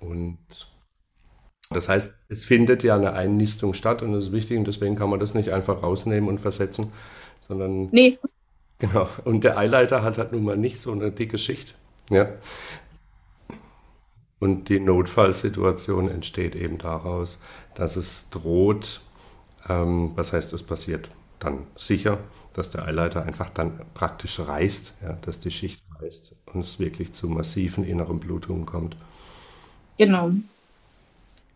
Und 0.00 0.38
das 1.68 1.90
heißt, 1.90 2.14
es 2.30 2.46
findet 2.46 2.82
ja 2.82 2.94
eine 2.94 3.12
Einnistung 3.12 3.74
statt 3.74 4.00
und 4.00 4.12
das 4.14 4.28
ist 4.28 4.32
wichtig 4.32 4.56
und 4.56 4.66
deswegen 4.66 4.96
kann 4.96 5.10
man 5.10 5.20
das 5.20 5.34
nicht 5.34 5.52
einfach 5.52 5.82
rausnehmen 5.82 6.30
und 6.30 6.38
versetzen, 6.38 6.94
sondern 7.46 7.90
Nee, 7.92 8.18
Genau. 8.78 9.08
Und 9.24 9.44
der 9.44 9.56
Eileiter 9.56 10.02
hat 10.02 10.18
halt 10.18 10.32
nun 10.32 10.44
mal 10.44 10.56
nicht 10.56 10.80
so 10.80 10.92
eine 10.92 11.10
dicke 11.10 11.38
Schicht 11.38 11.74
Ja. 12.10 12.28
Und 14.38 14.68
die 14.68 14.80
Notfallsituation 14.80 16.10
entsteht 16.10 16.54
eben 16.54 16.76
daraus, 16.76 17.40
dass 17.74 17.96
es 17.96 18.28
droht, 18.28 19.00
ähm, 19.68 20.12
was 20.14 20.32
heißt, 20.32 20.52
es 20.52 20.62
passiert 20.62 21.08
dann 21.38 21.66
sicher, 21.74 22.18
dass 22.52 22.70
der 22.70 22.86
Eileiter 22.86 23.24
einfach 23.24 23.50
dann 23.50 23.80
praktisch 23.94 24.40
reißt, 24.40 24.94
ja, 25.02 25.18
dass 25.22 25.40
die 25.40 25.50
Schicht 25.50 25.82
reißt 26.00 26.34
und 26.52 26.60
es 26.60 26.78
wirklich 26.78 27.12
zu 27.12 27.28
massiven 27.28 27.84
inneren 27.84 28.20
Blutungen 28.20 28.66
kommt. 28.66 28.96
Genau. 29.98 30.32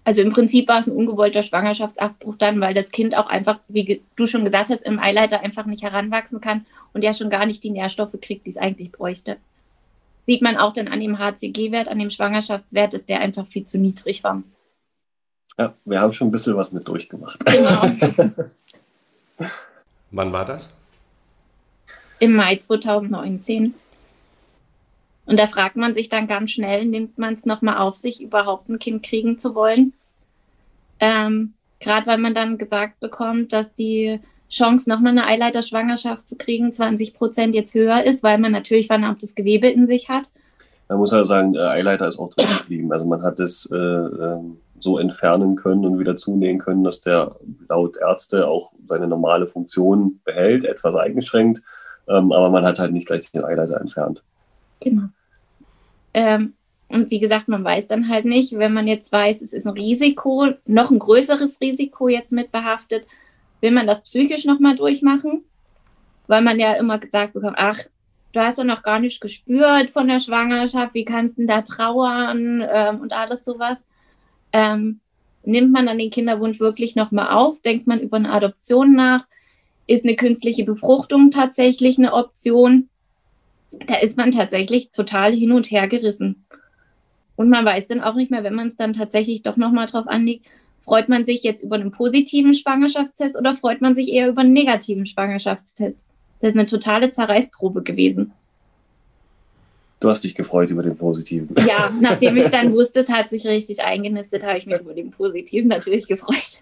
Also 0.05 0.23
im 0.23 0.33
Prinzip 0.33 0.67
war 0.67 0.81
es 0.81 0.87
ein 0.87 0.97
ungewollter 0.97 1.43
Schwangerschaftsabbruch 1.43 2.37
dann, 2.39 2.61
weil 2.61 2.73
das 2.73 2.91
Kind 2.91 3.15
auch 3.15 3.27
einfach, 3.27 3.61
wie 3.69 4.03
du 4.17 4.27
schon 4.27 4.45
gesagt 4.45 4.71
hast, 4.71 4.83
im 4.83 4.99
Eileiter 4.99 5.41
einfach 5.41 5.67
nicht 5.67 5.83
heranwachsen 5.83 6.41
kann 6.41 6.65
und 6.93 7.03
ja 7.03 7.15
schon 7.15 7.31
gar 7.31 7.47
nicht 7.47 7.63
die 7.63 7.71
Nährstoffe 7.71 8.17
kriegt, 8.21 8.47
die 8.47 8.51
es 8.51 8.57
eigentlich 8.57 8.93
bräuchte. 8.93 9.37
Sieht 10.27 10.43
man 10.43 10.57
auch 10.57 10.73
dann 10.73 10.89
an 10.89 11.01
dem 11.01 11.19
HCG-Wert, 11.19 11.89
an 11.89 11.99
dem 11.99 12.11
Schwangerschaftswert, 12.11 12.95
dass 12.95 13.07
der 13.07 13.21
einfach 13.21 13.47
viel 13.47 13.67
zu 13.67 13.79
niedrig 13.79 14.23
war. 14.23 14.43
Ja, 15.59 15.75
wir 15.85 16.01
haben 16.01 16.13
schon 16.13 16.29
ein 16.29 16.31
bisschen 16.31 16.57
was 16.57 16.73
mit 16.73 16.87
durchgemacht. 16.87 17.45
Genau. 17.47 17.83
Wann 20.11 20.33
war 20.33 20.45
das? 20.45 20.73
Im 22.19 22.35
Mai 22.35 22.57
2019. 22.57 23.75
Und 25.27 25.39
da 25.39 25.47
fragt 25.47 25.77
man 25.77 25.95
sich 25.95 26.09
dann 26.09 26.27
ganz 26.27 26.51
schnell, 26.51 26.85
nimmt 26.87 27.19
man 27.19 27.35
es 27.35 27.45
nochmal 27.45 27.79
auf 27.79 27.95
sich, 27.95 28.21
überhaupt 28.21 28.69
ein 28.69 28.79
Kind 28.79 29.03
kriegen 29.05 29.39
zu 29.39 29.55
wollen? 29.55 29.93
Ähm, 30.99 31.55
Gerade 31.81 32.07
weil 32.07 32.19
man 32.19 32.35
dann 32.35 32.59
gesagt 32.59 33.01
bekommt, 33.01 33.53
dass 33.55 33.75
die 33.75 34.21
Chance, 34.51 34.91
nochmal 34.91 35.13
eine 35.13 35.27
Eileiterschwangerschaft 35.27 36.29
zu 36.29 36.37
kriegen, 36.37 36.73
20 36.73 37.15
Prozent 37.15 37.55
jetzt 37.55 37.75
höher 37.75 38.05
ist, 38.05 38.23
weil 38.23 38.39
man 38.39 38.53
natürlich 38.53 38.89
vernammtes 38.89 39.35
Gewebe 39.35 39.69
in 39.69 39.87
sich 39.87 40.09
hat. 40.09 40.31
Man 40.89 40.99
muss 40.99 41.13
ja 41.13 41.25
sagen, 41.25 41.53
der 41.53 41.71
Eileiter 41.71 42.09
ist 42.09 42.19
auch 42.19 42.31
drin 42.31 42.49
geblieben. 42.59 42.93
Also 42.93 43.07
man 43.07 43.23
hat 43.23 43.39
es 43.39 43.71
äh, 43.71 43.77
ähm, 43.77 44.57
so 44.81 44.99
entfernen 44.99 45.55
können 45.55 45.85
und 45.85 46.01
wieder 46.01 46.17
zunähen 46.17 46.59
können, 46.59 46.83
dass 46.83 47.01
der 47.01 47.37
laut 47.69 47.97
Ärzte 47.97 48.49
auch 48.49 48.73
seine 48.89 49.07
normale 49.07 49.47
Funktion 49.47 50.21
behält, 50.25 50.65
etwas 50.65 50.97
eingeschränkt. 50.97 51.63
Ähm, 52.09 52.33
aber 52.33 52.51
man 52.51 52.65
hat 52.65 52.81
halt 52.81 52.93
nicht 52.93 53.07
gleich 53.07 53.31
den 53.31 53.45
Eileiter 53.45 53.81
entfernt. 53.81 54.25
Genau. 54.81 55.05
Ähm, 56.13 56.55
und 56.89 57.11
wie 57.13 57.21
gesagt, 57.21 57.47
man 57.47 57.63
weiß 57.63 57.87
dann 57.87 58.09
halt 58.09 58.25
nicht, 58.25 58.59
wenn 58.59 58.73
man 58.73 58.89
jetzt 58.89 59.13
weiß, 59.13 59.43
es 59.43 59.53
ist 59.53 59.69
ein 59.69 59.75
Risiko, 59.75 60.49
noch 60.67 60.91
ein 60.91 60.99
größeres 60.99 61.61
Risiko 61.61 62.09
jetzt 62.09 62.33
mit 62.33 62.51
behaftet, 62.51 63.07
will 63.61 63.71
man 63.71 63.87
das 63.87 64.03
psychisch 64.03 64.45
nochmal 64.45 64.77
durchmachen? 64.77 65.45
Weil 66.27 66.43
man 66.43 66.61
ja 66.61 66.75
immer 66.75 66.99
gesagt 66.99 67.33
bekommt, 67.33 67.57
ach, 67.59 67.79
du 68.33 68.41
hast 68.41 68.59
ja 68.59 68.65
noch 68.65 68.83
gar 68.83 69.01
nicht 69.01 69.21
gespürt 69.21 69.91
von 69.91 70.09
der 70.09 70.21
Schwangerschaft, 70.21 70.95
wie 70.95 71.05
kannst 71.05 71.39
du 71.39 71.47
da 71.47 71.63
trauern 71.63 72.65
ähm, 72.73 73.01
und 73.01 73.13
alles 73.13 73.45
sowas. 73.45 73.79
Ähm, 74.53 75.01
nimmt 75.45 75.73
man 75.73 75.87
dann 75.87 75.99
den 75.99 76.11
Kinderwunsch 76.11 76.61
wirklich 76.61 76.95
nochmal 76.97 77.31
auf? 77.31 77.61
Denkt 77.63 77.87
man 77.87 78.01
über 78.01 78.17
eine 78.17 78.33
Adoption 78.33 78.95
nach? 78.95 79.27
Ist 79.87 80.05
eine 80.05 80.15
künstliche 80.15 80.65
Befruchtung 80.65 81.31
tatsächlich 81.31 81.99
eine 81.99 82.13
Option? 82.13 82.89
da 83.71 83.97
ist 83.97 84.17
man 84.17 84.33
tatsächlich 84.33 84.91
total 84.91 85.33
hin 85.33 85.53
und 85.53 85.71
her 85.71 85.89
gerissen. 85.89 86.45
Und 87.37 87.49
man 87.49 87.65
weiß 87.65 87.89
dann 87.89 88.01
auch 88.01 88.15
nicht 88.15 88.31
mehr, 88.31 88.45
wenn 88.45 88.55
man 88.55 88.69
es 88.69 88.77
dann 88.77 88.93
tatsächlich 88.93 89.43
doch 89.43 89.57
nochmal 89.57 89.87
drauf 89.87 90.07
anlegt, 90.07 90.47
freut 90.91 91.09
man 91.09 91.25
sich 91.25 91.45
jetzt 91.45 91.63
über 91.63 91.77
einen 91.77 91.93
positiven 91.93 92.53
Schwangerschaftstest 92.53 93.39
oder 93.39 93.55
freut 93.55 93.81
man 93.81 93.95
sich 93.95 94.09
eher 94.09 94.29
über 94.29 94.41
einen 94.41 94.53
negativen 94.53 95.07
Schwangerschaftstest? 95.07 95.97
Das 96.41 96.51
ist 96.51 96.57
eine 96.57 96.67
totale 96.67 97.13
Zerreißprobe 97.13 97.85
gewesen. 97.85 98.33
Du 100.01 100.09
hast 100.09 100.25
dich 100.25 100.35
gefreut 100.35 100.69
über 100.71 100.83
den 100.83 100.97
positiven. 100.97 101.55
Ja, 101.65 101.93
nachdem 102.03 102.37
ich 102.39 102.49
dann 102.49 102.73
wusste, 102.73 103.01
es 103.01 103.09
hat 103.09 103.31
sich 103.31 103.47
richtig 103.47 103.85
eingenistet, 103.85 104.43
habe 104.43 104.59
ich 104.59 104.67
mich 104.67 104.81
über 104.81 104.93
den 104.93 105.13
positiven 105.13 105.69
natürlich 105.69 106.09
gefreut. 106.09 106.61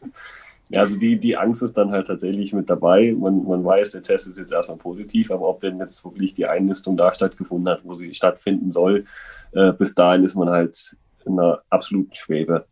Ja, 0.68 0.81
also 0.81 0.99
die, 0.99 1.18
die 1.18 1.35
Angst 1.35 1.62
ist 1.62 1.79
dann 1.79 1.91
halt 1.91 2.09
tatsächlich 2.09 2.53
mit 2.53 2.68
dabei. 2.68 3.14
Man, 3.18 3.45
man 3.45 3.64
weiß, 3.64 3.93
der 3.93 4.03
Test 4.03 4.29
ist 4.29 4.39
jetzt 4.39 4.53
erstmal 4.53 4.76
positiv, 4.76 5.31
aber 5.31 5.49
ob 5.49 5.61
denn 5.61 5.79
jetzt 5.79 6.05
wirklich 6.05 6.35
die 6.35 6.45
Einnistung 6.45 6.99
da 6.99 7.14
stattgefunden 7.14 7.72
hat, 7.72 7.81
wo 7.83 7.95
sie 7.95 8.12
stattfinden 8.12 8.72
soll, 8.72 9.07
äh, 9.53 9.72
bis 9.72 9.95
dahin 9.95 10.22
ist 10.22 10.35
man 10.35 10.51
halt 10.51 10.99
in 11.24 11.39
einer 11.39 11.62
absoluten 11.70 12.12
Schwebe. 12.12 12.66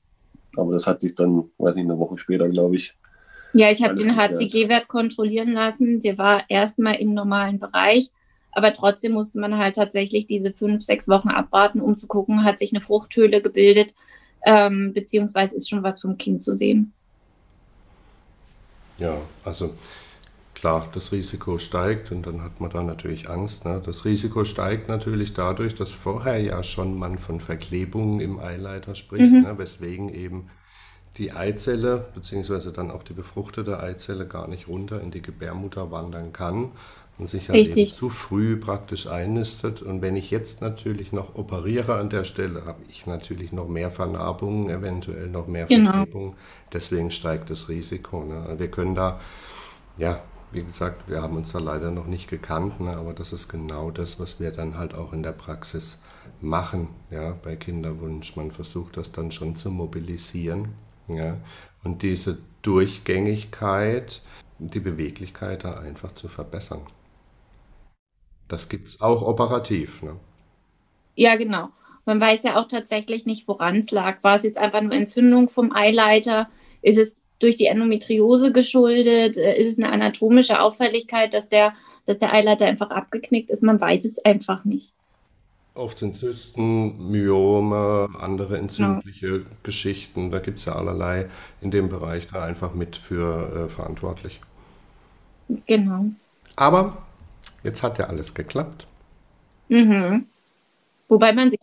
Aber 0.57 0.73
das 0.73 0.87
hat 0.87 1.01
sich 1.01 1.15
dann, 1.15 1.45
weiß 1.59 1.77
nicht, 1.77 1.85
eine 1.85 1.99
Woche 1.99 2.19
später, 2.19 2.49
glaube 2.49 2.77
ich. 2.77 2.95
Ja, 3.53 3.71
ich 3.71 3.83
habe 3.83 3.95
den 3.95 4.17
HCG-Wert 4.17 4.89
kontrollieren 4.89 5.53
lassen. 5.53 6.03
Der 6.03 6.19
war 6.19 6.45
erstmal 6.49 6.97
im 6.97 7.15
normalen 7.15 7.59
Bereich. 7.59 8.11
Aber 8.53 8.73
trotzdem 8.73 9.13
musste 9.13 9.39
man 9.39 9.59
halt 9.59 9.77
tatsächlich 9.77 10.27
diese 10.27 10.53
fünf, 10.53 10.83
sechs 10.83 11.09
Wochen 11.09 11.29
abwarten, 11.29 11.81
um 11.81 11.97
zu 11.99 12.07
gucken, 12.07 12.45
hat 12.45 12.59
sich 12.59 12.73
eine 12.73 12.81
Fruchthöhle 12.81 13.43
gebildet, 13.43 13.93
ähm, 14.47 14.95
beziehungsweise 14.95 15.55
ist 15.55 15.69
schon 15.69 15.83
was 15.83 16.01
vom 16.01 16.17
Kind 16.17 16.43
zu 16.43 16.57
sehen. 16.57 16.93
Ja, 18.99 19.19
also 19.45 19.75
klar, 20.57 20.89
das 20.93 21.13
Risiko 21.13 21.59
steigt 21.59 22.11
und 22.11 22.27
dann 22.27 22.43
hat 22.43 22.61
man 22.61 22.71
da 22.71 22.83
natürlich 22.83 23.29
Angst. 23.29 23.67
Ne? 23.67 23.81
Das 23.85 24.07
Risiko 24.07 24.45
steigt 24.45 24.89
natürlich 24.89 25.35
dadurch, 25.35 25.75
dass 25.75 25.93
vorher 25.93 26.41
ja 26.41 26.63
schon 26.63 26.99
man 26.99 27.19
von 27.19 27.41
Verklebungen 27.41 28.21
im 28.21 28.39
Eileiter 28.41 28.95
spricht, 28.95 29.33
mhm. 29.33 29.43
ne? 29.43 29.59
weswegen 29.59 30.09
eben 30.09 30.49
die 31.19 31.33
Eizelle 31.33 32.07
beziehungsweise 32.15 32.73
dann 32.73 32.91
auch 32.91 33.03
die 33.03 33.13
befruchtete 33.13 33.81
Eizelle 33.81 34.27
gar 34.27 34.49
nicht 34.49 34.67
runter 34.67 35.01
in 35.03 35.11
die 35.11 35.21
Gebärmutter 35.21 35.91
wandern 35.91 36.33
kann 36.33 36.71
und 37.19 37.29
sich 37.29 37.51
halt 37.51 37.77
eben 37.77 37.91
zu 37.91 38.09
früh 38.09 38.57
praktisch 38.57 39.09
einnistet. 39.09 39.83
Und 39.83 40.01
wenn 40.01 40.17
ich 40.17 40.31
jetzt 40.31 40.63
natürlich 40.63 41.13
noch 41.13 41.35
operiere 41.35 41.97
an 41.97 42.09
der 42.09 42.25
Stelle, 42.25 42.65
habe 42.65 42.81
ich 42.89 43.07
natürlich 43.07 43.53
noch 43.53 43.69
mehr 43.69 43.91
Vernarbungen, 43.91 44.71
eventuell 44.71 45.29
noch 45.29 45.47
mehr 45.49 45.67
genau. 45.67 45.93
Verklebungen. 45.93 46.35
Deswegen 46.73 47.11
steigt 47.11 47.51
das 47.51 47.69
Risiko. 47.69 48.25
Ne? 48.25 48.55
Wir 48.59 48.71
können 48.71 48.95
da, 48.95 49.21
ja, 49.99 50.21
wie 50.53 50.63
gesagt, 50.63 51.09
wir 51.09 51.23
haben 51.23 51.37
uns 51.37 51.53
da 51.53 51.59
leider 51.59 51.91
noch 51.91 52.07
nicht 52.07 52.29
gekannt, 52.29 52.81
ne? 52.81 52.97
aber 52.97 53.13
das 53.13 53.33
ist 53.33 53.49
genau 53.49 53.91
das, 53.91 54.21
was 54.21 54.41
wir 54.41 54.51
dann 54.51 54.79
halt 54.79 54.95
auch 54.95 55.13
in 55.13 55.23
der 55.23 55.33
Praxis 55.33 56.01
machen, 56.41 56.89
ja, 57.11 57.33
bei 57.43 57.57
Kinderwunsch. 57.57 58.37
Man 58.37 58.51
versucht 58.51 58.97
das 58.97 59.13
dann 59.13 59.31
schon 59.31 59.57
zu 59.57 59.71
mobilisieren, 59.71 60.75
ja, 61.09 61.37
und 61.85 62.03
diese 62.03 62.39
Durchgängigkeit, 62.63 64.23
die 64.59 64.81
Beweglichkeit 64.81 65.65
da 65.65 65.79
einfach 65.79 66.13
zu 66.13 66.29
verbessern. 66.29 66.83
Das 68.49 68.69
gibt 68.69 68.89
es 68.89 69.01
auch 69.01 69.23
operativ. 69.23 70.03
Ne? 70.03 70.17
Ja, 71.15 71.37
genau. 71.37 71.71
Man 72.05 72.21
weiß 72.21 72.45
ja 72.45 72.57
auch 72.57 72.69
tatsächlich 72.69 73.27
nicht, 73.27 73.49
woran 73.49 73.79
es 73.79 73.91
lag. 73.91 74.23
War 74.23 74.37
es 74.37 74.45
jetzt 74.45 74.59
einfach 74.59 74.81
nur 74.81 74.93
Entzündung 74.93 75.49
vom 75.49 75.73
Eileiter? 75.73 76.49
Ist 76.81 76.99
es 76.99 77.26
durch 77.39 77.57
die 77.57 77.67
Endometriose 77.67 78.53
geschuldet? 78.53 79.37
Äh, 79.37 79.59
ist 79.59 79.67
es 79.67 79.79
eine 79.79 79.93
anatomische 79.93 80.61
Auffälligkeit, 80.61 81.35
dass 81.35 81.49
der, 81.49 81.75
dass 82.07 82.19
der 82.19 82.33
Eileiter 82.33 82.67
einfach 82.67 82.91
abgeknickt 82.91 83.51
ist? 83.51 83.63
Man 83.63 83.81
weiß 83.81 84.05
es 84.05 84.25
einfach 84.25 84.65
nicht. 84.65 84.93
Oft 85.75 85.99
sind 85.99 86.17
Zysten, 86.17 87.11
Myome, 87.11 88.09
andere 88.19 88.57
entzündliche 88.57 89.27
ja. 89.27 89.43
Geschichten. 89.63 90.31
Da 90.31 90.39
gibt 90.39 90.59
es 90.59 90.65
ja 90.65 90.75
allerlei 90.75 91.29
in 91.61 91.71
dem 91.71 91.91
Bereich 91.91 92.29
da 92.29 92.43
einfach 92.43 92.73
mit 92.73 92.97
für 92.97 93.67
äh, 93.67 93.69
verantwortlich. 93.69 94.41
Genau. 95.67 96.07
Aber 96.57 97.07
Jetzt 97.67 97.83
hat 97.83 97.99
ja 97.99 98.07
alles 98.07 98.33
geklappt. 98.33 98.87
Mhm. 99.69 100.27
Wobei 101.09 101.33
man 101.33 101.51
sich 101.51 101.59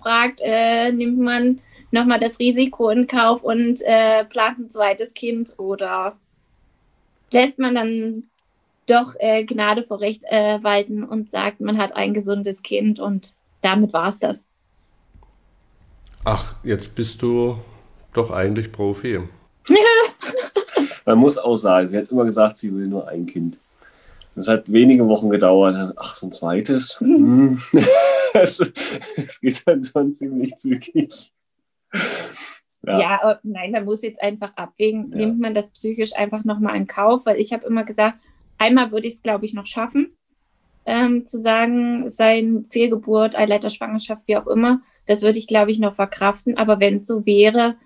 fragt, 0.00 0.40
äh, 0.42 0.90
nimmt 0.90 1.18
man 1.18 1.60
nochmal 1.92 2.18
das 2.18 2.38
Risiko 2.38 2.88
in 2.90 3.06
Kauf 3.06 3.42
und 3.42 3.80
äh, 3.82 4.24
plant 4.24 4.58
ein 4.58 4.70
zweites 4.70 5.14
Kind 5.14 5.58
oder 5.58 6.16
lässt 7.30 7.58
man 7.58 7.74
dann 7.74 8.24
doch 8.86 9.14
äh, 9.18 9.44
Gnade 9.44 9.84
vor 9.84 10.00
Recht 10.00 10.22
äh, 10.24 10.62
walten 10.62 11.04
und 11.04 11.30
sagt, 11.30 11.60
man 11.60 11.78
hat 11.78 11.94
ein 11.94 12.14
gesundes 12.14 12.62
Kind 12.62 12.98
und 12.98 13.34
damit 13.60 13.92
war 13.92 14.10
es 14.10 14.18
das. 14.18 14.44
Ach, 16.24 16.54
jetzt 16.62 16.94
bist 16.96 17.22
du 17.22 17.58
doch 18.12 18.30
eigentlich 18.30 18.72
Profi. 18.72 19.20
man 21.06 21.18
muss 21.18 21.38
auch 21.38 21.56
sagen, 21.56 21.88
sie 21.88 21.98
hat 21.98 22.10
immer 22.10 22.24
gesagt, 22.24 22.58
sie 22.58 22.74
will 22.74 22.86
nur 22.86 23.08
ein 23.08 23.26
Kind. 23.26 23.58
Das 24.34 24.48
hat 24.48 24.70
wenige 24.72 25.06
Wochen 25.08 25.30
gedauert. 25.30 25.94
Ach, 25.96 26.14
so 26.14 26.26
ein 26.26 26.32
zweites. 26.32 27.00
Hm. 27.00 27.60
Es, 28.34 28.60
es 29.16 29.40
geht 29.42 29.62
dann 29.66 29.84
schon 29.84 30.10
ziemlich 30.14 30.56
zügig. 30.56 31.34
Ja, 32.84 32.98
ja 32.98 33.40
nein, 33.42 33.72
man 33.72 33.84
muss 33.84 34.02
jetzt 34.02 34.22
einfach 34.22 34.52
abwägen, 34.56 35.08
ja. 35.08 35.16
nimmt 35.16 35.40
man 35.40 35.54
das 35.54 35.70
psychisch 35.70 36.14
einfach 36.16 36.44
nochmal 36.44 36.76
in 36.76 36.86
Kauf, 36.86 37.26
weil 37.26 37.40
ich 37.40 37.52
habe 37.52 37.66
immer 37.66 37.84
gesagt, 37.84 38.18
einmal 38.58 38.90
würde 38.90 39.06
ich 39.06 39.14
es, 39.14 39.22
glaube 39.22 39.46
ich, 39.46 39.54
noch 39.54 39.66
schaffen, 39.66 40.16
ähm, 40.84 41.24
zu 41.24 41.40
sagen, 41.40 42.06
es 42.06 42.16
sei 42.16 42.38
eine 42.38 42.64
Fehlgeburt, 42.70 43.36
Eileiterschwangerschaft, 43.36 44.26
wie 44.26 44.36
auch 44.36 44.46
immer. 44.46 44.82
Das 45.06 45.22
würde 45.22 45.38
ich, 45.38 45.46
glaube 45.46 45.70
ich, 45.70 45.78
noch 45.78 45.94
verkraften. 45.94 46.56
Aber 46.56 46.80
wenn 46.80 46.98
es 46.98 47.06
so 47.06 47.24
wäre, 47.26 47.76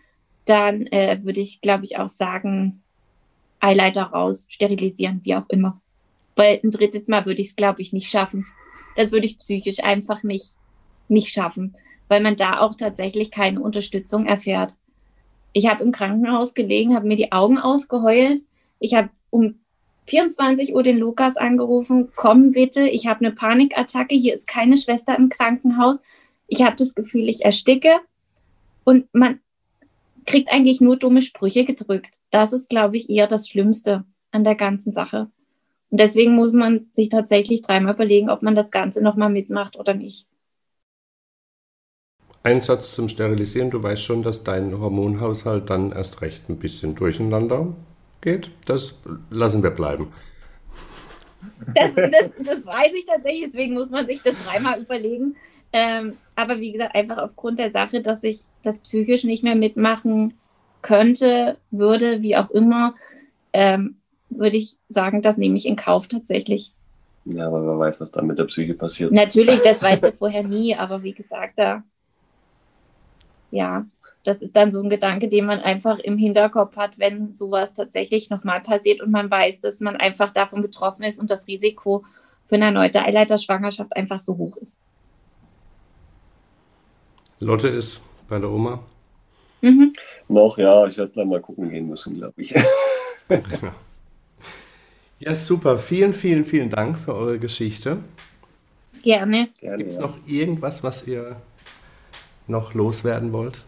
dann 0.44 0.86
äh, 0.86 1.18
würde 1.22 1.40
ich, 1.40 1.60
glaube 1.60 1.84
ich, 1.84 1.98
auch 1.98 2.08
sagen, 2.08 2.82
Eileiter 3.60 4.04
raus, 4.04 4.46
sterilisieren, 4.48 5.20
wie 5.24 5.34
auch 5.34 5.48
immer. 5.48 5.80
Weil 6.36 6.60
ein 6.62 6.70
drittes 6.70 7.08
Mal 7.08 7.26
würde 7.26 7.40
ich 7.40 7.48
es, 7.48 7.56
glaube 7.56 7.80
ich, 7.82 7.92
nicht 7.92 8.10
schaffen. 8.10 8.46
Das 8.96 9.12
würde 9.12 9.26
ich 9.26 9.38
psychisch 9.38 9.82
einfach 9.82 10.22
nicht. 10.22 10.54
nicht 11.08 11.32
schaffen, 11.32 11.76
weil 12.08 12.20
man 12.20 12.36
da 12.36 12.60
auch 12.60 12.74
tatsächlich 12.74 13.30
keine 13.30 13.60
Unterstützung 13.60 14.26
erfährt. 14.26 14.74
Ich 15.56 15.70
habe 15.70 15.82
im 15.82 15.90
Krankenhaus 15.90 16.52
gelegen, 16.52 16.94
habe 16.94 17.06
mir 17.06 17.16
die 17.16 17.32
Augen 17.32 17.56
ausgeheult. 17.56 18.42
Ich 18.78 18.92
habe 18.92 19.08
um 19.30 19.54
24 20.04 20.74
Uhr 20.74 20.82
den 20.82 20.98
Lukas 20.98 21.38
angerufen, 21.38 22.12
komm 22.14 22.52
bitte, 22.52 22.86
ich 22.86 23.06
habe 23.06 23.24
eine 23.24 23.34
Panikattacke, 23.34 24.14
hier 24.14 24.34
ist 24.34 24.46
keine 24.46 24.76
Schwester 24.76 25.16
im 25.16 25.30
Krankenhaus. 25.30 25.98
Ich 26.46 26.62
habe 26.62 26.76
das 26.76 26.94
Gefühl, 26.94 27.26
ich 27.30 27.46
ersticke. 27.46 27.94
Und 28.84 29.06
man 29.14 29.40
kriegt 30.26 30.52
eigentlich 30.52 30.82
nur 30.82 30.98
dumme 30.98 31.22
Sprüche 31.22 31.64
gedrückt. 31.64 32.18
Das 32.28 32.52
ist, 32.52 32.68
glaube 32.68 32.98
ich, 32.98 33.08
eher 33.08 33.26
das 33.26 33.48
Schlimmste 33.48 34.04
an 34.32 34.44
der 34.44 34.56
ganzen 34.56 34.92
Sache. 34.92 35.30
Und 35.90 36.00
deswegen 36.00 36.34
muss 36.34 36.52
man 36.52 36.90
sich 36.92 37.08
tatsächlich 37.08 37.62
dreimal 37.62 37.94
überlegen, 37.94 38.28
ob 38.28 38.42
man 38.42 38.54
das 38.54 38.70
Ganze 38.70 39.02
nochmal 39.02 39.30
mitmacht 39.30 39.78
oder 39.78 39.94
nicht. 39.94 40.26
Ein 42.46 42.60
Satz 42.60 42.94
zum 42.94 43.08
Sterilisieren. 43.08 43.72
Du 43.72 43.82
weißt 43.82 44.04
schon, 44.04 44.22
dass 44.22 44.44
dein 44.44 44.78
Hormonhaushalt 44.78 45.68
dann 45.68 45.90
erst 45.90 46.22
recht 46.22 46.48
ein 46.48 46.58
bisschen 46.58 46.94
durcheinander 46.94 47.74
geht. 48.20 48.52
Das 48.66 49.00
lassen 49.30 49.64
wir 49.64 49.70
bleiben. 49.70 50.12
Das, 51.74 51.92
das, 51.96 52.30
das 52.44 52.64
weiß 52.64 52.92
ich 52.94 53.04
tatsächlich, 53.04 53.46
deswegen 53.46 53.74
muss 53.74 53.90
man 53.90 54.06
sich 54.06 54.22
das 54.22 54.36
dreimal 54.46 54.80
überlegen. 54.80 55.34
Ähm, 55.72 56.12
aber 56.36 56.60
wie 56.60 56.70
gesagt, 56.70 56.94
einfach 56.94 57.18
aufgrund 57.18 57.58
der 57.58 57.72
Sache, 57.72 58.00
dass 58.00 58.22
ich 58.22 58.44
das 58.62 58.78
psychisch 58.78 59.24
nicht 59.24 59.42
mehr 59.42 59.56
mitmachen 59.56 60.34
könnte, 60.82 61.56
würde, 61.72 62.22
wie 62.22 62.36
auch 62.36 62.50
immer, 62.50 62.94
ähm, 63.54 63.96
würde 64.30 64.56
ich 64.56 64.76
sagen, 64.88 65.20
das 65.20 65.36
nehme 65.36 65.56
ich 65.56 65.66
in 65.66 65.74
Kauf 65.74 66.06
tatsächlich. 66.06 66.72
Ja, 67.24 67.48
aber 67.48 67.66
wer 67.66 67.76
weiß, 67.76 68.00
was 68.00 68.12
da 68.12 68.22
mit 68.22 68.38
der 68.38 68.44
Psyche 68.44 68.74
passiert. 68.74 69.10
Natürlich, 69.10 69.58
das 69.62 69.82
weißt 69.82 70.04
du 70.04 70.12
vorher 70.12 70.44
nie, 70.44 70.76
aber 70.76 71.02
wie 71.02 71.12
gesagt, 71.12 71.54
da, 71.56 71.82
ja, 73.56 73.86
das 74.22 74.42
ist 74.42 74.56
dann 74.56 74.72
so 74.72 74.82
ein 74.82 74.90
Gedanke, 74.90 75.28
den 75.28 75.46
man 75.46 75.60
einfach 75.60 75.98
im 75.98 76.18
Hinterkopf 76.18 76.76
hat, 76.76 76.98
wenn 76.98 77.34
sowas 77.34 77.74
tatsächlich 77.74 78.28
nochmal 78.28 78.60
passiert 78.60 79.00
und 79.00 79.10
man 79.10 79.30
weiß, 79.30 79.60
dass 79.60 79.80
man 79.80 79.96
einfach 79.96 80.32
davon 80.32 80.62
betroffen 80.62 81.04
ist 81.04 81.20
und 81.20 81.30
das 81.30 81.46
Risiko 81.46 82.04
für 82.46 82.56
eine 82.56 82.66
erneute 82.66 83.02
Eileiterschwangerschaft 83.02 83.94
einfach 83.96 84.18
so 84.18 84.36
hoch 84.36 84.56
ist. 84.56 84.78
Lotte 87.38 87.68
ist 87.68 88.02
bei 88.28 88.38
der 88.38 88.50
Oma. 88.50 88.80
Mhm. 89.60 89.92
Noch, 90.28 90.58
ja, 90.58 90.86
ich 90.86 90.98
werde 90.98 91.12
dann 91.14 91.28
mal 91.28 91.40
gucken 91.40 91.70
gehen 91.70 91.88
müssen, 91.88 92.16
glaube 92.16 92.34
ich. 92.36 92.54
ja, 95.20 95.34
super. 95.34 95.78
Vielen, 95.78 96.14
vielen, 96.14 96.44
vielen 96.44 96.70
Dank 96.70 96.98
für 96.98 97.14
eure 97.14 97.38
Geschichte. 97.38 97.98
Gerne. 99.02 99.50
Gibt 99.60 99.88
es 99.88 99.96
ja. 99.96 100.02
noch 100.02 100.16
irgendwas, 100.26 100.82
was 100.82 101.06
ihr 101.06 101.36
noch 102.48 102.74
loswerden 102.74 103.32
wollt? 103.32 103.62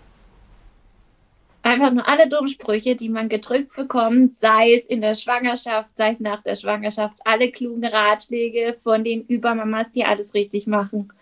Einfach 1.62 1.92
nur 1.92 2.08
alle 2.08 2.28
Dummsprüche, 2.28 2.96
die 2.96 3.08
man 3.08 3.28
gedrückt 3.28 3.74
bekommt, 3.76 4.38
sei 4.38 4.74
es 4.74 4.86
in 4.86 5.00
der 5.00 5.14
Schwangerschaft, 5.14 5.90
sei 5.96 6.12
es 6.12 6.20
nach 6.20 6.42
der 6.42 6.56
Schwangerschaft, 6.56 7.16
alle 7.24 7.50
klugen 7.50 7.84
Ratschläge 7.84 8.76
von 8.82 9.04
den 9.04 9.22
Übermamas, 9.22 9.90
die 9.92 10.04
alles 10.04 10.34
richtig 10.34 10.66
machen 10.66 11.12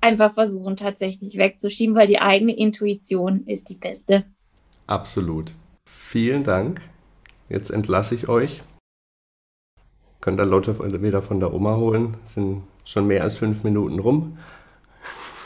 einfach 0.00 0.32
versuchen 0.32 0.76
tatsächlich 0.76 1.36
wegzuschieben, 1.36 1.94
weil 1.94 2.06
die 2.06 2.20
eigene 2.20 2.56
Intuition 2.56 3.46
ist 3.46 3.68
die 3.68 3.74
beste. 3.74 4.24
Absolut. 4.86 5.52
Vielen 5.84 6.44
Dank. 6.44 6.80
Jetzt 7.48 7.70
entlasse 7.70 8.14
ich 8.14 8.28
euch. 8.28 8.62
Könnt 10.20 10.40
ihr 10.40 10.46
Lotte 10.46 10.78
wieder 11.02 11.22
von 11.22 11.40
der 11.40 11.52
Oma 11.54 11.76
holen. 11.76 12.16
Sind 12.24 12.62
schon 12.84 13.06
mehr 13.06 13.22
als 13.22 13.36
fünf 13.36 13.62
Minuten 13.62 13.98
rum. 13.98 14.38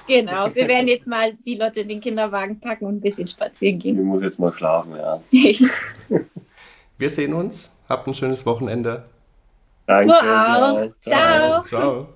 Genau, 0.06 0.54
wir 0.54 0.68
werden 0.68 0.88
jetzt 0.88 1.06
mal 1.06 1.32
die 1.46 1.54
Lotte 1.54 1.80
in 1.80 1.88
den 1.88 2.00
Kinderwagen 2.00 2.60
packen 2.60 2.86
und 2.86 2.96
ein 2.96 3.00
bisschen 3.00 3.26
spazieren 3.26 3.78
gehen. 3.78 3.98
Ich 3.98 4.04
muss 4.04 4.22
jetzt 4.22 4.38
mal 4.38 4.52
schlafen, 4.52 4.94
ja. 4.96 5.20
wir 6.98 7.10
sehen 7.10 7.34
uns. 7.34 7.74
Habt 7.88 8.06
ein 8.06 8.14
schönes 8.14 8.44
Wochenende. 8.46 9.04
Danke. 9.86 10.08
Du 10.08 10.12
auch. 10.14 11.00
Ciao. 11.00 11.64
Ciao. 11.64 12.08